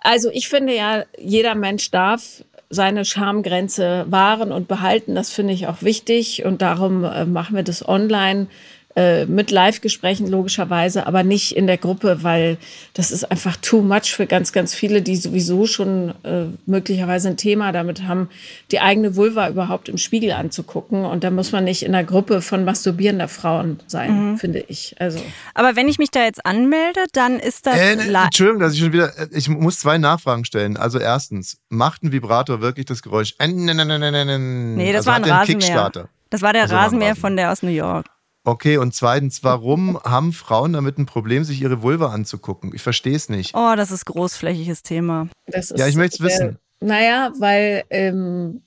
also 0.00 0.28
ich 0.32 0.48
finde 0.48 0.74
ja, 0.74 1.04
jeder 1.18 1.54
Mensch 1.54 1.90
darf 1.92 2.42
seine 2.72 3.04
Schamgrenze 3.04 4.06
wahren 4.08 4.50
und 4.50 4.66
behalten. 4.66 5.14
Das 5.14 5.30
finde 5.30 5.52
ich 5.52 5.66
auch 5.66 5.82
wichtig 5.82 6.44
und 6.44 6.62
darum 6.62 7.04
äh, 7.04 7.26
machen 7.26 7.54
wir 7.54 7.62
das 7.62 7.86
online 7.86 8.46
äh, 8.94 9.24
mit 9.26 9.50
Live-Gesprächen 9.50 10.26
logischerweise, 10.28 11.06
aber 11.06 11.22
nicht 11.22 11.56
in 11.56 11.66
der 11.66 11.78
Gruppe, 11.78 12.22
weil 12.22 12.58
das 12.94 13.10
ist 13.10 13.30
einfach 13.30 13.56
too 13.56 13.80
much 13.80 14.14
für 14.14 14.26
ganz, 14.26 14.52
ganz 14.52 14.74
viele, 14.74 15.00
die 15.02 15.16
sowieso 15.16 15.66
schon 15.66 16.14
äh, 16.24 16.44
möglicherweise 16.66 17.28
ein 17.28 17.36
Thema 17.36 17.72
damit 17.72 18.02
haben, 18.04 18.28
die 18.70 18.80
eigene 18.80 19.16
Vulva 19.16 19.48
überhaupt 19.48 19.88
im 19.88 19.96
Spiegel 19.98 20.32
anzugucken. 20.32 21.04
Und 21.04 21.24
da 21.24 21.30
muss 21.30 21.52
man 21.52 21.64
nicht 21.64 21.82
in 21.84 21.92
der 21.92 22.04
Gruppe 22.04 22.42
von 22.42 22.64
masturbierender 22.64 23.28
Frauen 23.28 23.80
sein, 23.86 24.36
finde 24.38 24.60
ich. 24.68 24.94
Also 24.98 25.20
Aber 25.54 25.74
wenn 25.76 25.88
ich 25.88 25.98
mich 25.98 26.10
da 26.10 26.24
jetzt 26.24 26.44
anmelde, 26.44 27.00
dann 27.12 27.38
ist 27.38 27.66
das 27.66 27.76
Äh, 27.76 27.92
Entschuldigung, 27.92 28.60
dass 28.60 28.74
ich 28.74 28.80
schon 28.80 28.92
wieder. 28.92 29.16
äh, 29.18 29.28
Ich 29.32 29.48
muss 29.48 29.78
zwei 29.78 29.98
Nachfragen 29.98 30.44
stellen. 30.44 30.76
Also 30.76 30.98
erstens, 30.98 31.58
macht 31.70 32.02
ein 32.02 32.12
Vibrator 32.12 32.60
wirklich 32.60 32.86
das 32.86 33.02
Geräusch? 33.02 33.34
Äh, 33.38 33.48
Nee, 33.48 33.72
Nee, 33.74 34.92
das 34.92 35.06
also 35.06 35.10
war 35.10 35.14
ein 35.16 35.24
Rasenmäher. 35.24 35.44
Kickstarter. 35.46 36.08
Das 36.30 36.42
war 36.42 36.52
der 36.52 36.62
Also 36.62 36.74
Rasenmäher. 36.74 37.16
von 37.16 37.36
der 37.36 37.52
aus 37.52 37.62
New 37.62 37.70
York. 37.70 38.06
Okay, 38.44 38.76
und 38.76 38.92
zweitens, 38.94 39.44
warum 39.44 40.00
haben 40.02 40.32
Frauen 40.32 40.72
damit 40.72 40.98
ein 40.98 41.06
Problem, 41.06 41.44
sich 41.44 41.60
ihre 41.62 41.82
Vulva 41.82 42.08
anzugucken? 42.12 42.72
Ich 42.74 42.82
verstehe 42.82 43.14
es 43.14 43.28
nicht. 43.28 43.54
Oh, 43.54 43.74
das 43.76 43.92
ist 43.92 44.04
großflächiges 44.06 44.82
Thema. 44.82 45.28
Das 45.46 45.70
ist, 45.70 45.78
Ja, 45.78 45.86
ich 45.86 45.94
möchte 45.94 46.16
es 46.16 46.20
äh, 46.20 46.24
wissen. 46.24 46.58
Naja, 46.80 47.30
weil, 47.38 47.84
ähm, 47.90 48.62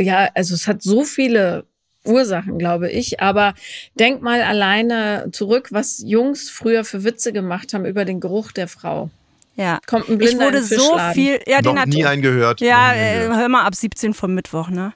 ja, 0.00 0.28
also 0.34 0.54
es 0.54 0.66
hat 0.66 0.82
so 0.82 1.04
viele 1.04 1.66
Ursachen, 2.04 2.58
glaube 2.58 2.90
ich. 2.90 3.20
Aber 3.20 3.52
denk 3.98 4.22
mal 4.22 4.40
alleine 4.42 5.28
zurück, 5.32 5.68
was 5.72 5.98
Jungs 6.06 6.48
früher 6.48 6.84
für 6.86 7.04
Witze 7.04 7.34
gemacht 7.34 7.74
haben 7.74 7.84
über 7.84 8.06
den 8.06 8.18
Geruch 8.20 8.52
der 8.52 8.68
Frau. 8.68 9.10
Ja. 9.56 9.78
Kommt 9.86 10.08
ein 10.08 10.12
Ich 10.12 10.18
Blinder 10.20 10.46
wurde 10.46 10.58
in 10.58 10.62
den 10.68 10.78
so 10.78 10.84
Fischladen. 10.84 11.14
viel. 11.14 11.40
Ja, 11.46 11.56
Noch 11.60 11.72
den 11.72 11.80
hat. 11.80 11.88
nie 11.88 12.06
einen 12.06 12.22
gehört. 12.22 12.62
Ja, 12.62 12.94
äh, 12.94 13.26
hör 13.28 13.48
mal 13.50 13.64
ab 13.64 13.74
17 13.74 14.14
vom 14.14 14.32
Mittwoch, 14.32 14.70
ne? 14.70 14.94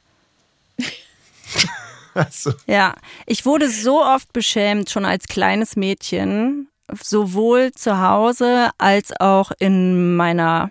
Also, 2.15 2.53
Ja, 2.67 2.95
ich 3.27 3.47
wurde 3.47 3.69
so 3.71 4.03
oft 4.03 4.33
beschämt, 4.33 4.91
schon 4.91 5.05
als 5.05 5.27
kleines 5.27 5.77
Mädchen, 5.77 6.69
sowohl 7.03 7.73
zu 7.73 8.01
Hause 8.01 8.71
als 8.79 9.13
auch 9.19 9.53
in 9.59 10.17
meiner 10.17 10.71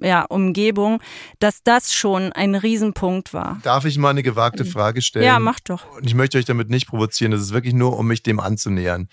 ja, 0.00 0.24
Umgebung, 0.24 1.00
dass 1.38 1.62
das 1.62 1.92
schon 1.92 2.32
ein 2.32 2.54
Riesenpunkt 2.54 3.32
war. 3.32 3.58
darf 3.62 3.84
ich 3.84 3.96
mal 3.98 4.10
eine 4.10 4.22
gewagte 4.22 4.64
Frage 4.64 5.00
stellen? 5.02 5.24
Ja, 5.24 5.38
mach 5.38 5.60
doch. 5.60 5.90
Und 5.96 6.06
ich 6.06 6.14
möchte 6.14 6.38
euch 6.38 6.44
damit 6.44 6.68
nicht 6.68 6.86
provozieren. 6.86 7.32
Das 7.32 7.40
ist 7.40 7.52
wirklich 7.52 7.74
nur, 7.74 7.98
um 7.98 8.06
mich 8.06 8.22
dem 8.22 8.38
anzunähern. 8.38 9.08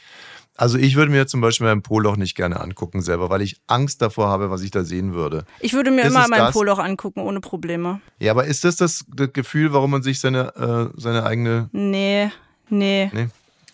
Also 0.56 0.78
ich 0.78 0.96
würde 0.96 1.12
mir 1.12 1.26
zum 1.26 1.42
Beispiel 1.42 1.66
mein 1.66 1.82
Poloch 1.82 2.16
nicht 2.16 2.36
gerne 2.36 2.60
angucken 2.60 3.02
selber, 3.02 3.30
weil 3.30 3.42
ich 3.42 3.60
Angst 3.68 4.02
davor 4.02 4.28
habe, 4.28 4.52
was 4.52 4.62
ich 4.62 4.70
da 4.72 4.84
sehen 4.84 5.14
würde. 5.14 5.46
Ich 5.60 5.74
würde 5.74 5.90
mir 5.90 6.02
Ist 6.02 6.08
immer 6.08 6.28
mein 6.28 6.40
das? 6.40 6.54
Poloch 6.54 6.78
angucken, 6.80 7.22
ohne 7.22 7.40
Probleme. 7.40 8.02
Ja, 8.20 8.32
aber 8.32 8.46
ist 8.46 8.64
das 8.64 8.76
das, 8.76 9.04
das 9.16 9.34
Gefühl, 9.34 9.74
warum 9.74 9.92
man 9.92 10.04
sich 10.04 10.20
seine, 10.20 10.92
äh, 10.96 11.00
seine 11.00 11.24
eigene... 11.26 11.70
Nee, 11.72 12.30
nee. 12.70 13.10
Nee? 13.14 13.28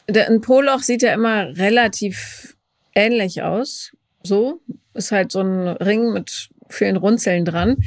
Der, 0.07 0.27
ein 0.29 0.39
Poloch 0.41 0.79
sieht 0.81 1.01
ja 1.01 1.13
immer 1.13 1.47
relativ 1.57 2.55
ähnlich 2.95 3.43
aus. 3.43 3.91
So 4.23 4.61
ist 4.93 5.11
halt 5.11 5.31
so 5.33 5.41
ein 5.41 5.67
Ring 5.67 6.13
mit 6.13 6.49
vielen 6.69 6.97
Runzeln 6.97 7.45
dran 7.45 7.77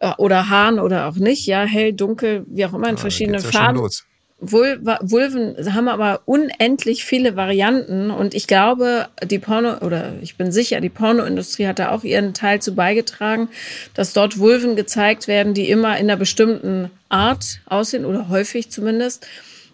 Äh, 0.00 0.12
oder 0.16 0.48
Haaren 0.48 0.78
oder 0.78 1.06
auch 1.06 1.16
nicht. 1.16 1.46
Ja, 1.46 1.64
hell, 1.64 1.92
dunkel, 1.92 2.46
wie 2.48 2.64
auch 2.64 2.72
immer 2.72 2.88
in 2.88 2.96
verschiedenen 2.98 3.40
geht's 3.42 3.52
ja 3.52 3.58
schon 3.58 3.66
Farben. 3.66 3.78
los. 3.80 4.04
Vulva, 4.40 5.00
Vulven 5.02 5.74
haben 5.74 5.88
aber 5.88 6.20
unendlich 6.24 7.04
viele 7.04 7.34
Varianten 7.34 8.12
und 8.12 8.34
ich 8.34 8.46
glaube, 8.46 9.08
die 9.24 9.40
Porno 9.40 9.78
oder 9.78 10.12
ich 10.22 10.36
bin 10.36 10.52
sicher, 10.52 10.80
die 10.80 10.90
Pornoindustrie 10.90 11.66
hat 11.66 11.80
da 11.80 11.90
auch 11.90 12.04
ihren 12.04 12.34
Teil 12.34 12.62
zu 12.62 12.74
beigetragen, 12.74 13.48
dass 13.94 14.12
dort 14.12 14.38
Vulven 14.38 14.76
gezeigt 14.76 15.26
werden, 15.26 15.54
die 15.54 15.68
immer 15.68 15.98
in 15.98 16.04
einer 16.04 16.16
bestimmten 16.16 16.90
Art 17.08 17.60
aussehen 17.66 18.04
oder 18.04 18.28
häufig 18.28 18.70
zumindest. 18.70 19.26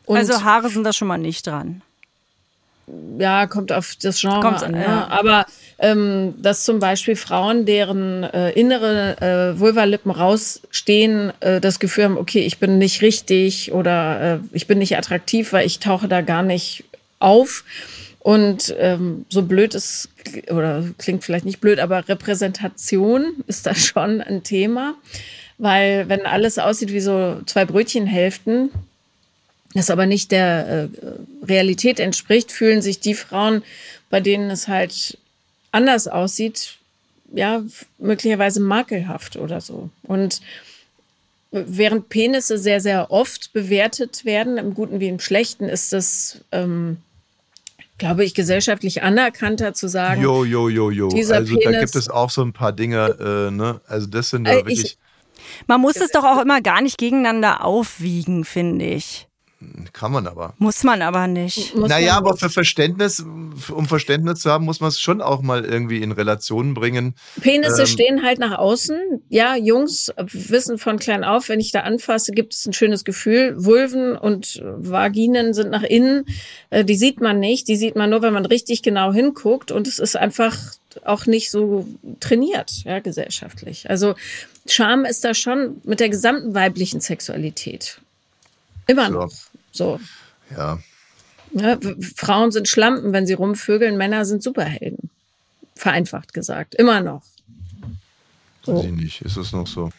Und 0.06 0.16
also 0.16 0.42
Haare 0.42 0.70
sind 0.70 0.84
da 0.84 0.94
schon 0.94 1.08
mal 1.08 1.18
nicht 1.18 1.46
dran. 1.46 1.82
Ja, 3.18 3.46
kommt 3.46 3.72
auf 3.72 3.94
das 4.00 4.20
Genre 4.20 4.40
Kommt's 4.40 4.62
an. 4.62 4.74
an, 4.74 4.80
Ja. 4.80 4.86
ja. 4.86 5.08
Aber 5.08 5.46
ähm, 5.78 6.34
dass 6.38 6.64
zum 6.64 6.78
Beispiel 6.78 7.16
Frauen, 7.16 7.66
deren 7.66 8.24
äh, 8.24 8.50
innere 8.50 9.54
äh, 9.54 9.58
Vulvalippen 9.58 10.10
rausstehen, 10.10 11.32
äh, 11.40 11.60
das 11.60 11.78
Gefühl 11.78 12.04
haben, 12.04 12.18
okay, 12.18 12.40
ich 12.40 12.58
bin 12.58 12.78
nicht 12.78 13.02
richtig 13.02 13.72
oder 13.72 14.34
äh, 14.34 14.38
ich 14.52 14.66
bin 14.66 14.78
nicht 14.78 14.96
attraktiv, 14.96 15.52
weil 15.52 15.66
ich 15.66 15.80
tauche 15.80 16.08
da 16.08 16.20
gar 16.20 16.42
nicht 16.42 16.84
auf. 17.18 17.64
Und 18.20 18.74
ähm, 18.78 19.26
so 19.28 19.42
blöd 19.42 19.74
ist, 19.74 20.08
oder 20.48 20.82
klingt 20.96 21.24
vielleicht 21.24 21.44
nicht 21.44 21.60
blöd, 21.60 21.78
aber 21.78 22.08
Repräsentation 22.08 23.34
ist 23.46 23.66
da 23.66 23.74
schon 23.74 24.20
ein 24.22 24.42
Thema. 24.42 24.94
Weil 25.58 26.08
wenn 26.08 26.26
alles 26.26 26.58
aussieht 26.58 26.92
wie 26.92 27.00
so 27.00 27.40
zwei 27.46 27.64
Brötchenhälften, 27.64 28.70
das 29.74 29.90
aber 29.90 30.06
nicht 30.06 30.30
der 30.32 30.88
äh, 31.02 31.44
Realität 31.46 32.00
entspricht, 32.00 32.50
fühlen 32.52 32.80
sich 32.82 33.00
die 33.00 33.14
Frauen, 33.14 33.62
bei 34.10 34.20
denen 34.20 34.50
es 34.50 34.68
halt 34.68 35.18
anders 35.72 36.06
aussieht, 36.08 36.76
ja, 37.32 37.62
möglicherweise 37.98 38.60
makelhaft 38.60 39.36
oder 39.36 39.60
so. 39.60 39.90
Und 40.04 40.40
während 41.50 42.08
Penisse 42.08 42.58
sehr, 42.58 42.80
sehr 42.80 43.10
oft 43.10 43.52
bewertet 43.52 44.24
werden, 44.24 44.56
im 44.58 44.74
Guten 44.74 45.00
wie 45.00 45.08
im 45.08 45.20
Schlechten, 45.20 45.68
ist 45.68 45.92
es, 45.92 46.40
ähm, 46.52 46.98
glaube 47.98 48.24
ich, 48.24 48.34
gesellschaftlich 48.34 49.02
anerkannter 49.02 49.72
zu 49.74 49.88
sagen, 49.88 50.20
Jo, 50.22 50.44
jo, 50.44 50.68
jo, 50.68 50.90
jo. 50.90 51.08
Dieser 51.08 51.36
Also 51.36 51.54
da 51.54 51.60
Penis- 51.70 51.80
gibt 51.80 51.96
es 51.96 52.08
auch 52.08 52.30
so 52.30 52.42
ein 52.42 52.52
paar 52.52 52.72
Dinge, 52.72 53.16
äh, 53.20 53.50
ne? 53.52 53.80
Also 53.86 54.06
das 54.06 54.30
sind 54.30 54.46
Äh, 54.46 54.52
ja 54.52 54.58
ich- 54.60 54.64
wirklich... 54.66 54.98
Man 55.66 55.80
muss 55.80 55.96
es 55.96 56.10
doch 56.10 56.24
auch 56.24 56.40
immer 56.40 56.60
gar 56.60 56.80
nicht 56.80 56.96
gegeneinander 56.98 57.64
aufwiegen, 57.64 58.44
finde 58.44 58.86
ich. 58.86 59.26
Kann 59.92 60.12
man 60.12 60.26
aber. 60.26 60.54
Muss 60.58 60.82
man 60.82 61.02
aber 61.02 61.26
nicht. 61.26 61.74
muss 61.74 61.88
Naja, 61.88 62.16
aber 62.16 62.36
für 62.36 62.50
Verständnis, 62.50 63.20
um 63.20 63.86
Verständnis 63.86 64.40
zu 64.40 64.50
haben, 64.50 64.64
muss 64.64 64.80
man 64.80 64.88
es 64.88 65.00
schon 65.00 65.20
auch 65.20 65.42
mal 65.42 65.64
irgendwie 65.64 66.02
in 66.02 66.12
Relation 66.12 66.74
bringen. 66.74 67.14
Penisse 67.40 67.82
Ähm, 67.82 67.86
stehen 67.86 68.22
halt 68.22 68.38
nach 68.38 68.58
außen. 68.58 69.22
Ja, 69.28 69.56
Jungs 69.56 70.12
wissen 70.16 70.78
von 70.78 70.98
klein 70.98 71.24
auf, 71.24 71.48
wenn 71.48 71.60
ich 71.60 71.72
da 71.72 71.80
anfasse, 71.80 72.32
gibt 72.32 72.54
es 72.54 72.66
ein 72.66 72.72
schönes 72.72 73.04
Gefühl. 73.04 73.54
Vulven 73.56 74.16
und 74.16 74.62
Vaginen 74.64 75.54
sind 75.54 75.70
nach 75.70 75.82
innen. 75.82 76.26
Äh, 76.70 76.84
Die 76.84 76.96
sieht 76.96 77.20
man 77.20 77.40
nicht. 77.40 77.68
Die 77.68 77.76
sieht 77.76 77.96
man 77.96 78.10
nur, 78.10 78.22
wenn 78.22 78.32
man 78.32 78.46
richtig 78.46 78.82
genau 78.82 79.12
hinguckt. 79.12 79.70
Und 79.70 79.86
es 79.86 79.98
ist 79.98 80.16
einfach 80.16 80.56
auch 81.04 81.26
nicht 81.26 81.50
so 81.50 81.86
trainiert, 82.20 82.84
ja, 82.84 83.00
gesellschaftlich. 83.00 83.90
Also 83.90 84.14
Scham 84.66 85.04
ist 85.04 85.24
da 85.24 85.34
schon 85.34 85.80
mit 85.84 86.00
der 86.00 86.08
gesamten 86.08 86.54
weiblichen 86.54 87.00
Sexualität. 87.00 88.00
Immer 88.86 89.08
noch. 89.08 89.30
So. 89.30 89.53
Ja. 90.56 90.78
Ja, 91.52 91.82
w- 91.82 92.00
Frauen 92.16 92.50
sind 92.50 92.68
Schlampen, 92.68 93.12
wenn 93.12 93.26
sie 93.26 93.34
rumvögeln, 93.34 93.96
Männer 93.96 94.24
sind 94.24 94.42
Superhelden. 94.42 95.10
Vereinfacht 95.76 96.32
gesagt. 96.32 96.74
Immer 96.74 97.00
noch. 97.00 97.22
Weiß 98.66 98.76
So. 98.80 98.84
ich 98.84 98.90
nicht. 98.92 99.22
Ist 99.22 99.36
es 99.36 99.52
noch 99.52 99.66
so? 99.66 99.90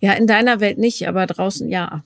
Ja, 0.00 0.12
in 0.12 0.26
deiner 0.26 0.60
Welt 0.60 0.78
nicht, 0.78 1.06
aber 1.08 1.26
draußen 1.26 1.68
ja. 1.68 2.04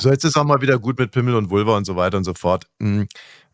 So, 0.00 0.10
jetzt 0.10 0.24
ist 0.24 0.36
auch 0.36 0.44
mal 0.44 0.60
wieder 0.60 0.78
gut 0.78 0.98
mit 0.98 1.12
Pimmel 1.12 1.36
und 1.36 1.50
Vulva 1.50 1.76
und 1.76 1.84
so 1.84 1.94
weiter 1.94 2.16
und 2.18 2.24
so 2.24 2.34
fort. 2.34 2.66
Hm, 2.80 3.06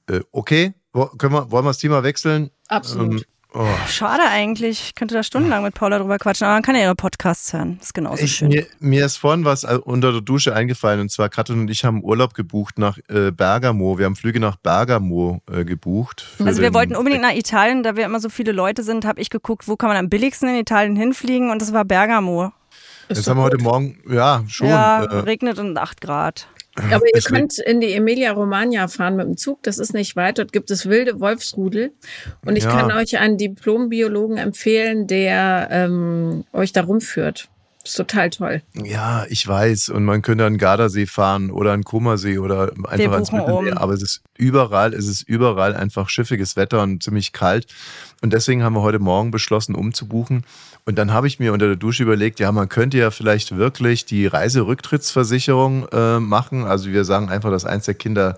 äh, 0.09 0.21
okay, 0.33 0.73
können 1.19 1.35
wir, 1.35 1.51
wollen 1.51 1.65
wir 1.65 1.71
das 1.71 1.79
Thema 1.79 2.03
wechseln? 2.03 2.51
Absolut. 2.69 3.21
Ähm, 3.23 3.25
Oh. 3.53 3.67
Schade 3.89 4.23
eigentlich. 4.31 4.81
Ich 4.85 4.95
könnte 4.95 5.15
da 5.15 5.23
stundenlang 5.23 5.65
mit 5.65 5.75
Paula 5.75 5.99
drüber 5.99 6.19
quatschen, 6.19 6.45
aber 6.47 6.55
man 6.55 6.63
kann 6.63 6.77
ja 6.77 6.83
ihre 6.83 6.95
Podcasts 6.95 7.53
hören. 7.53 7.77
Das 7.79 7.89
ist 7.89 7.95
genauso 7.95 8.23
Ich, 8.23 8.37
schön. 8.37 8.49
mir, 8.49 8.67
mir 8.79 9.07
ist 9.07 9.17
vorhin 9.17 9.45
was 9.45 9.65
äh, 9.65 9.79
unter 9.83 10.13
der 10.13 10.21
Dusche 10.21 10.55
eingefallen 10.55 11.01
und 11.01 11.11
zwar 11.11 11.29
Katrin 11.29 11.61
und 11.61 11.71
ich 11.71 11.85
haben 11.85 12.05
Urlaub 12.05 12.35
gebucht 12.35 12.79
nach 12.79 12.99
äh, 13.09 13.33
Bergamo. 13.33 13.99
Wir 13.99 14.07
haben 14.07 14.15
Flüge 14.15 14.39
nach 14.39 14.57
Bergamo 14.57 15.43
äh, 15.51 15.65
gebucht. 15.65 16.27
Also 16.45 16.63
wir 16.63 16.73
wollten 16.75 16.95
unbedingt 16.95 17.23
nach 17.23 17.35
Italien, 17.35 17.83
da 17.83 17.97
wir 17.97 18.05
immer 18.05 18.21
so 18.21 18.29
viele 18.29 18.53
Leute 18.53 18.85
sind, 18.85 19.05
habe 19.05 19.21
ich 19.21 19.31
geguckt, 19.31 19.67
wo 19.67 19.77
kann 19.77 19.89
man 19.89 19.97
am 19.97 20.09
billigsten 20.09 20.49
in 20.49 20.55
Italien 20.57 20.95
hinfliegen 20.95 21.51
und 21.51 21.61
das 21.61 21.73
war 21.73 21.85
Bergamo. 21.85 22.53
Jetzt 23.09 23.27
haben 23.29 23.39
wir 23.39 23.43
heute 23.43 23.59
Morgen, 23.59 23.99
ja, 24.09 24.45
schon. 24.47 24.69
ja, 24.69 25.03
äh, 25.03 25.17
regnet 25.21 25.59
und 25.59 25.77
8 25.77 26.01
Grad. 26.01 26.47
Aber 26.93 27.05
ihr 27.15 27.21
könnt 27.23 27.59
in 27.59 27.81
die 27.81 27.93
Emilia-Romagna 27.93 28.89
fahren 28.89 29.17
mit 29.17 29.27
dem 29.27 29.37
Zug, 29.37 29.63
das 29.63 29.79
ist 29.79 29.95
nicht 29.95 30.17
weit. 30.17 30.39
Dort 30.39 30.53
gibt 30.53 30.71
es 30.71 30.87
wilde 30.87 31.21
Wolfsrudel. 31.21 31.93
Und 32.47 32.57
ich 32.57 32.65
Ja. 32.65 32.71
kann 32.71 32.93
euch 32.93 33.19
einen 33.19 33.39
Diplombiologen 33.39 34.37
empfehlen, 34.39 35.07
der 35.07 35.69
ähm, 35.71 36.45
euch 36.53 36.73
da 36.73 36.83
rumführt. 36.83 37.49
Ist 37.83 37.97
total 37.97 38.29
toll. 38.29 38.61
Ja, 38.75 39.25
ich 39.31 39.49
weiß. 39.49 39.89
Und 39.89 40.05
man 40.05 40.21
könnte 40.21 40.45
an 40.45 40.53
den 40.53 40.59
Gardasee 40.59 41.07
fahren 41.07 41.51
oder 41.51 41.73
an 41.73 41.81
den 41.81 41.85
Comersee 41.85 42.37
oder 42.39 42.73
einfach 42.87 43.13
ans 43.13 43.33
Mittelmeer. 43.33 43.73
um. 43.73 43.79
Aber 43.79 43.95
es 43.95 44.03
ist 44.03 44.23
überall, 44.37 44.93
es 44.93 45.09
ist 45.09 45.23
überall 45.23 45.75
einfach 45.75 46.11
schiffiges 46.11 46.57
Wetter 46.57 46.83
und 46.83 47.03
ziemlich 47.03 47.33
kalt. 47.33 47.67
Und 48.21 48.35
deswegen 48.35 48.63
haben 48.63 48.75
wir 48.75 48.83
heute 48.83 48.99
Morgen 48.99 49.31
beschlossen, 49.31 49.75
umzubuchen. 49.75 50.45
Und 50.91 50.97
dann 50.97 51.13
habe 51.13 51.29
ich 51.29 51.39
mir 51.39 51.53
unter 51.53 51.69
der 51.69 51.77
Dusche 51.77 52.03
überlegt, 52.03 52.41
ja, 52.41 52.51
man 52.51 52.69
könnte 52.69 52.99
ja 52.99 53.13
vielleicht 53.13 53.57
wirklich 53.57 54.07
die 54.07 54.27
Reiserücktrittsversicherung 54.27 55.87
äh, 55.93 56.19
machen. 56.19 56.65
Also 56.65 56.91
wir 56.91 57.05
sagen 57.05 57.29
einfach, 57.29 57.53
dass 57.53 57.65
eins 57.65 57.85
der 57.85 57.95
Kinder 57.95 58.37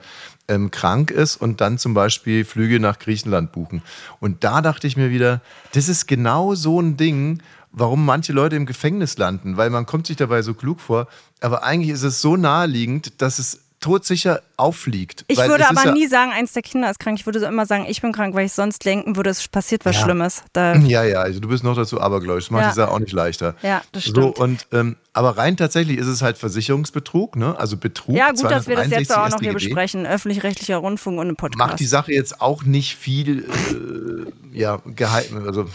ähm, 0.48 0.70
krank 0.70 1.10
ist 1.10 1.36
und 1.36 1.62
dann 1.62 1.78
zum 1.78 1.94
Beispiel 1.94 2.44
Flüge 2.44 2.78
nach 2.78 2.98
Griechenland 2.98 3.52
buchen. 3.52 3.80
Und 4.20 4.44
da 4.44 4.60
dachte 4.60 4.86
ich 4.86 4.98
mir 4.98 5.08
wieder, 5.08 5.40
das 5.72 5.88
ist 5.88 6.06
genau 6.06 6.54
so 6.54 6.78
ein 6.78 6.98
Ding, 6.98 7.40
warum 7.70 8.04
manche 8.04 8.34
Leute 8.34 8.56
im 8.56 8.66
Gefängnis 8.66 9.16
landen, 9.16 9.56
weil 9.56 9.70
man 9.70 9.86
kommt 9.86 10.06
sich 10.06 10.18
dabei 10.18 10.42
so 10.42 10.52
klug 10.52 10.82
vor, 10.82 11.08
aber 11.40 11.64
eigentlich 11.64 11.90
ist 11.90 12.02
es 12.02 12.20
so 12.20 12.36
naheliegend, 12.36 13.22
dass 13.22 13.38
es 13.38 13.60
todsicher 13.82 14.40
auffliegt. 14.56 15.24
Ich 15.28 15.38
würde 15.38 15.68
aber 15.68 15.84
ja, 15.86 15.92
nie 15.92 16.06
sagen, 16.06 16.30
eins 16.32 16.52
der 16.52 16.62
Kinder 16.62 16.88
ist 16.90 16.98
krank. 16.98 17.18
Ich 17.18 17.26
würde 17.26 17.40
so 17.40 17.46
immer 17.46 17.66
sagen, 17.66 17.84
ich 17.88 18.00
bin 18.00 18.12
krank, 18.12 18.34
weil 18.34 18.46
ich 18.46 18.52
sonst 18.52 18.84
denken 18.84 19.16
würde, 19.16 19.28
es 19.30 19.46
passiert 19.48 19.84
was 19.84 19.96
Ja. 19.96 20.02
Schlimmes. 20.04 20.44
Da, 20.54 20.74
Ja, 20.76 21.04
ja, 21.04 21.20
also 21.20 21.40
du 21.40 21.48
bist 21.48 21.64
noch 21.64 21.76
dazu 21.76 22.00
abergläubisch. 22.00 22.44
Das 22.44 22.50
macht 22.52 22.62
Ja. 22.62 22.68
die 22.70 22.74
Sache 22.76 22.90
auch 22.90 22.98
nicht 23.00 23.12
leichter. 23.12 23.54
Ja, 23.62 23.82
das 23.92 24.04
So, 24.04 24.10
stimmt. 24.12 24.38
und, 24.38 24.66
ähm, 24.72 24.96
aber 25.12 25.36
rein 25.36 25.56
tatsächlich 25.58 25.98
ist 25.98 26.06
es 26.06 26.22
halt 26.22 26.38
Versicherungsbetrug, 26.38 27.36
ne? 27.36 27.58
also 27.58 27.76
Betrug. 27.76 28.16
ja, 28.16 28.30
gut, 28.30 28.44
dass 28.44 28.66
wir 28.66 28.76
das 28.76 28.86
261 28.88 28.98
jetzt 29.00 29.16
auch 29.18 29.28
noch 29.28 29.40
hier 29.40 29.52
besprechen. 29.52 30.06
Öffentlich-rechtlicher 30.06 30.76
Rundfunk 30.78 31.18
und 31.18 31.28
ein 31.28 31.36
Podcast. 31.36 31.58
Macht 31.70 31.80
die 31.80 31.86
Sache 31.86 32.12
jetzt 32.12 32.40
auch 32.40 32.62
nicht 32.62 32.96
viel 32.96 33.44
äh, 33.44 34.58
ja, 34.58 34.80
geheim. 34.86 35.44
Also, 35.46 35.66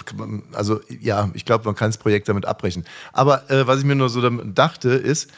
also 0.54 0.80
ja, 1.02 1.30
ich 1.34 1.46
glaube, 1.46 1.66
man 1.66 1.76
kann 1.76 1.90
das 1.90 1.98
Projekt 1.98 2.30
damit 2.30 2.46
abbrechen. 2.46 2.86
Aber 3.14 3.50
äh, 3.52 3.68
was 3.68 3.80
ich 3.80 3.86
mir 3.86 3.96
nur 3.96 4.10
so 4.10 4.22
damit 4.22 4.58
dachte, 4.58 4.90
ist, 4.90 5.30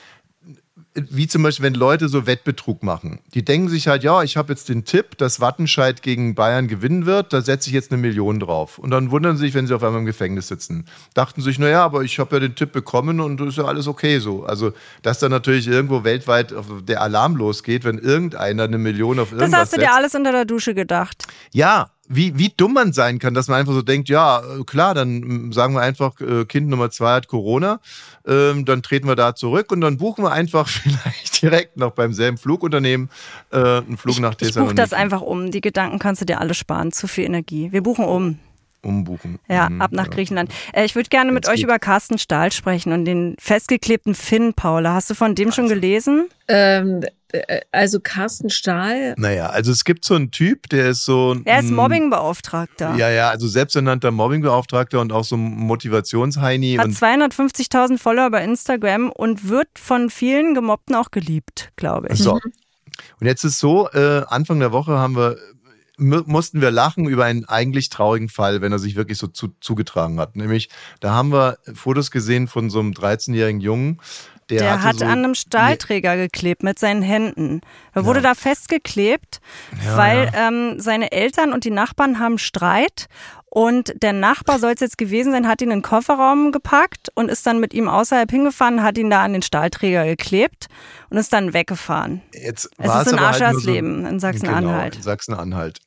wie 1.10 1.28
zum 1.28 1.44
Beispiel, 1.44 1.66
wenn 1.66 1.74
Leute 1.74 2.10
so 2.10 2.26
Wettbetrug 2.26 2.84
machen. 2.84 3.20
Die 3.34 3.44
denken 3.44 3.70
sich 3.70 3.88
halt, 3.88 4.04
ja, 4.04 4.24
ich 4.24 4.38
habe 4.38 4.52
jetzt 4.54 4.70
den 4.70 4.86
Tipp, 4.86 5.18
dass 5.18 5.40
Wattenscheid 5.40 6.02
gegen 6.02 6.36
Bayern 6.36 6.68
gewinnen 6.68 7.06
wird, 7.06 7.34
da 7.34 7.42
setze 7.42 7.70
ich 7.70 7.74
jetzt 7.74 7.92
eine 7.92 8.02
Million 8.02 8.40
drauf. 8.40 8.78
Und 8.78 8.92
dann 8.92 9.12
wundern 9.12 9.38
sie 9.38 9.46
sich, 9.46 9.54
wenn 9.54 9.68
sie 9.68 9.74
auf 9.74 9.84
einmal 9.84 10.00
im 10.00 10.06
Gefängnis 10.06 10.48
sitzen. 10.48 10.86
Dachten 11.14 11.42
sich, 11.42 11.60
naja, 11.60 11.84
aber 11.84 12.04
ich 12.04 12.20
habe 12.20 12.36
ja 12.36 12.40
den 12.40 12.56
Tipp 12.56 12.72
bekommen 12.72 13.20
und 13.20 13.40
ist 13.42 13.58
ja 13.58 13.66
alles 13.66 13.88
okay 13.88 14.20
so. 14.20 14.44
Also, 14.44 14.74
dass 15.02 15.20
dann 15.20 15.32
natürlich 15.32 15.68
irgendwo 15.68 16.04
weltweit 16.04 16.54
der 16.88 17.02
Alarm 17.02 17.36
losgeht, 17.36 17.84
wenn 17.84 17.98
irgendeiner 17.98 18.64
eine 18.64 18.78
Million 18.78 19.20
auf 19.20 19.30
das 19.30 19.40
irgendwas 19.40 19.60
hast 19.62 19.74
du 19.74 19.78
setzt. 19.78 19.90
dir 19.90 19.96
alles 19.96 20.16
unter 20.16 20.32
der 20.32 20.46
Dusche 20.46 20.74
gedacht. 20.74 21.26
Ja, 21.52 21.92
wie, 22.10 22.38
wie 22.38 22.50
dumm 22.56 22.74
man 22.74 22.92
sein 22.92 23.20
kann, 23.20 23.34
dass 23.34 23.48
man 23.48 23.60
einfach 23.60 23.74
so 23.74 23.82
denkt, 23.84 24.10
ja, 24.10 24.40
äh, 24.40 24.64
klar, 24.66 24.94
dann 24.96 25.20
mm, 25.20 25.52
sagen 25.54 25.76
wir 25.76 25.82
einfach, 25.82 26.20
äh, 26.20 26.44
Kind 26.46 26.68
Nummer 26.68 26.90
zwei 26.90 27.14
hat 27.14 27.28
Corona, 27.28 27.80
ähm, 28.28 28.66
dann 28.66 28.82
treten 28.82 29.08
wir 29.08 29.16
da 29.16 29.36
zurück 29.36 29.72
und 29.72 29.80
dann 29.82 29.98
buchen 29.98 30.24
wir 30.24 30.32
einfach 30.32 30.68
vielleicht 30.70 31.42
direkt 31.42 31.78
noch 31.78 31.92
beim 31.92 32.12
selben 32.14 32.38
Flugunternehmen 32.38 33.10
äh, 33.52 33.58
einen 33.58 33.98
Flug 33.98 34.20
nach 34.20 34.32
Ich 34.32 34.38
buche 34.38 34.46
Thessaloniki. 34.48 34.76
das 34.76 34.92
einfach 34.94 35.22
um. 35.22 35.52
Die 35.52 35.62
Gedanken 35.62 36.00
kannst 36.00 36.22
du 36.22 36.26
dir 36.26 36.42
alle 36.42 36.54
sparen. 36.56 36.92
Zu 36.92 37.08
viel 37.08 37.26
Energie. 37.26 37.72
Wir 37.72 37.84
buchen 37.84 38.06
um. 38.06 38.40
Umbuchen. 38.82 39.40
Ja, 39.50 39.70
Mhm, 39.70 39.82
ab 39.82 39.92
nach 39.92 40.06
ja. 40.06 40.10
Griechenland. 40.12 40.52
Äh, 40.74 40.86
ich 40.86 40.96
würde 40.96 41.10
gerne 41.10 41.32
mit 41.34 41.44
Wenn's 41.46 41.50
euch 41.54 41.56
geht. 41.58 41.66
über 41.66 41.80
Carsten 41.80 42.18
Stahl 42.18 42.52
sprechen 42.52 42.94
und 42.94 43.04
den 43.06 43.36
festgeklebten 43.38 44.16
Finn, 44.16 44.54
Paula. 44.54 44.94
Hast 44.94 45.10
du 45.10 45.16
von 45.16 45.36
dem 45.36 45.52
schon 45.52 45.68
gelesen? 45.68 46.30
Ähm, 46.48 47.04
äh, 47.04 47.08
also 47.72 48.00
Carsten 48.00 48.50
Stahl, 48.50 49.14
Naja, 49.18 49.48
also 49.48 49.72
es 49.72 49.84
gibt 49.84 50.04
so 50.04 50.16
einen 50.16 50.32
Typ, 50.32 50.68
der 50.70 50.90
ist 50.90 51.06
so. 51.06 51.36
Er 51.46 51.60
ist 51.60 51.70
Mobbingbeauftragter. 51.70 52.96
Ja, 52.96 53.10
ja, 53.10 53.30
also 53.30 53.48
selbsternannter 53.48 54.12
Mobbingbeauftragter 54.12 55.00
und 55.00 55.12
auch 55.12 55.24
so 55.24 55.36
ein 55.36 55.42
Motivationsheini. 55.42 56.76
Hat 56.78 56.86
Und 56.88 56.96
250.000 56.98 57.98
Follower 57.98 58.30
bei 58.32 58.44
Instagram 58.44 59.12
und 59.12 59.48
wird 59.48 59.68
von 59.78 60.10
vielen 60.10 60.54
Gemobbten 60.56 60.96
auch 60.96 61.12
geliebt, 61.12 61.72
glaube 61.76 62.08
ich. 62.12 62.20
So. 62.20 62.34
Und 63.20 63.28
jetzt 63.28 63.44
ist 63.44 63.60
so, 63.60 63.90
äh, 63.92 64.24
Anfang 64.28 64.60
der 64.60 64.72
Woche 64.72 64.98
haben 64.98 65.16
wir, 65.16 65.38
mu- 65.98 66.24
mussten 66.26 66.62
wir 66.62 66.72
lachen 66.72 67.06
über 67.08 67.26
einen 67.26 67.46
eigentlich 67.46 67.90
traurigen 67.90 68.30
Fall, 68.30 68.62
wenn 68.62 68.72
er 68.72 68.80
sich 68.80 68.96
wirklich 68.96 69.18
so 69.18 69.28
zu, 69.28 69.50
zugetragen 69.62 70.20
hat. 70.20 70.36
Nämlich, 70.36 70.70
da 71.00 71.12
haben 71.14 71.32
wir 71.32 71.58
Fotos 71.74 72.12
gesehen 72.12 72.48
von 72.48 72.70
so 72.70 72.80
einem 72.80 72.92
13-jährigen 72.92 73.62
Jungen, 73.62 74.02
der, 74.50 74.60
Der 74.60 74.84
hat 74.84 74.98
so, 75.00 75.06
an 75.06 75.12
einem 75.20 75.36
Stahlträger 75.36 76.16
geklebt 76.18 76.64
mit 76.64 76.80
seinen 76.80 77.02
Händen. 77.02 77.62
Er 77.94 78.06
wurde 78.06 78.20
Ja. 78.20 78.30
da 78.30 78.36
festgeklebt, 78.36 79.40
Ja, 79.86 79.98
weil 79.98 80.32
Ähm, 80.34 80.80
seine 80.80 81.12
Eltern 81.12 81.54
und 81.54 81.64
die 81.66 81.72
Nachbarn 81.72 82.20
haben 82.20 82.38
Streit. 82.38 83.08
Und 83.52 83.94
der 84.04 84.14
Nachbar 84.14 84.60
soll 84.60 84.74
es 84.74 84.80
jetzt 84.80 85.00
gewesen 85.00 85.32
sein, 85.32 85.48
hat 85.48 85.60
ihn 85.62 85.72
in 85.72 85.78
den 85.80 85.82
Kofferraum 85.82 86.52
gepackt 86.52 87.10
und 87.16 87.30
ist 87.32 87.48
dann 87.48 87.60
mit 87.60 87.74
ihm 87.74 87.88
außerhalb 87.88 88.30
hingefahren, 88.30 88.84
hat 88.84 88.96
ihn 89.00 89.10
da 89.10 89.24
an 89.24 89.34
den 89.34 89.42
Stahlträger 89.42 90.06
geklebt 90.06 90.68
und 91.10 91.18
ist 91.18 91.34
dann 91.34 91.52
weggefahren. 91.54 92.22
Jetzt 92.32 92.70
Es 92.78 92.88
war 92.88 93.02
ist 93.02 93.12
in 93.12 93.18
aber 93.18 93.32
halt 93.32 93.42
Aschersleben 93.42 94.06
in 94.06 94.20
Sachsen-Anhalt. 94.20 94.92
Genau, 94.92 94.98
in 94.98 95.02
Sachsen-Anhalt. 95.02 95.80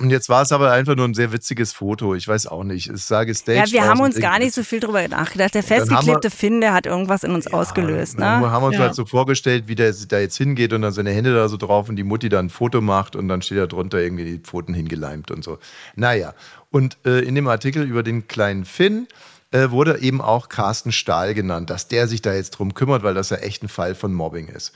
Und 0.00 0.10
jetzt 0.10 0.28
war 0.28 0.42
es 0.42 0.50
aber 0.50 0.72
einfach 0.72 0.96
nur 0.96 1.06
ein 1.06 1.14
sehr 1.14 1.30
witziges 1.32 1.72
Foto. 1.72 2.16
Ich 2.16 2.26
weiß 2.26 2.48
auch 2.48 2.64
nicht. 2.64 2.88
Es 2.88 3.06
sah 3.06 3.22
gestaged 3.22 3.68
Ja, 3.68 3.72
wir 3.72 3.88
haben 3.88 4.00
uns 4.00 4.18
gar 4.18 4.40
nicht 4.40 4.52
so 4.52 4.64
viel 4.64 4.80
drüber 4.80 5.06
nachgedacht. 5.06 5.54
Der 5.54 5.62
haben 5.62 5.68
festgeklebte 5.68 6.30
Finn, 6.30 6.60
der 6.60 6.74
hat 6.74 6.86
irgendwas 6.86 7.22
in 7.22 7.30
uns 7.30 7.46
ausgelöst. 7.46 8.18
Dann 8.18 8.40
Ne? 8.42 8.50
haben 8.50 8.62
wir 8.62 8.66
uns 8.66 8.76
Ja. 8.76 8.82
halt 8.82 8.94
so 8.96 9.04
vorgestellt, 9.06 9.68
wie 9.68 9.76
der 9.76 9.94
da 10.08 10.18
jetzt 10.18 10.36
hingeht 10.36 10.72
und 10.72 10.82
dann 10.82 10.92
seine 10.92 11.10
Hände 11.12 11.32
da 11.34 11.48
so 11.48 11.56
drauf 11.56 11.88
und 11.88 11.94
die 11.96 12.02
Mutti 12.02 12.28
dann 12.28 12.46
ein 12.46 12.50
Foto 12.50 12.80
macht 12.80 13.14
und 13.14 13.28
dann 13.28 13.42
steht 13.42 13.58
da 13.58 13.66
drunter 13.66 14.00
irgendwie 14.00 14.24
die 14.24 14.38
Pfoten 14.38 14.74
hingeleimt 14.74 15.30
und 15.30 15.44
so. 15.44 15.58
Naja, 15.94 16.34
und 16.72 16.96
äh, 17.06 17.20
in 17.20 17.36
dem 17.36 17.46
Artikel 17.46 17.84
über 17.84 18.02
den 18.02 18.26
kleinen 18.26 18.64
Finn 18.64 19.06
äh, 19.52 19.70
wurde 19.70 20.00
eben 20.00 20.20
auch 20.20 20.48
Carsten 20.48 20.90
Stahl 20.90 21.32
genannt, 21.32 21.70
dass 21.70 21.86
der 21.86 22.08
sich 22.08 22.22
da 22.22 22.34
jetzt 22.34 22.50
drum 22.50 22.74
kümmert, 22.74 23.04
weil 23.04 23.14
das 23.14 23.30
ja 23.30 23.36
echt 23.36 23.62
ein 23.62 23.68
Fall 23.68 23.94
von 23.94 24.12
Mobbing 24.12 24.48
ist. 24.48 24.72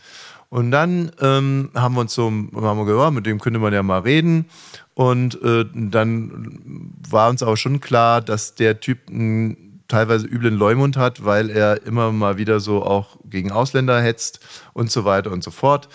Und 0.51 0.73
dann 0.73 1.13
ähm, 1.21 1.71
haben 1.75 1.95
wir 1.95 2.01
uns 2.01 2.13
so, 2.13 2.27
haben 2.27 2.79
wir 2.79 2.85
gehört, 2.85 3.15
mit 3.15 3.25
dem 3.25 3.39
könnte 3.41 3.61
man 3.61 3.73
ja 3.73 3.85
mal 3.85 4.01
reden. 4.01 4.47
Und 4.95 5.41
äh, 5.43 5.65
dann 5.73 6.93
war 7.09 7.31
uns 7.31 7.43
auch 7.43 7.57
schon 7.57 7.81
klar, 7.81 8.21
dass 8.21 8.57
der 8.57 8.81
Typ 8.81 9.09
einen 9.09 9.83
teilweise 9.87 10.27
üblen 10.27 10.57
Leumund 10.57 10.97
hat, 10.97 11.25
weil 11.25 11.51
er 11.51 11.87
immer 11.87 12.11
mal 12.11 12.37
wieder 12.37 12.59
so 12.59 12.83
auch 12.85 13.17
gegen 13.25 13.53
Ausländer 13.53 14.01
hetzt 14.01 14.41
und 14.73 14.91
so 14.91 15.05
weiter 15.05 15.31
und 15.31 15.45
so 15.45 15.53
fort. 15.53 15.89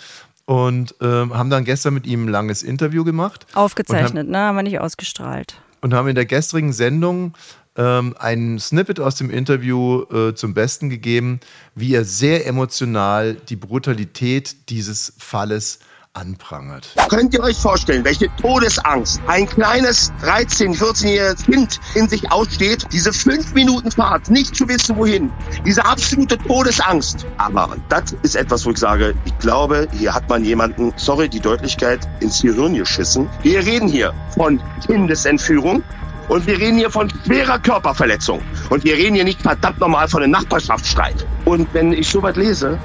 Und 0.45 0.95
ähm, 1.01 1.35
haben 1.35 1.49
dann 1.49 1.65
gestern 1.65 1.93
mit 1.93 2.07
ihm 2.07 2.25
ein 2.25 2.29
langes 2.29 2.63
Interview 2.63 3.03
gemacht. 3.03 3.47
Aufgezeichnet, 3.55 4.29
ne? 4.29 4.37
Haben 4.37 4.55
wir 4.55 4.63
nicht 4.63 4.79
ausgestrahlt. 4.79 5.55
Und 5.81 5.93
haben 5.93 6.07
in 6.07 6.15
der 6.15 6.25
gestrigen 6.25 6.71
Sendung 6.71 7.33
ähm, 7.77 8.15
ein 8.19 8.59
Snippet 8.59 8.99
aus 8.99 9.15
dem 9.15 9.29
Interview 9.29 10.03
äh, 10.03 10.33
zum 10.33 10.53
Besten 10.53 10.89
gegeben, 10.89 11.39
wie 11.75 11.93
er 11.93 12.05
sehr 12.05 12.47
emotional 12.47 13.35
die 13.35 13.55
Brutalität 13.55 14.69
dieses 14.69 15.13
Falles 15.17 15.79
anprangert. 16.15 16.95
Könnt 17.09 17.33
ihr 17.33 17.41
euch 17.41 17.57
vorstellen, 17.57 18.03
welche 18.05 18.33
Todesangst 18.37 19.19
ein 19.27 19.47
kleines 19.47 20.11
13-, 20.23 20.77
14-jähriges 20.77 21.45
Kind 21.45 21.79
in 21.93 22.07
sich 22.07 22.31
aussteht? 22.31 22.87
Diese 22.91 23.11
fünf 23.11 23.53
Minuten 23.53 23.91
Fahrt, 23.91 24.29
nicht 24.29 24.55
zu 24.55 24.67
wissen 24.67 24.95
wohin. 24.95 25.31
Diese 25.65 25.85
absolute 25.85 26.37
Todesangst. 26.37 27.25
Aber 27.37 27.75
das 27.89 28.15
ist 28.23 28.35
etwas, 28.35 28.65
wo 28.65 28.71
ich 28.71 28.77
sage, 28.77 29.13
ich 29.25 29.37
glaube, 29.39 29.87
hier 29.91 30.13
hat 30.13 30.29
man 30.29 30.43
jemanden, 30.45 30.93
sorry, 30.95 31.27
die 31.29 31.39
Deutlichkeit, 31.39 32.07
ins 32.21 32.41
Gehirn 32.41 32.75
geschissen. 32.75 33.29
Wir 33.41 33.59
reden 33.65 33.87
hier 33.87 34.13
von 34.33 34.61
Kindesentführung. 34.85 35.83
Und 36.27 36.47
wir 36.47 36.57
reden 36.57 36.77
hier 36.77 36.89
von 36.89 37.09
schwerer 37.25 37.59
Körperverletzung. 37.59 38.41
Und 38.69 38.83
wir 38.83 38.95
reden 38.95 39.15
hier 39.15 39.23
nicht 39.23 39.41
verdammt 39.41 39.79
normal 39.79 40.07
von 40.07 40.23
einem 40.23 40.31
Nachbarschaftsstreit. 40.31 41.25
Und 41.45 41.71
wenn 41.73 41.93
ich 41.93 42.09
sowas 42.09 42.35
lese, 42.35 42.79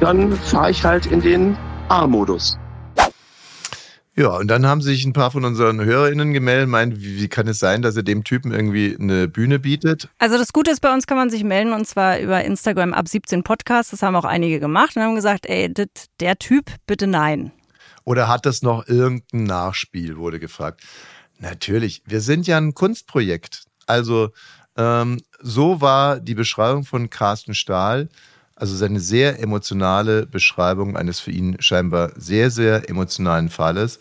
dann 0.00 0.32
fahre 0.32 0.70
ich 0.70 0.84
halt 0.84 1.06
in 1.06 1.20
den 1.20 1.56
A-Modus. 1.88 2.58
Ja, 4.16 4.36
und 4.36 4.48
dann 4.48 4.66
haben 4.66 4.82
sich 4.82 5.04
ein 5.04 5.12
paar 5.12 5.30
von 5.30 5.44
unseren 5.44 5.82
HörerInnen 5.82 6.32
gemeldet, 6.32 6.68
meinen, 6.68 7.00
wie, 7.00 7.20
wie 7.20 7.28
kann 7.28 7.46
es 7.46 7.60
sein, 7.60 7.80
dass 7.80 7.96
er 7.96 8.02
dem 8.02 8.24
Typen 8.24 8.52
irgendwie 8.52 8.96
eine 8.98 9.28
Bühne 9.28 9.60
bietet? 9.60 10.08
Also 10.18 10.36
das 10.36 10.52
Gute 10.52 10.72
ist, 10.72 10.80
bei 10.80 10.92
uns 10.92 11.06
kann 11.06 11.16
man 11.16 11.30
sich 11.30 11.44
melden 11.44 11.72
und 11.72 11.86
zwar 11.86 12.18
über 12.18 12.44
Instagram 12.44 12.92
ab 12.92 13.08
17 13.08 13.44
Podcast. 13.44 13.92
Das 13.92 14.02
haben 14.02 14.16
auch 14.16 14.24
einige 14.24 14.58
gemacht 14.58 14.96
und 14.96 15.02
haben 15.02 15.14
gesagt, 15.14 15.46
ey, 15.46 15.72
dit, 15.72 16.06
der 16.18 16.36
Typ, 16.36 16.66
bitte 16.86 17.06
nein. 17.06 17.52
Oder 18.04 18.28
hat 18.28 18.44
das 18.44 18.62
noch 18.62 18.88
irgendein 18.88 19.44
Nachspiel, 19.44 20.16
wurde 20.16 20.40
gefragt. 20.40 20.82
Natürlich. 21.40 22.02
Wir 22.04 22.20
sind 22.20 22.46
ja 22.46 22.58
ein 22.58 22.74
Kunstprojekt. 22.74 23.64
Also 23.86 24.30
ähm, 24.76 25.20
so 25.40 25.80
war 25.80 26.20
die 26.20 26.34
Beschreibung 26.34 26.84
von 26.84 27.10
Carsten 27.10 27.54
Stahl, 27.54 28.08
also 28.54 28.76
seine 28.76 29.00
sehr 29.00 29.40
emotionale 29.40 30.26
Beschreibung 30.26 30.96
eines 30.96 31.18
für 31.18 31.30
ihn 31.30 31.56
scheinbar 31.60 32.12
sehr, 32.16 32.50
sehr 32.50 32.88
emotionalen 32.90 33.48
Falles. 33.48 33.98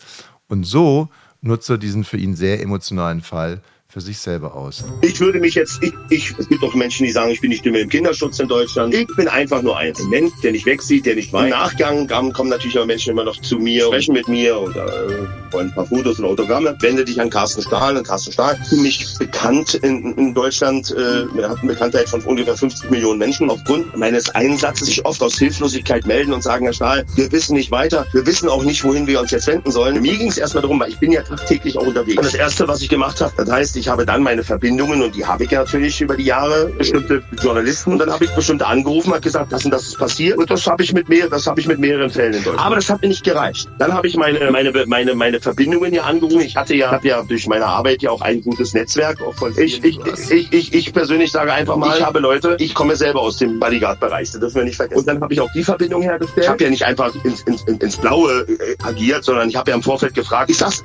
Und 0.50 0.66
so 0.66 1.08
nutzt 1.42 1.70
er 1.70 1.78
diesen 1.78 2.04
für 2.04 2.18
ihn 2.18 2.36
sehr 2.36 2.62
emotionalen 2.62 3.22
Fall 3.22 3.62
für 3.92 4.02
sich 4.02 4.20
selber 4.20 4.54
aus. 4.54 4.84
Ich 5.02 5.20
würde 5.20 5.40
mich 5.40 5.56
jetzt, 5.56 5.82
ich, 5.82 5.92
ich, 6.12 6.36
es 6.38 6.48
gibt 6.48 6.64
auch 6.64 6.76
Menschen, 6.76 7.08
die 7.08 7.12
sagen, 7.12 7.32
ich 7.32 7.42
bin 7.42 7.50
nicht 7.50 7.62
Stimme 7.62 7.80
im 7.80 7.90
Kinderschutz 7.90 8.38
in 8.38 8.48
Deutschland. 8.48 8.94
Ich 8.94 9.08
bin 9.16 9.28
einfach 9.28 9.64
nur 9.64 9.78
ein 9.78 9.94
Mensch, 10.12 10.32
der 10.44 10.52
nicht 10.52 10.68
wegsieht, 10.68 11.08
der 11.08 11.16
nicht 11.16 11.34
weint. 11.34 11.52
Im 11.52 11.60
Nachgang 11.60 12.08
kommen 12.32 12.52
natürlich 12.52 12.78
auch 12.78 12.86
Menschen 12.86 13.10
immer 13.10 13.24
noch 13.24 13.42
zu 13.42 13.58
mir, 13.58 13.88
sprechen 13.88 14.14
mit 14.14 14.28
mir 14.28 14.60
oder 14.60 14.86
äh, 14.86 15.26
wollen 15.52 15.70
ein 15.70 15.74
paar 15.74 15.88
Fotos 15.88 16.20
oder 16.20 16.28
Autogramme. 16.28 16.78
Wende 16.82 17.04
dich 17.04 17.20
an 17.20 17.32
Carsten 17.32 17.64
Stahl. 17.64 17.98
Und 17.98 18.06
Carsten 18.06 18.32
Stahl, 18.32 18.60
ziemlich 18.70 19.08
bekannt 19.18 19.74
in, 19.74 20.14
in 20.14 20.36
Deutschland, 20.36 20.92
äh, 20.92 21.24
hat 21.42 21.58
eine 21.58 21.74
Bekanntheit 21.74 22.10
von 22.10 22.22
ungefähr 22.22 22.56
50 22.56 22.92
Millionen 22.92 23.18
Menschen. 23.18 23.50
Aufgrund 23.50 23.98
meines 23.98 24.30
Einsatzes 24.36 24.86
sich 24.86 25.04
oft 25.04 25.24
aus 25.24 25.40
Hilflosigkeit 25.40 26.06
melden 26.06 26.32
und 26.32 26.44
sagen, 26.44 26.66
Herr 26.66 26.74
Stahl, 26.74 27.08
wir 27.16 27.32
wissen 27.32 27.56
nicht 27.56 27.72
weiter, 27.72 28.06
wir 28.14 28.24
wissen 28.28 28.50
auch 28.50 28.64
nicht, 28.64 28.84
wohin 28.84 29.08
wir 29.08 29.20
uns 29.20 29.32
jetzt 29.32 29.48
wenden 29.48 29.72
sollen. 29.72 30.00
Mir 30.00 30.16
ging 30.16 30.30
es 30.30 30.38
erstmal 30.38 30.62
darum, 30.62 30.80
weil 30.80 30.90
ich 30.90 31.00
bin 31.00 31.12
ja 31.12 31.24
tagtäglich 31.24 31.76
auch 31.76 31.88
unterwegs. 31.88 32.18
Und 32.18 32.26
das 32.26 32.36
Erste, 32.36 32.68
was 32.68 32.84
ich 32.84 32.90
gemacht 32.90 33.20
habe, 33.20 33.34
das 33.36 33.50
heißt, 33.50 33.78
ich 33.80 33.88
habe 33.88 34.05
dann 34.05 34.21
meine 34.21 34.43
Verbindungen 34.43 35.01
und 35.01 35.15
die 35.15 35.25
habe 35.25 35.45
ich 35.45 35.51
ja 35.51 35.59
natürlich 35.63 36.01
über 36.01 36.15
die 36.15 36.25
Jahre, 36.25 36.67
bestimmte 36.77 37.23
Journalisten. 37.41 37.93
Und 37.93 37.99
dann 37.99 38.11
habe 38.11 38.25
ich 38.25 38.32
bestimmte 38.36 38.67
angerufen, 38.67 39.11
habe 39.11 39.21
gesagt, 39.21 39.51
das 39.51 39.65
und 39.65 39.71
das 39.71 39.84
ist 39.84 39.97
passiert. 39.97 40.38
Und 40.38 40.51
das 40.51 40.67
habe 40.67 40.84
ich 40.84 40.93
mit 40.93 41.07
mehr, 41.07 41.30
das 41.30 41.47
habe 41.47 41.59
ich 41.61 41.67
mit 41.67 41.80
mehreren 41.80 42.09
Fällen 42.09 42.34
in 42.34 42.43
Deutschland. 42.43 42.65
Aber 42.65 42.75
das 42.75 42.89
hat 42.89 43.01
mir 43.01 43.07
nicht 43.07 43.23
gereicht. 43.23 43.69
Dann 43.80 43.93
habe 43.93 44.07
ich 44.07 44.17
meine, 44.17 44.51
meine, 44.51 44.71
meine, 44.86 45.15
meine 45.15 45.39
Verbindungen 45.39 45.91
hier 45.91 46.05
angerufen. 46.05 46.41
Ich 46.41 46.55
hatte 46.55 46.75
ja, 46.75 46.91
habe 46.91 47.07
ja 47.07 47.23
durch 47.23 47.47
meine 47.47 47.65
Arbeit 47.65 48.01
ja 48.01 48.11
auch 48.11 48.21
ein 48.21 48.41
gutes 48.41 48.73
Netzwerk. 48.73 49.21
Auch 49.21 49.36
von 49.36 49.57
ich, 49.57 49.84
ich, 49.84 49.99
ich, 50.30 50.53
ich, 50.53 50.73
ich 50.73 50.93
persönlich 50.93 51.32
sage 51.32 51.53
einfach 51.53 51.77
mal, 51.77 51.97
ich 51.97 52.05
habe 52.05 52.19
Leute, 52.19 52.57
ich 52.59 52.75
komme 52.75 52.95
selber 52.95 53.21
aus 53.21 53.38
dem 53.38 53.59
Bodyguard-Bereich. 53.59 54.32
Das 54.32 54.39
dürfen 54.39 54.55
wir 54.57 54.63
nicht 54.65 54.75
vergessen. 54.75 54.99
Und 54.99 55.07
dann 55.07 55.21
habe 55.21 55.34
ich 55.34 55.39
auch 55.39 55.51
die 55.53 55.63
Verbindung 55.63 56.01
hergestellt. 56.01 56.43
Ich 56.43 56.49
habe 56.49 56.63
ja 56.63 56.69
nicht 56.69 56.84
einfach 56.84 57.13
ins, 57.23 57.41
ins, 57.43 57.63
ins 57.63 57.97
Blaue 57.97 58.41
äh, 58.41 58.75
agiert, 58.84 59.23
sondern 59.23 59.49
ich 59.49 59.55
habe 59.55 59.71
ja 59.71 59.77
im 59.77 59.84
Vorfeld 59.84 60.13
gefragt, 60.13 60.49
ist 60.49 60.61
das 60.61 60.84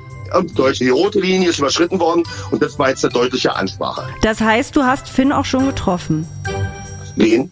Deutsch, 0.55 0.79
die 0.79 0.89
rote 0.89 1.19
Linie 1.19 1.49
ist 1.49 1.59
überschritten 1.59 1.99
worden 1.99 2.23
und 2.51 2.61
das 2.61 2.77
war 2.79 2.84
jetzt 2.89 3.03
eine 3.05 3.13
deutliche 3.13 3.55
Ansprache. 3.55 4.07
Das 4.21 4.41
heißt, 4.41 4.75
du 4.75 4.83
hast 4.83 5.09
Finn 5.09 5.31
auch 5.31 5.45
schon 5.45 5.65
getroffen. 5.65 6.27
Wen? 7.15 7.51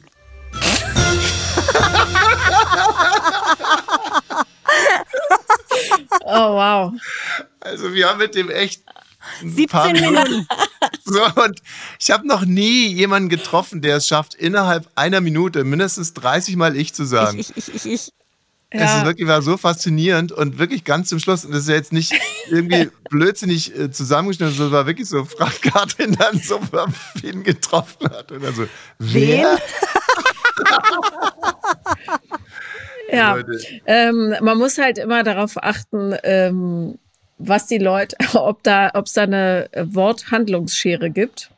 Oh, 6.25 6.53
wow. 6.53 6.93
Also 7.59 7.93
wir 7.93 8.09
haben 8.09 8.19
mit 8.19 8.35
dem 8.35 8.49
echt 8.49 8.81
17 9.43 9.93
Minuten. 9.93 10.47
So, 11.05 11.21
und 11.41 11.61
ich 11.99 12.11
habe 12.11 12.27
noch 12.27 12.45
nie 12.45 12.87
jemanden 12.87 13.29
getroffen, 13.29 13.81
der 13.81 13.97
es 13.97 14.07
schafft, 14.07 14.35
innerhalb 14.35 14.89
einer 14.95 15.21
Minute 15.21 15.63
mindestens 15.63 16.13
30 16.13 16.55
Mal 16.55 16.75
ich 16.75 16.93
zu 16.93 17.05
sagen. 17.05 17.39
Ich, 17.39 17.55
ich, 17.55 17.73
ich, 17.73 17.85
ich. 17.85 18.09
Es 18.73 18.95
ist 18.95 19.05
wirklich 19.05 19.27
war 19.27 19.41
so 19.41 19.55
faszinierend 19.55 20.31
und 20.31 20.57
wirklich 20.57 20.83
ganz 20.83 21.09
zum 21.09 21.19
Schluss, 21.19 21.45
und 21.45 21.51
das 21.51 21.61
ist 21.61 21.69
ja 21.69 21.75
jetzt 21.75 21.93
nicht 21.93 22.13
irgendwie 22.49 22.89
blödsinnig 23.09 23.77
äh, 23.77 23.91
zusammengeschnitten, 23.91 24.55
sondern 24.55 24.73
es 24.73 24.77
war 24.79 24.87
wirklich 24.87 25.07
so, 25.07 25.25
Frank 25.25 25.61
Katrin 25.61 26.13
dann 26.19 26.39
so 26.39 26.59
wen 27.21 27.43
getroffen 27.43 28.09
hat. 28.09 28.31
Und 28.31 28.43
dann 28.43 28.55
so, 28.55 28.67
wer? 28.99 29.57
Ja, 33.11 33.37
ähm, 33.85 34.35
man 34.41 34.57
muss 34.57 34.79
halt 34.79 34.97
immer 34.97 35.23
darauf 35.23 35.61
achten, 35.61 36.15
ähm, 36.23 36.97
was 37.37 37.67
die 37.67 37.77
Leute, 37.77 38.15
ob 38.33 38.63
da, 38.63 38.89
ob 38.95 39.05
es 39.05 39.13
da 39.13 39.23
eine 39.23 39.69
Worthandlungsschere 39.75 41.11
gibt. 41.11 41.51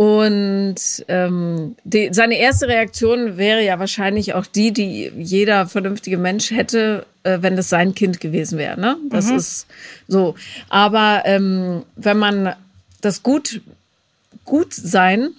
Und 0.00 0.76
ähm, 1.08 1.76
die, 1.84 2.08
seine 2.12 2.38
erste 2.38 2.68
Reaktion 2.68 3.36
wäre 3.36 3.62
ja 3.62 3.78
wahrscheinlich 3.78 4.32
auch 4.32 4.46
die, 4.46 4.72
die 4.72 5.12
jeder 5.18 5.66
vernünftige 5.66 6.16
Mensch 6.16 6.52
hätte, 6.52 7.04
äh, 7.22 7.36
wenn 7.42 7.54
das 7.54 7.68
sein 7.68 7.94
Kind 7.94 8.18
gewesen 8.18 8.56
wäre. 8.56 8.80
Ne? 8.80 8.96
Das 9.10 9.28
ist 9.28 9.66
so. 10.08 10.36
Aber 10.70 11.24
ähm, 11.26 11.82
wenn 11.96 12.16
man 12.16 12.54
das 13.02 13.22
gut, 13.22 13.60
gut 14.46 14.72
sein, 14.72 15.32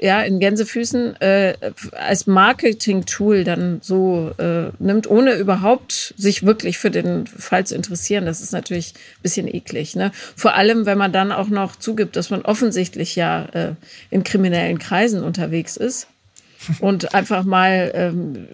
ja, 0.00 0.22
in 0.22 0.40
Gänsefüßen 0.40 1.20
äh, 1.20 1.54
als 1.92 2.26
Marketing-Tool 2.26 3.44
dann 3.44 3.78
so 3.82 4.32
äh, 4.38 4.70
nimmt, 4.78 5.08
ohne 5.08 5.34
überhaupt 5.34 6.14
sich 6.16 6.44
wirklich 6.44 6.78
für 6.78 6.90
den 6.90 7.26
Fall 7.26 7.66
zu 7.66 7.74
interessieren, 7.74 8.26
das 8.26 8.40
ist 8.40 8.52
natürlich 8.52 8.94
ein 8.94 9.22
bisschen 9.22 9.52
eklig. 9.52 9.96
Ne? 9.96 10.12
Vor 10.34 10.54
allem, 10.54 10.86
wenn 10.86 10.98
man 10.98 11.12
dann 11.12 11.32
auch 11.32 11.48
noch 11.48 11.76
zugibt, 11.76 12.16
dass 12.16 12.30
man 12.30 12.42
offensichtlich 12.42 13.16
ja 13.16 13.46
äh, 13.52 13.74
in 14.10 14.24
kriminellen 14.24 14.78
Kreisen 14.78 15.22
unterwegs 15.22 15.76
ist 15.76 16.08
und 16.80 17.14
einfach 17.14 17.44
mal 17.44 17.90
ähm, 17.94 18.46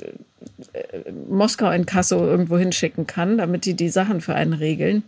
äh, 0.73 1.11
Moskau 1.29 1.71
in 1.71 1.87
Kasso 1.87 2.25
irgendwo 2.25 2.59
hinschicken 2.59 3.07
kann, 3.07 3.39
damit 3.39 3.65
die 3.65 3.75
die 3.75 3.89
Sachen 3.89 4.21
für 4.21 4.35
einen 4.35 4.53
regeln. 4.53 5.03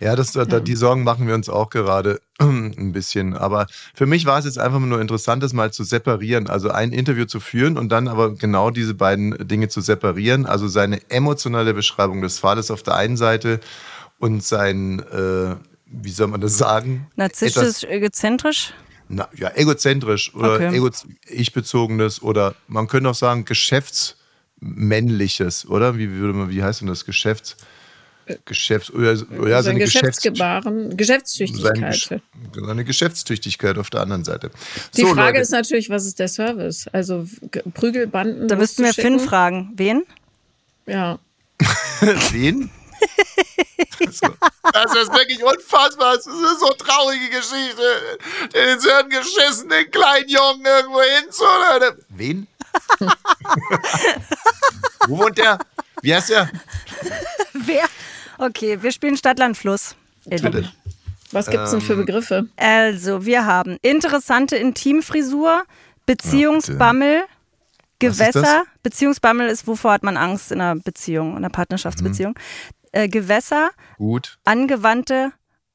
Ja, 0.00 0.16
das, 0.16 0.32
da, 0.32 0.44
die 0.44 0.76
Sorgen 0.76 1.02
machen 1.02 1.26
wir 1.26 1.34
uns 1.34 1.48
auch 1.48 1.70
gerade 1.70 2.20
ein 2.38 2.92
bisschen. 2.92 3.34
Aber 3.34 3.66
für 3.94 4.06
mich 4.06 4.26
war 4.26 4.38
es 4.38 4.44
jetzt 4.44 4.58
einfach 4.58 4.78
nur 4.78 5.00
interessant, 5.00 5.42
das 5.42 5.52
mal 5.52 5.72
zu 5.72 5.82
separieren. 5.84 6.48
Also 6.48 6.70
ein 6.70 6.92
Interview 6.92 7.24
zu 7.24 7.40
führen 7.40 7.76
und 7.76 7.88
dann 7.90 8.08
aber 8.08 8.34
genau 8.34 8.70
diese 8.70 8.94
beiden 8.94 9.48
Dinge 9.48 9.68
zu 9.68 9.80
separieren. 9.80 10.46
Also 10.46 10.68
seine 10.68 11.00
emotionale 11.10 11.74
Beschreibung 11.74 12.22
des 12.22 12.38
Falles 12.38 12.70
auf 12.70 12.82
der 12.82 12.94
einen 12.94 13.16
Seite 13.16 13.60
und 14.18 14.44
sein, 14.44 15.00
äh, 15.00 15.56
wie 15.86 16.10
soll 16.10 16.28
man 16.28 16.40
das 16.40 16.58
sagen? 16.58 17.06
Narzisstisch, 17.16 17.84
egozentrisch? 17.84 18.72
Na, 19.08 19.28
ja, 19.34 19.50
egozentrisch 19.54 20.34
oder 20.34 20.54
Okay. 20.54 20.76
ego 20.76 20.90
ich-bezogenes 21.28 22.22
oder 22.22 22.54
man 22.66 22.88
könnte 22.88 23.08
auch 23.08 23.14
sagen 23.14 23.46
geschäftsmännliches, 23.46 25.66
oder? 25.66 25.96
Wie 25.96 26.10
würde 26.10 26.34
man, 26.34 26.50
wie 26.50 26.62
heißt 26.62 26.82
denn 26.82 26.88
das? 26.88 27.06
Geschäfts, 27.06 27.56
Geschäfts, 28.44 28.90
oder, 28.90 29.16
oder 29.38 29.62
seine 29.62 29.78
Geschäfts, 29.78 30.00
Geschäftsgebaren, 30.22 30.82
seine, 30.84 30.96
Geschäftstüchtigkeit. 30.96 31.94
Gesch- 31.94 32.20
seine 32.54 32.84
Geschäftstüchtigkeit 32.84 33.78
auf 33.78 33.90
der 33.90 34.00
anderen 34.00 34.24
Seite. 34.24 34.50
Die 34.96 35.02
So, 35.02 35.08
Frage 35.14 35.32
Leute. 35.32 35.40
ist 35.42 35.50
natürlich, 35.50 35.90
was 35.90 36.06
ist 36.06 36.18
der 36.18 36.28
Service? 36.28 36.86
Also 36.92 37.26
Prügelbanden. 37.74 38.48
Da 38.48 38.56
müssten 38.56 38.84
wir 38.84 38.92
Finn 38.94 39.20
fragen. 39.20 39.72
Wen? 39.76 40.04
Ja. 40.86 41.18
Wen? 42.32 42.70
Das 44.00 44.92
ist 44.94 45.12
wirklich 45.12 45.42
unfassbar. 45.42 46.16
Das 46.16 46.26
ist 46.26 46.32
eine 46.32 46.58
so 46.58 46.68
traurige 46.74 47.28
Geschichte. 47.30 48.18
Den 48.54 48.80
Hirn 48.80 49.08
geschissen, 49.08 49.68
den 49.68 49.90
kleinen 49.90 50.28
Jungen 50.28 50.64
irgendwo 50.64 51.00
hin. 51.00 51.96
Wen? 52.08 52.46
Wo 55.08 55.18
wohnt 55.18 55.38
der? 55.38 55.58
Wie 56.02 56.14
heißt 56.14 56.30
der? 56.30 56.50
Wer? 57.54 57.84
Okay, 58.38 58.82
wir 58.82 58.92
spielen 58.92 59.16
Stadtland 59.16 59.56
Fluss. 59.56 59.96
Lieben. 60.24 60.68
Was 61.32 61.50
gibt's 61.50 61.72
denn 61.72 61.80
für 61.80 61.94
Ähm, 61.94 62.06
Begriffe? 62.06 62.48
Also, 62.56 63.26
wir 63.26 63.44
haben 63.44 63.76
interessante 63.82 64.56
Intimfrisur, 64.56 65.64
Beziehungsbammel, 66.06 67.18
ist? 67.18 67.28
Gewässer. 67.98 68.64
Beziehungsbammel 68.82 69.48
ist, 69.48 69.66
wovor 69.66 69.92
hat 69.92 70.02
man 70.02 70.16
Angst 70.16 70.52
in 70.52 70.60
einer 70.60 70.80
Beziehung, 70.80 71.32
in 71.32 71.38
einer 71.38 71.50
Partnerschaftsbeziehung. 71.50 72.34
Äh, 72.92 73.08
Gewässer, 73.08 73.70
Gut. 73.98 74.38
angewandte 74.44 75.32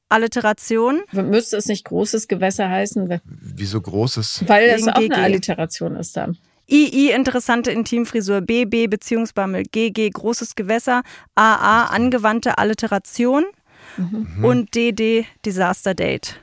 Alliteration. 0.08 1.02
Müsste 1.12 1.56
es 1.56 1.66
nicht 1.66 1.84
großes 1.84 2.28
Gewässer 2.28 2.68
heißen? 2.68 3.20
Wieso 3.24 3.80
großes? 3.80 4.44
Weil 4.46 4.76
Wegen 4.76 4.90
auch 4.90 4.96
eine. 4.96 5.16
Alliteration 5.16 5.96
ist 5.96 6.16
dann. 6.16 6.38
II, 6.68 7.10
interessante 7.10 7.70
Intimfrisur, 7.70 8.40
BB, 8.40 8.86
Beziehungsbammel, 8.88 9.64
GG, 9.64 10.10
großes 10.10 10.54
Gewässer, 10.54 11.02
AA, 11.34 11.86
angewandte 11.86 12.58
Alliteration 12.58 13.44
Mhm. 13.96 14.44
und 14.44 14.74
DD, 14.74 15.26
Disaster 15.44 15.94
Date. 15.94 16.40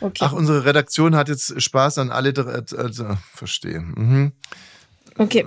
Okay. 0.00 0.22
Ach, 0.24 0.32
unsere 0.32 0.64
Redaktion 0.64 1.16
hat 1.16 1.28
jetzt 1.28 1.60
Spaß 1.60 1.98
an 1.98 2.10
Alliteration. 2.10 2.80
Also, 2.80 3.16
verstehe. 3.34 3.80
Mhm. 3.80 4.32
okay. 5.18 5.44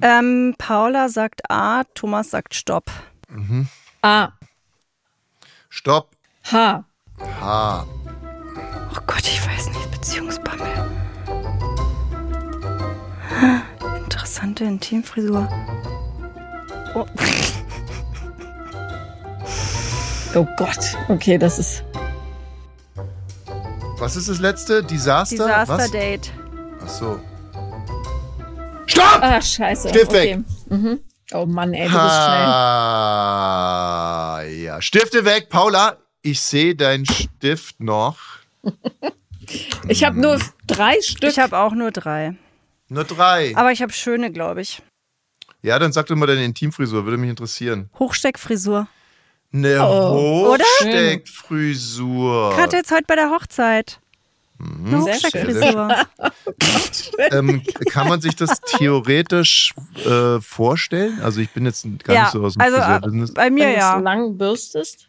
Ähm, 0.00 0.54
Paula 0.58 1.08
sagt 1.08 1.50
A, 1.50 1.82
Thomas 1.94 2.30
sagt 2.30 2.54
Stopp. 2.54 2.90
A. 4.02 4.28
Stopp. 5.68 6.12
H. 6.52 6.84
H. 7.40 7.86
Oh 8.94 9.00
Gott, 9.06 9.22
ich 9.24 9.44
weiß 9.44 9.66
nicht, 9.70 9.90
Beziehungsbammel. 9.90 10.95
Interessante 14.06 14.62
Intimfrisur. 14.64 15.48
Oh. 16.94 17.04
Oh 20.36 20.46
Gott. 20.56 20.96
Okay, 21.08 21.36
das 21.38 21.58
ist. 21.58 21.82
Was 23.98 24.14
ist 24.14 24.28
das 24.28 24.38
letzte? 24.38 24.84
Desaster? 24.84 25.34
Disaster 25.34 25.78
Was? 25.78 25.90
Date. 25.90 26.30
Ach 26.84 26.88
so. 26.88 27.18
Stopp! 28.86 29.18
Ah, 29.22 29.42
scheiße. 29.42 29.88
Stift 29.88 30.10
okay. 30.10 30.36
weg. 30.36 30.44
Mhm. 30.68 31.00
Oh 31.32 31.44
Mann, 31.46 31.74
ey, 31.74 31.88
du 31.88 31.92
bist 31.92 31.98
schnell. 31.98 32.46
Ah, 33.26 34.42
ja. 34.42 34.80
Stifte 34.80 35.24
weg, 35.24 35.48
Paula. 35.48 35.96
ich 36.22 36.40
sehe 36.40 36.76
deinen 36.76 37.06
Stift 37.06 37.80
noch. 37.80 38.18
Ich 39.88 40.02
habe 40.02 40.20
nur 40.20 40.40
drei 40.66 41.00
Stück. 41.02 41.30
Ich 41.30 41.38
habe 41.38 41.56
auch 41.56 41.72
nur 41.72 41.92
drei. 41.92 42.34
Nur 42.88 43.04
drei. 43.04 43.52
Aber 43.56 43.72
ich 43.72 43.82
habe 43.82 43.92
schöne, 43.92 44.30
glaube 44.32 44.60
ich. 44.60 44.82
Ja, 45.62 45.78
dann 45.78 45.92
sag 45.92 46.06
doch 46.06 46.16
mal 46.16 46.26
deine 46.26 46.44
Intimfrisur, 46.44 47.04
würde 47.04 47.16
mich 47.18 47.30
interessieren. 47.30 47.90
Hochsteckfrisur. 47.98 48.86
Eine 49.52 49.80
Oh, 49.82 50.52
oder? 50.54 50.64
Hochsteckfrisur. 50.80 52.50
Gerade 52.54 52.76
jetzt 52.76 52.90
heute 52.90 53.04
bei 53.06 53.16
der 53.16 53.30
Hochzeit. 53.30 53.98
Mhm. 54.58 54.86
Eine 54.86 55.00
Hochsteckfrisur. 55.02 55.94
Ähm, 57.30 57.62
kann 57.90 58.08
man 58.08 58.20
sich 58.20 58.36
das 58.36 58.60
theoretisch 58.60 59.74
äh, 60.04 60.40
vorstellen? 60.40 61.18
Also 61.22 61.40
ich 61.40 61.50
bin 61.50 61.64
jetzt 61.66 61.86
gar 62.04 62.14
Ja, 62.14 62.22
nicht 62.24 62.32
so 62.32 62.42
aus 62.44 62.54
dem 62.54 62.60
also 62.62 62.76
äh, 62.76 62.80
Friseurbusiness. 62.80 63.34
bei 63.34 63.50
mir 63.50 63.64
Wenn 63.64 63.70
du 63.72 63.76
es 63.76 63.80
ja. 63.82 63.98
lang 63.98 64.38
bürstest 64.38 65.08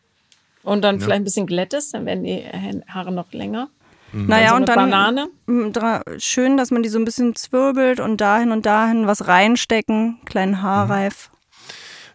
und 0.64 0.82
dann 0.82 1.00
vielleicht 1.00 1.22
ein 1.22 1.24
bisschen 1.24 1.48
glättest, 1.48 1.94
dann 1.94 2.06
werden 2.06 2.24
die 2.24 2.44
Haare 2.88 3.12
noch 3.12 3.32
länger. 3.34 3.70
Naja, 4.14 4.50
so 4.50 4.56
und 4.56 4.70
eine 4.70 4.76
dann 4.78 4.90
Banane. 4.90 5.28
m, 5.48 5.72
dra- 5.74 6.02
schön, 6.20 6.58
dass 6.58 6.72
man 6.72 6.82
die 6.84 6.90
so 6.90 6.98
ein 6.98 7.06
bisschen 7.06 7.36
zwirbelt 7.36 8.00
und 8.00 8.22
dahin 8.22 8.52
und 8.52 8.66
dahin 8.66 9.06
was 9.08 9.28
reinstecken, 9.28 10.20
kleinen 10.26 10.62
Haarreif. 10.62 11.30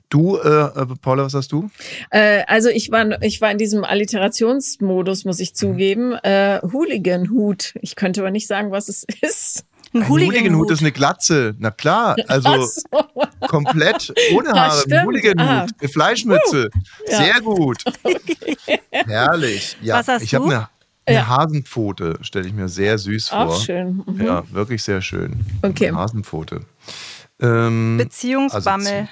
Du, 0.09 0.36
äh, 0.36 0.49
äh, 0.66 0.86
Paula, 1.01 1.24
was 1.24 1.32
hast 1.34 1.53
du? 1.53 1.70
Äh, 2.11 2.43
also 2.47 2.68
ich 2.68 2.90
war, 2.90 3.22
ich 3.22 3.40
war 3.40 3.51
in 3.51 3.57
diesem 3.59 3.82
Alliterationsmodus, 3.84 5.24
muss 5.24 5.40
ich 5.40 5.55
zugeben. 5.55 6.12
Äh, 6.22 6.61
Hooligan-Hut. 6.70 7.74
Ich 7.80 7.97
könnte 7.97 8.20
aber 8.20 8.30
nicht 8.30 8.47
sagen, 8.47 8.70
was 8.72 8.88
es 8.90 9.05
ist. 9.22 9.64
Ein 9.95 10.03
Ein 10.03 10.09
Hooligan-Hut 10.09 10.70
ist 10.70 10.80
eine 10.80 10.93
Glatze. 10.93 11.55
Na 11.59 11.70
klar, 11.70 12.16
also 12.28 12.62
so. 12.64 12.80
komplett 13.49 14.12
ohne 14.34 14.51
Haare. 14.51 14.82
Ein 14.90 15.05
Hooligan-Hut, 15.07 15.47
Ah. 15.49 15.66
eine 15.80 15.88
Fleischmütze. 15.88 16.70
Ja. 17.09 17.16
Sehr 17.16 17.40
gut. 17.40 17.82
Herrlich. 18.90 19.76
Ja, 19.82 19.99
Was 19.99 20.09
hast 20.09 20.22
ich 20.22 20.34
habe 20.34 20.45
du? 20.47 20.51
eine, 20.51 20.68
eine 21.07 21.16
Ja. 21.16 21.26
Hasenpfote, 21.26 22.18
stelle 22.22 22.46
ich 22.46 22.53
mir 22.55 22.68
sehr 22.68 22.98
süß 22.98 23.28
vor. 23.30 23.38
Auch 23.48 23.61
schön. 23.61 24.03
Mhm. 24.07 24.24
Ja, 24.24 24.44
wirklich 24.50 24.82
sehr 24.82 25.00
schön. 25.03 25.44
Okay. 25.62 25.88
Eine 25.88 25.96
Hasenpfote. 25.98 26.61
Ähm, 27.40 27.96
Beziehungsbammel. 27.98 29.09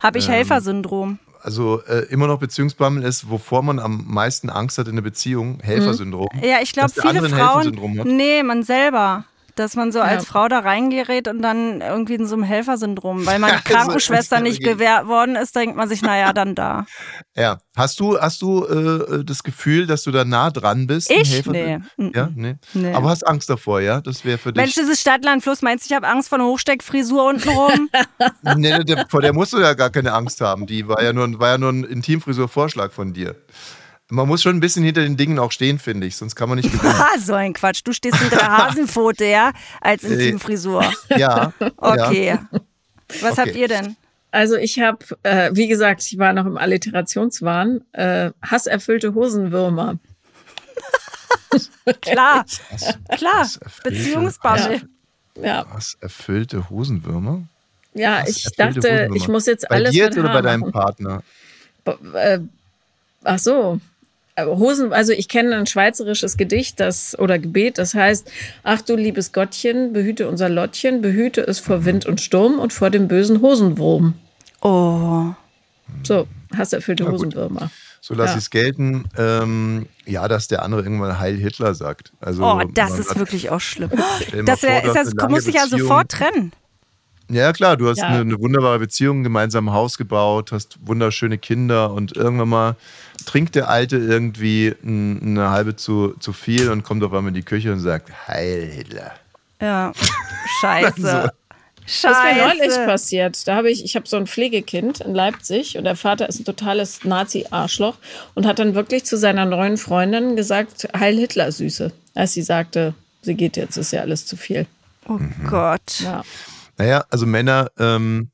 Habe 0.00 0.18
ich 0.18 0.28
Helfersyndrom. 0.28 1.18
also 1.42 1.82
äh, 1.84 2.06
immer 2.10 2.26
noch 2.26 2.38
Beziehungsbammel 2.38 3.02
ist, 3.02 3.28
wovor 3.30 3.62
man 3.62 3.78
am 3.78 4.04
meisten 4.06 4.50
Angst 4.50 4.78
hat 4.78 4.86
in 4.86 4.92
einer 4.92 5.02
Beziehung, 5.02 5.58
Helfersyndrom. 5.62 6.28
Ja, 6.42 6.58
ich 6.62 6.72
glaube, 6.72 6.92
der 6.92 7.02
viele 7.02 7.28
Frauen. 7.28 7.78
Nee, 8.16 8.42
man 8.42 8.62
selber. 8.62 9.24
Dass 9.56 9.76
man 9.76 9.92
so 9.92 10.00
als 10.00 10.24
Ja. 10.24 10.28
Frau 10.28 10.48
da 10.48 10.58
reingerät 10.60 11.28
und 11.28 11.40
dann 11.40 11.80
irgendwie 11.80 12.14
in 12.14 12.26
so 12.26 12.34
einem 12.34 12.42
Helfersyndrom. 12.44 13.24
Weil 13.26 13.38
man 13.38 13.50
Also, 13.54 13.62
Krankenschwester 13.64 14.40
nicht 14.40 14.62
ja 14.62 14.72
gewährt 14.72 15.06
worden 15.06 15.36
ist, 15.36 15.54
denkt 15.54 15.76
man 15.76 15.88
sich, 15.88 16.02
naja, 16.02 16.32
dann 16.32 16.54
da. 16.54 16.86
Ja. 17.36 17.58
Hast 17.76 17.98
du, 17.98 18.16
hast 18.20 18.40
du 18.42 18.64
äh, 18.64 19.24
das 19.24 19.42
Gefühl, 19.42 19.86
dass 19.88 20.04
du 20.04 20.12
da 20.12 20.24
nah 20.24 20.50
dran 20.52 20.86
bist? 20.86 21.10
Ich? 21.10 21.44
Nee. 21.46 21.80
Ja, 22.14 22.30
nee. 22.32 22.54
Nee. 22.72 22.94
Aber 22.94 23.08
hast 23.10 23.26
Angst 23.26 23.50
davor, 23.50 23.80
ja? 23.80 24.00
Das 24.00 24.24
wäre 24.24 24.38
für 24.38 24.52
dich. 24.52 24.60
Mensch, 24.62 24.74
dieses 24.74 25.00
Stadtlandfluss, 25.00 25.60
meinst 25.60 25.84
du, 25.84 25.92
ich 25.92 25.96
habe 25.96 26.06
Angst 26.06 26.28
vor 26.28 26.38
einer 26.38 26.46
Hochsteckfrisur 26.46 27.24
untenrum? 27.24 27.90
Nee, 28.56 28.84
der, 28.84 29.06
vor 29.08 29.20
der 29.20 29.32
musst 29.32 29.52
du 29.52 29.58
ja 29.58 29.74
gar 29.74 29.90
keine 29.90 30.12
Angst 30.12 30.40
haben. 30.40 30.66
Die 30.66 30.86
war 30.86 31.02
ja 31.02 31.12
nur, 31.12 31.38
war 31.40 31.50
ja 31.50 31.58
nur 31.58 31.70
ein 31.70 31.82
Intimfrisur-Vorschlag 31.84 32.92
von 32.92 33.12
dir. 33.12 33.34
Man 34.10 34.28
muss 34.28 34.42
schon 34.42 34.56
ein 34.56 34.60
bisschen 34.60 34.84
hinter 34.84 35.02
den 35.02 35.16
Dingen 35.16 35.38
auch 35.38 35.50
stehen, 35.50 35.78
finde 35.78 36.06
ich, 36.06 36.16
sonst 36.16 36.34
kann 36.36 36.48
man 36.48 36.58
nicht 36.58 36.70
gewinnen. 36.72 36.94
ah, 36.94 37.18
so 37.18 37.34
ein 37.34 37.52
Quatsch. 37.54 37.80
Du 37.84 37.92
stehst 37.92 38.16
hinter 38.18 38.36
der 38.36 38.58
Hasenpfote, 38.58 39.24
ja? 39.24 39.52
Als 39.80 40.04
Intimfrisur. 40.04 40.84
ja. 41.16 41.52
Okay. 41.78 42.26
Ja. 42.26 42.48
Was 43.22 43.32
Okay. 43.32 43.40
habt 43.40 43.56
ihr 43.56 43.68
denn? 43.68 43.96
Also 44.30 44.56
ich 44.56 44.80
habe, 44.80 44.98
äh, 45.22 45.50
wie 45.54 45.68
gesagt, 45.68 46.02
ich 46.02 46.18
war 46.18 46.32
noch 46.32 46.44
im 46.44 46.56
Alliterationswahn. 46.58 47.80
Äh, 47.92 48.30
hasserfüllte 48.42 49.14
Hosenwürmer. 49.14 49.98
Klar, 52.00 52.44
Was, 52.70 52.98
klar. 53.16 53.32
was 53.40 53.56
erfüllte- 53.58 53.90
Beziehungsbammel. 53.90 54.88
Ja, 55.40 55.64
Was 55.72 55.96
erfüllte 56.00 56.68
Hosenwürmer? 56.68 57.42
ja 57.94 58.22
Was 58.22 58.30
ich 58.30 58.44
dachte, 58.56 58.76
Hosenwürmer? 58.80 59.16
ich 59.16 59.28
muss 59.28 59.46
jetzt 59.46 59.68
Bei 59.68 59.76
alles 59.76 59.92
dir 59.92 60.04
mit 60.06 60.14
jetzt 60.14 60.24
oder 60.24 60.32
bei 60.32 60.42
deinem 60.42 60.60
machen. 60.60 60.72
Partner? 60.72 61.22
Äh, 62.14 62.40
ach 63.22 63.38
so. 63.38 63.80
Äh, 64.36 64.46
Hosen, 64.46 64.92
also 64.92 65.12
ich 65.12 65.28
kenne 65.28 65.54
ein 65.56 65.66
schweizerisches 65.66 66.36
Gedicht, 66.36 66.80
das 66.80 67.16
oder 67.18 67.38
Gebet, 67.38 67.78
das 67.78 67.94
heißt: 67.94 68.30
Ach 68.64 68.80
du 68.82 68.96
liebes 68.96 69.32
Gottchen, 69.32 69.92
behüte 69.92 70.28
unser 70.28 70.48
Lottchen, 70.48 71.00
behüte 71.02 71.40
es 71.42 71.60
vor 71.60 71.84
Wind 71.84 72.04
und 72.06 72.20
Sturm 72.20 72.58
und 72.58 72.72
vor 72.72 72.90
dem 72.90 73.06
bösen 73.06 73.40
Hosenwurm. 73.42 74.14
Oh. 74.60 75.26
So, 76.02 76.26
hasserfüllte 76.56 77.04
gut. 77.04 77.12
Hosenwürmer. 77.14 77.70
So 78.00 78.14
lasse 78.14 78.32
Ja. 78.32 78.36
ich 78.38 78.42
es 78.44 78.50
gelten. 78.50 79.04
Ähm, 79.16 79.86
ja, 80.04 80.26
dass 80.28 80.48
der 80.48 80.62
andere 80.62 80.82
irgendwann 80.82 81.18
Heil 81.20 81.36
Hitler 81.36 81.74
sagt. 81.74 82.12
Also, 82.20 82.44
Oh, 82.44 82.60
das 82.74 82.98
ist 82.98 83.10
hat- 83.10 83.18
wirklich 83.18 83.50
auch 83.50 83.60
schlimm. 83.60 83.90
Das, 84.44 84.60
vor, 84.60 84.68
wär, 84.68 84.82
hast 84.94 85.14
das 85.16 85.30
muss 85.30 85.46
ich 85.46 85.54
ja 85.54 85.66
sofort 85.66 86.10
trennen. 86.10 86.52
Ja, 87.30 87.52
klar, 87.54 87.78
du 87.78 87.88
hast 87.88 87.98
Ja. 87.98 88.08
eine, 88.08 88.20
eine 88.20 88.38
wunderbare 88.38 88.78
Beziehung, 88.78 89.22
gemeinsam 89.22 89.68
ein 89.68 89.72
Haus 89.74 89.96
gebaut, 89.96 90.52
hast 90.52 90.76
wunderschöne 90.84 91.38
Kinder 91.38 91.92
und 91.92 92.14
irgendwann 92.14 92.48
mal 92.50 92.76
trinkt 93.26 93.54
der 93.54 93.68
Alte 93.68 93.96
irgendwie 93.96 94.74
n- 94.82 95.20
eine 95.22 95.50
halbe 95.50 95.76
zu, 95.76 96.14
zu 96.20 96.32
viel 96.32 96.70
und 96.70 96.82
kommt 96.84 97.02
auf 97.02 97.12
einmal 97.12 97.28
in 97.28 97.34
die 97.34 97.42
Küche 97.42 97.72
und 97.72 97.80
sagt, 97.80 98.10
Heil 98.28 98.66
Hitler. 98.70 99.12
Ja. 99.60 99.92
Scheiße. 100.60 101.32
Das 101.86 101.92
ist 101.92 102.04
mir 102.04 102.46
neulich 102.46 102.62
Scheiße. 102.72 102.86
passiert. 102.86 103.46
Da 103.46 103.56
habe 103.56 103.70
ich, 103.70 103.84
ich 103.84 103.94
habe 103.94 104.08
so 104.08 104.16
ein 104.16 104.26
Pflegekind 104.26 105.00
in 105.00 105.14
Leipzig 105.14 105.76
und 105.76 105.84
der 105.84 105.96
Vater 105.96 106.28
ist 106.28 106.40
ein 106.40 106.44
totales 106.46 107.04
Nazi-Arschloch 107.04 107.96
und 108.34 108.46
hat 108.46 108.58
dann 108.58 108.74
wirklich 108.74 109.04
zu 109.04 109.18
seiner 109.18 109.44
neuen 109.44 109.76
Freundin 109.76 110.34
gesagt, 110.34 110.88
Heil 110.98 111.16
Hitler, 111.18 111.52
Süße. 111.52 111.92
Als 112.14 112.32
sie 112.32 112.42
sagte, 112.42 112.94
sie 113.22 113.34
geht 113.34 113.56
jetzt, 113.58 113.76
ist 113.76 113.92
ja 113.92 114.00
alles 114.00 114.24
zu 114.24 114.36
viel. 114.36 114.66
Oh 115.08 115.18
Gott. 115.48 116.00
Ja. 116.00 116.22
Naja, 116.78 117.04
also 117.10 117.26
Männer, 117.26 117.70
ähm, 117.78 118.30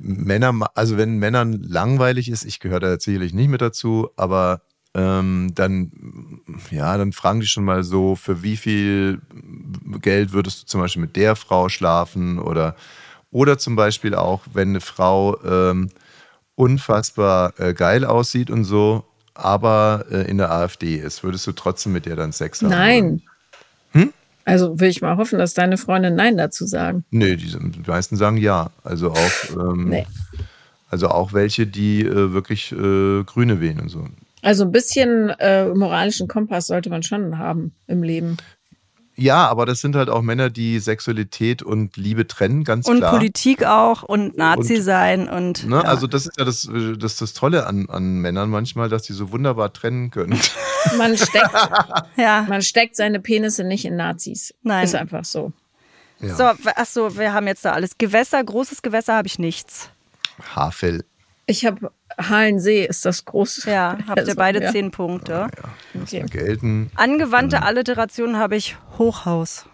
Männer, 0.00 0.70
also 0.74 0.96
wenn 0.96 1.18
Männern 1.18 1.62
langweilig 1.62 2.30
ist, 2.30 2.44
ich 2.44 2.60
gehöre 2.60 2.80
da 2.80 2.98
sicherlich 2.98 3.34
nicht 3.34 3.48
mit 3.48 3.60
dazu, 3.60 4.10
aber 4.16 4.62
ähm, 4.94 5.52
dann, 5.54 6.40
ja, 6.70 6.96
dann 6.96 7.12
fragen 7.12 7.40
die 7.40 7.46
schon 7.46 7.64
mal 7.64 7.84
so, 7.84 8.16
für 8.16 8.42
wie 8.42 8.56
viel 8.56 9.20
Geld 10.00 10.32
würdest 10.32 10.62
du 10.62 10.66
zum 10.66 10.80
Beispiel 10.80 11.02
mit 11.02 11.16
der 11.16 11.36
Frau 11.36 11.68
schlafen 11.68 12.38
oder, 12.38 12.74
oder 13.30 13.58
zum 13.58 13.76
Beispiel 13.76 14.14
auch, 14.14 14.42
wenn 14.52 14.70
eine 14.70 14.80
Frau 14.80 15.40
ähm, 15.44 15.90
unfassbar 16.56 17.58
äh, 17.60 17.72
geil 17.72 18.04
aussieht 18.04 18.50
und 18.50 18.64
so, 18.64 19.04
aber 19.34 20.06
äh, 20.10 20.28
in 20.28 20.38
der 20.38 20.50
AfD 20.50 20.96
ist, 20.96 21.22
würdest 21.22 21.46
du 21.46 21.52
trotzdem 21.52 21.92
mit 21.92 22.06
der 22.06 22.16
dann 22.16 22.32
Sex 22.32 22.60
haben? 22.62 22.70
Nein. 22.70 23.22
Also 24.44 24.80
will 24.80 24.88
ich 24.88 25.02
mal 25.02 25.16
hoffen, 25.16 25.38
dass 25.38 25.54
deine 25.54 25.76
Freunde 25.76 26.10
Nein 26.10 26.36
dazu 26.36 26.66
sagen. 26.66 27.04
Nee, 27.10 27.36
die, 27.36 27.46
die 27.46 27.90
meisten 27.90 28.16
sagen 28.16 28.36
ja. 28.36 28.70
Also 28.84 29.12
auch, 29.12 29.50
ähm, 29.56 29.88
Nee. 29.88 30.06
also 30.90 31.08
auch 31.08 31.32
welche, 31.32 31.66
die 31.66 32.02
äh, 32.02 32.32
wirklich 32.32 32.72
äh, 32.72 33.22
Grüne 33.24 33.60
wählen 33.60 33.80
und 33.80 33.88
so. 33.88 34.06
Also 34.42 34.64
ein 34.64 34.72
bisschen 34.72 35.28
äh, 35.38 35.66
moralischen 35.68 36.26
Kompass 36.26 36.66
sollte 36.68 36.88
man 36.90 37.02
schon 37.02 37.36
haben 37.38 37.72
im 37.86 38.02
Leben. 38.02 38.38
Ja, 39.20 39.48
aber 39.48 39.66
das 39.66 39.80
sind 39.80 39.96
halt 39.96 40.08
auch 40.08 40.22
Männer, 40.22 40.48
die 40.48 40.78
Sexualität 40.78 41.62
und 41.62 41.96
Liebe 41.98 42.26
trennen, 42.26 42.64
ganz 42.64 42.88
Und 42.88 42.98
klar. 42.98 43.12
Politik 43.12 43.64
auch 43.64 44.02
und 44.02 44.38
Nazi 44.38 44.76
Und- 44.76 44.82
sein 44.82 45.28
und. 45.28 45.66
Ne? 45.66 45.76
ja. 45.76 45.82
Also 45.82 46.06
das 46.06 46.26
ist 46.26 46.38
ja 46.38 46.44
das, 46.46 46.64
äh, 46.66 46.96
das, 46.96 47.16
das 47.16 47.34
Tolle 47.34 47.66
an, 47.66 47.86
an 47.90 48.20
Männern 48.20 48.48
manchmal, 48.48 48.88
dass 48.88 49.02
die 49.02 49.12
so 49.12 49.30
wunderbar 49.30 49.72
trennen 49.74 50.10
können. 50.10 50.40
Man 50.96 51.16
steckt, 51.18 51.50
ja. 52.16 52.46
man 52.48 52.62
steckt 52.62 52.96
seine 52.96 53.20
Penisse 53.20 53.64
nicht 53.64 53.84
in 53.84 53.96
Nazis. 53.96 54.54
Nein. 54.62 54.84
Ist 54.84 54.94
einfach 54.94 55.26
so. 55.26 55.52
Ja. 56.20 56.34
So, 56.34 56.44
achso, 56.74 57.18
wir 57.18 57.34
haben 57.34 57.46
jetzt 57.46 57.66
da 57.66 57.72
alles. 57.72 57.98
Gewässer, 57.98 58.42
großes 58.42 58.80
Gewässer 58.80 59.14
habe 59.14 59.28
ich 59.28 59.38
nichts. 59.38 59.90
Haarfell. 60.54 61.04
Ich 61.44 61.66
habe 61.66 61.90
Halensee, 62.28 62.84
ist 62.84 63.04
das 63.04 63.24
groß. 63.24 63.64
Ja, 63.64 63.98
habt 64.06 64.26
ihr 64.26 64.34
beide 64.34 64.62
ja. 64.62 64.72
zehn 64.72 64.90
Punkte. 64.90 65.48
Okay. 66.02 66.24
Gelten. 66.30 66.90
Angewandte 66.94 67.62
Alliteration 67.62 68.36
habe 68.36 68.56
ich 68.56 68.76
Hochhaus. 68.98 69.66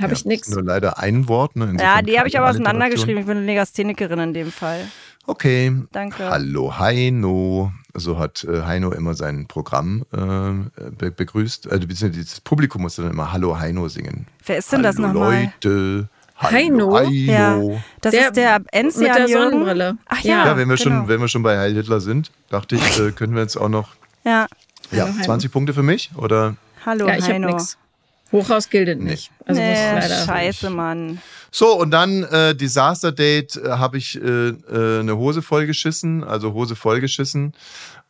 Habe 0.00 0.12
ich 0.12 0.24
nix. 0.24 0.48
Nur 0.48 0.62
leider 0.62 0.98
ein 0.98 1.28
Wort. 1.28 1.56
Ne? 1.56 1.76
Ja, 1.78 2.02
die 2.02 2.18
habe 2.18 2.28
ich 2.28 2.38
aber 2.38 2.50
auseinandergeschrieben. 2.50 3.18
Ich 3.18 3.26
bin 3.26 3.38
eine 3.38 3.46
Legasthenikerin 3.46 4.18
in 4.20 4.34
dem 4.34 4.52
Fall. 4.52 4.86
Okay. 5.26 5.72
Danke. 5.92 6.28
Hallo 6.30 6.78
Heino. 6.78 7.72
So 7.94 8.18
hat 8.18 8.44
äh, 8.44 8.62
Heino 8.62 8.92
immer 8.92 9.14
sein 9.14 9.46
Programm 9.46 10.04
äh, 10.12 10.90
be 10.90 11.10
begrüßt. 11.10 11.70
Also 11.70 11.86
beziehungsweise 11.86 12.24
das 12.24 12.40
Publikum 12.40 12.82
musste 12.82 13.02
dann 13.02 13.12
immer 13.12 13.32
Hallo 13.32 13.58
Heino 13.58 13.88
singen. 13.88 14.26
Wer 14.46 14.58
ist 14.58 14.72
denn 14.72 14.82
das 14.82 14.96
Hallo 14.96 15.08
nochmal? 15.08 15.52
Leute. 15.62 16.08
Heino? 16.42 16.94
Heino. 16.96 17.10
Ja, 17.10 17.60
das 18.00 18.12
Der 18.12 18.26
ist 18.28 18.36
der 18.36 18.58
mit 18.60 18.72
Enzian 18.72 19.16
der 19.16 19.28
Jürgen. 19.28 19.50
Sonnenbrille. 19.50 19.98
Ach 20.06 20.20
ja, 20.20 20.46
Ja, 20.46 20.56
wenn 20.56 20.68
wir, 20.68 20.76
genau. 20.76 20.96
schon, 20.98 21.08
wenn 21.08 21.20
wir 21.20 21.28
schon 21.28 21.42
bei 21.42 21.58
Heil 21.58 21.74
Hitler 21.74 22.00
sind, 22.00 22.30
dachte 22.48 22.76
ich, 22.76 22.82
äh, 23.00 23.12
können 23.12 23.34
wir 23.34 23.42
jetzt 23.42 23.56
auch 23.56 23.68
noch. 23.68 23.90
Ja, 24.24 24.46
Ja, 24.90 25.06
Heino. 25.06 25.22
20 25.24 25.52
Punkte 25.52 25.74
für 25.74 25.82
mich? 25.82 26.10
Oder? 26.16 26.56
hallo 26.86 27.06
Ja, 27.08 27.16
ich 27.16 27.24
habe 27.24 27.34
Heino. 27.34 27.48
nichts. 27.48 27.76
Hochhaus 28.32 28.70
gilt 28.70 29.00
nicht. 29.00 29.32
Also 29.44 29.60
muss 29.60 29.70
ich 29.70 29.76
nee, 29.76 29.92
leider. 29.92 30.24
scheiße, 30.24 30.70
Mann. 30.70 31.20
So, 31.50 31.76
und 31.76 31.90
dann 31.90 32.22
äh, 32.22 32.54
Disaster 32.54 33.10
Date 33.10 33.56
äh, 33.56 33.70
habe 33.70 33.98
ich 33.98 34.16
äh, 34.22 34.50
äh, 34.50 35.00
eine 35.00 35.16
Hose 35.16 35.42
vollgeschissen, 35.42 36.22
also 36.22 36.52
Hose 36.52 36.76
vollgeschissen. 36.76 37.54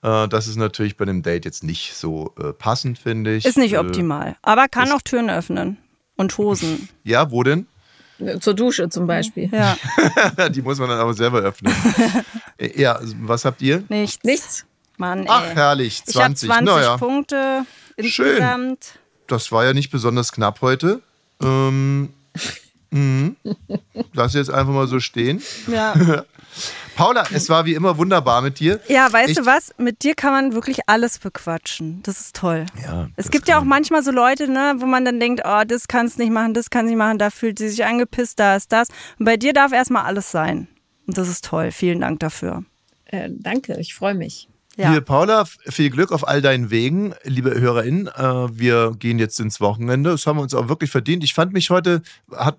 Äh, 0.03 0.29
das 0.29 0.47
ist 0.47 0.57
natürlich 0.57 0.99
bei 0.99 1.05
einem 1.05 1.23
Date 1.23 1.47
jetzt 1.47 1.65
nicht 1.65 1.95
so 1.95 2.35
äh, 2.39 2.53
passend, 2.53 2.99
finde 2.99 3.35
ich. 3.35 3.47
Ist 3.47 3.57
nicht 3.57 3.73
Äh, 3.75 3.79
optimal. 3.79 4.37
Aber 4.43 4.69
kann 4.69 4.93
auch 4.93 5.01
Türen 5.01 5.31
öffnen. 5.31 5.79
Und 6.17 6.37
Hosen. 6.37 6.91
ja, 7.03 7.31
wo 7.31 7.43
denn? 7.43 7.67
Zur 8.41 8.55
Dusche 8.55 8.89
zum 8.89 9.07
Beispiel. 9.07 9.51
Ja, 9.53 9.77
Die 10.49 10.63
muss 10.63 10.79
man 10.79 10.89
dann 10.89 10.99
aber 10.99 11.15
selber 11.15 11.41
öffnen. 11.41 11.75
Ja, 12.77 13.01
was 13.23 13.47
habt 13.47 13.63
ihr? 13.63 13.83
nichts. 13.89 14.23
Nichts. 14.23 14.67
Mann, 14.99 15.21
ey. 15.21 15.27
Ach, 15.31 15.55
herrlich, 15.55 16.03
ich 16.07 16.15
habe 16.15 16.35
20. 16.35 16.49
20 16.51 16.67
naja, 16.67 16.97
Punkte 16.99 17.63
Schön. 17.99 18.27
insgesamt. 18.27 18.99
das 19.29 19.51
war 19.51 19.65
ja 19.65 19.73
nicht 19.73 19.91
besonders 19.91 20.31
knapp 20.31 20.61
heute. 20.61 21.01
Ähm, 21.43 22.11
mhm. 22.91 23.37
Lass 24.13 24.35
jetzt 24.35 24.51
einfach 24.51 24.75
mal 24.75 24.87
so 24.89 25.01
stehen. 25.01 25.43
Ja. 25.69 25.95
Paula, 27.01 27.25
es 27.33 27.49
war 27.49 27.65
wie 27.65 27.73
immer 27.73 27.97
wunderbar 27.97 28.43
mit 28.43 28.61
dir. 28.61 28.79
Ja, 28.87 29.11
weißt 29.11 29.31
Echt? 29.31 29.39
du 29.39 29.47
was? 29.47 29.73
Mit 29.79 30.03
dir 30.03 30.15
kann 30.15 30.33
man 30.33 30.53
wirklich 30.53 30.81
alles 30.87 31.19
bequatschen. 31.19 32.03
Das 32.03 32.21
ist 32.21 32.37
toll. 32.37 32.67
Ja, 32.85 33.09
Es 33.17 33.31
gibt 33.31 33.49
ja 33.49 33.59
auch 33.59 33.65
manchmal 33.65 34.03
so 34.03 34.11
Leute, 34.11 34.49
ne, 34.49 34.75
wo 34.77 34.85
man 34.85 35.07
dann 35.07 35.19
denkt, 35.19 35.41
oh, 35.47 35.63
das 35.67 35.89
kannst 35.89 36.19
nicht 36.19 36.31
machen, 36.31 36.53
das 36.53 36.69
kann 36.69 36.85
nicht 36.85 36.99
machen, 36.99 37.17
da 37.17 37.31
fühlt 37.31 37.59
sie 37.59 37.71
sich 37.71 37.87
angepisst, 37.87 38.39
da 38.39 38.55
ist 38.55 38.71
das. 38.71 38.89
Und 39.19 39.25
bei 39.25 39.39
dir 39.39 39.55
darf 39.55 39.73
erstmal 39.73 40.05
alles 40.05 40.31
sein. 40.31 40.69
Und 41.07 41.17
das 41.17 41.31
ist 41.31 41.47
toll. 41.47 41.71
Vielen 41.71 42.03
Dank 42.03 42.21
dafür. 42.21 42.65
Äh, 43.07 43.31
danke, 43.31 43.81
ich 43.81 43.95
freue 43.95 44.15
mich. 44.15 44.50
Ja. 44.81 44.89
Liebe 44.91 45.03
Paula, 45.03 45.45
viel 45.67 45.91
Glück 45.91 46.11
auf 46.11 46.27
all 46.27 46.41
deinen 46.41 46.71
Wegen. 46.71 47.13
Liebe 47.25 47.59
HörerInnen, 47.61 48.07
äh, 48.09 48.59
wir 48.59 48.93
gehen 48.99 49.19
jetzt 49.19 49.39
ins 49.41 49.61
Wochenende. 49.61 50.11
Das 50.11 50.27
haben 50.27 50.39
wir 50.39 50.43
uns 50.43 50.55
auch 50.55 50.69
wirklich 50.69 50.91
verdient. 50.91 51.23
Ich 51.23 51.35
fand 51.35 51.53
mich 51.53 51.69
heute, 51.71 52.03
hat, 52.35 52.57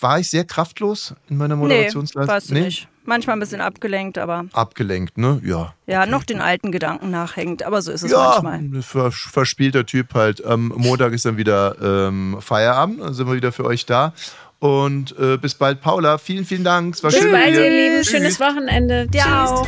war 0.00 0.18
ich 0.18 0.28
sehr 0.28 0.44
kraftlos 0.44 1.14
in 1.28 1.36
meiner 1.36 1.54
Nee, 1.56 1.60
Moderationsleistung? 1.62 2.34
warst 2.34 2.50
du 2.50 2.54
nicht. 2.54 2.88
Manchmal 3.04 3.36
ein 3.36 3.40
bisschen 3.40 3.60
abgelenkt, 3.60 4.16
aber 4.18 4.44
Abgelenkt, 4.52 5.18
ne? 5.18 5.40
Ja. 5.44 5.74
ja, 5.86 6.06
noch 6.06 6.22
den 6.24 6.40
alten 6.40 6.70
Gedanken 6.72 7.10
nachhängt. 7.10 7.64
Aber 7.64 7.82
so 7.82 7.90
ist 7.92 8.02
es 8.04 8.12
Ja, 8.12 8.40
manchmal. 8.42 8.58
ein 8.78 8.82
vers 8.82 9.14
verspielter 9.14 9.84
Typ 9.86 10.14
halt. 10.14 10.44
Am 10.44 10.72
Montag 10.76 11.12
ist 11.12 11.24
dann 11.24 11.36
wieder 11.36 11.76
ähm, 11.82 12.36
Feierabend, 12.40 13.00
dann 13.02 13.14
sind 13.14 13.26
wir 13.26 13.34
wieder 13.34 13.50
für 13.52 13.64
euch 13.64 13.86
da. 13.86 14.12
Und 14.60 15.16
äh, 15.18 15.36
bis 15.36 15.54
bald, 15.54 15.80
Paula. 15.80 16.18
Vielen, 16.18 16.44
vielen 16.44 16.62
Dank. 16.62 16.94
Es 16.94 17.02
war 17.02 17.10
Bis 17.10 17.18
schön. 17.20 17.32
bald, 17.32 17.46
mit 17.46 17.54
dir. 17.56 17.66
ihr 17.66 17.90
Lieben. 17.90 18.04
Schönes 18.04 18.38
Wochenende. 18.38 19.08
Dir 19.08 19.22
Tschüss. 19.22 19.50
auch. 19.50 19.66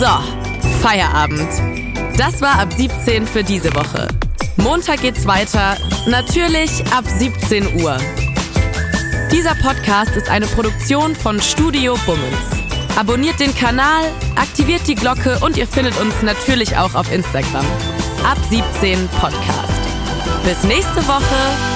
So, 0.00 0.41
Feierabend. 0.82 1.48
Das 2.18 2.42
war 2.42 2.58
ab 2.58 2.72
17 2.72 3.24
für 3.24 3.44
diese 3.44 3.72
Woche. 3.72 4.08
Montag 4.56 5.00
geht's 5.00 5.28
weiter, 5.28 5.76
natürlich 6.08 6.84
ab 6.92 7.04
17 7.06 7.80
Uhr. 7.80 7.96
Dieser 9.30 9.54
Podcast 9.54 10.16
ist 10.16 10.28
eine 10.28 10.46
Produktion 10.48 11.14
von 11.14 11.40
Studio 11.40 11.96
Bummens. 12.04 12.96
Abonniert 12.96 13.38
den 13.38 13.54
Kanal, 13.54 14.02
aktiviert 14.34 14.82
die 14.88 14.96
Glocke 14.96 15.38
und 15.40 15.56
ihr 15.56 15.68
findet 15.68 15.98
uns 16.00 16.20
natürlich 16.22 16.76
auch 16.76 16.96
auf 16.96 17.12
Instagram. 17.12 17.64
Ab 18.24 18.38
17 18.50 19.08
Podcast. 19.20 19.80
Bis 20.44 20.64
nächste 20.64 21.06
Woche. 21.06 21.71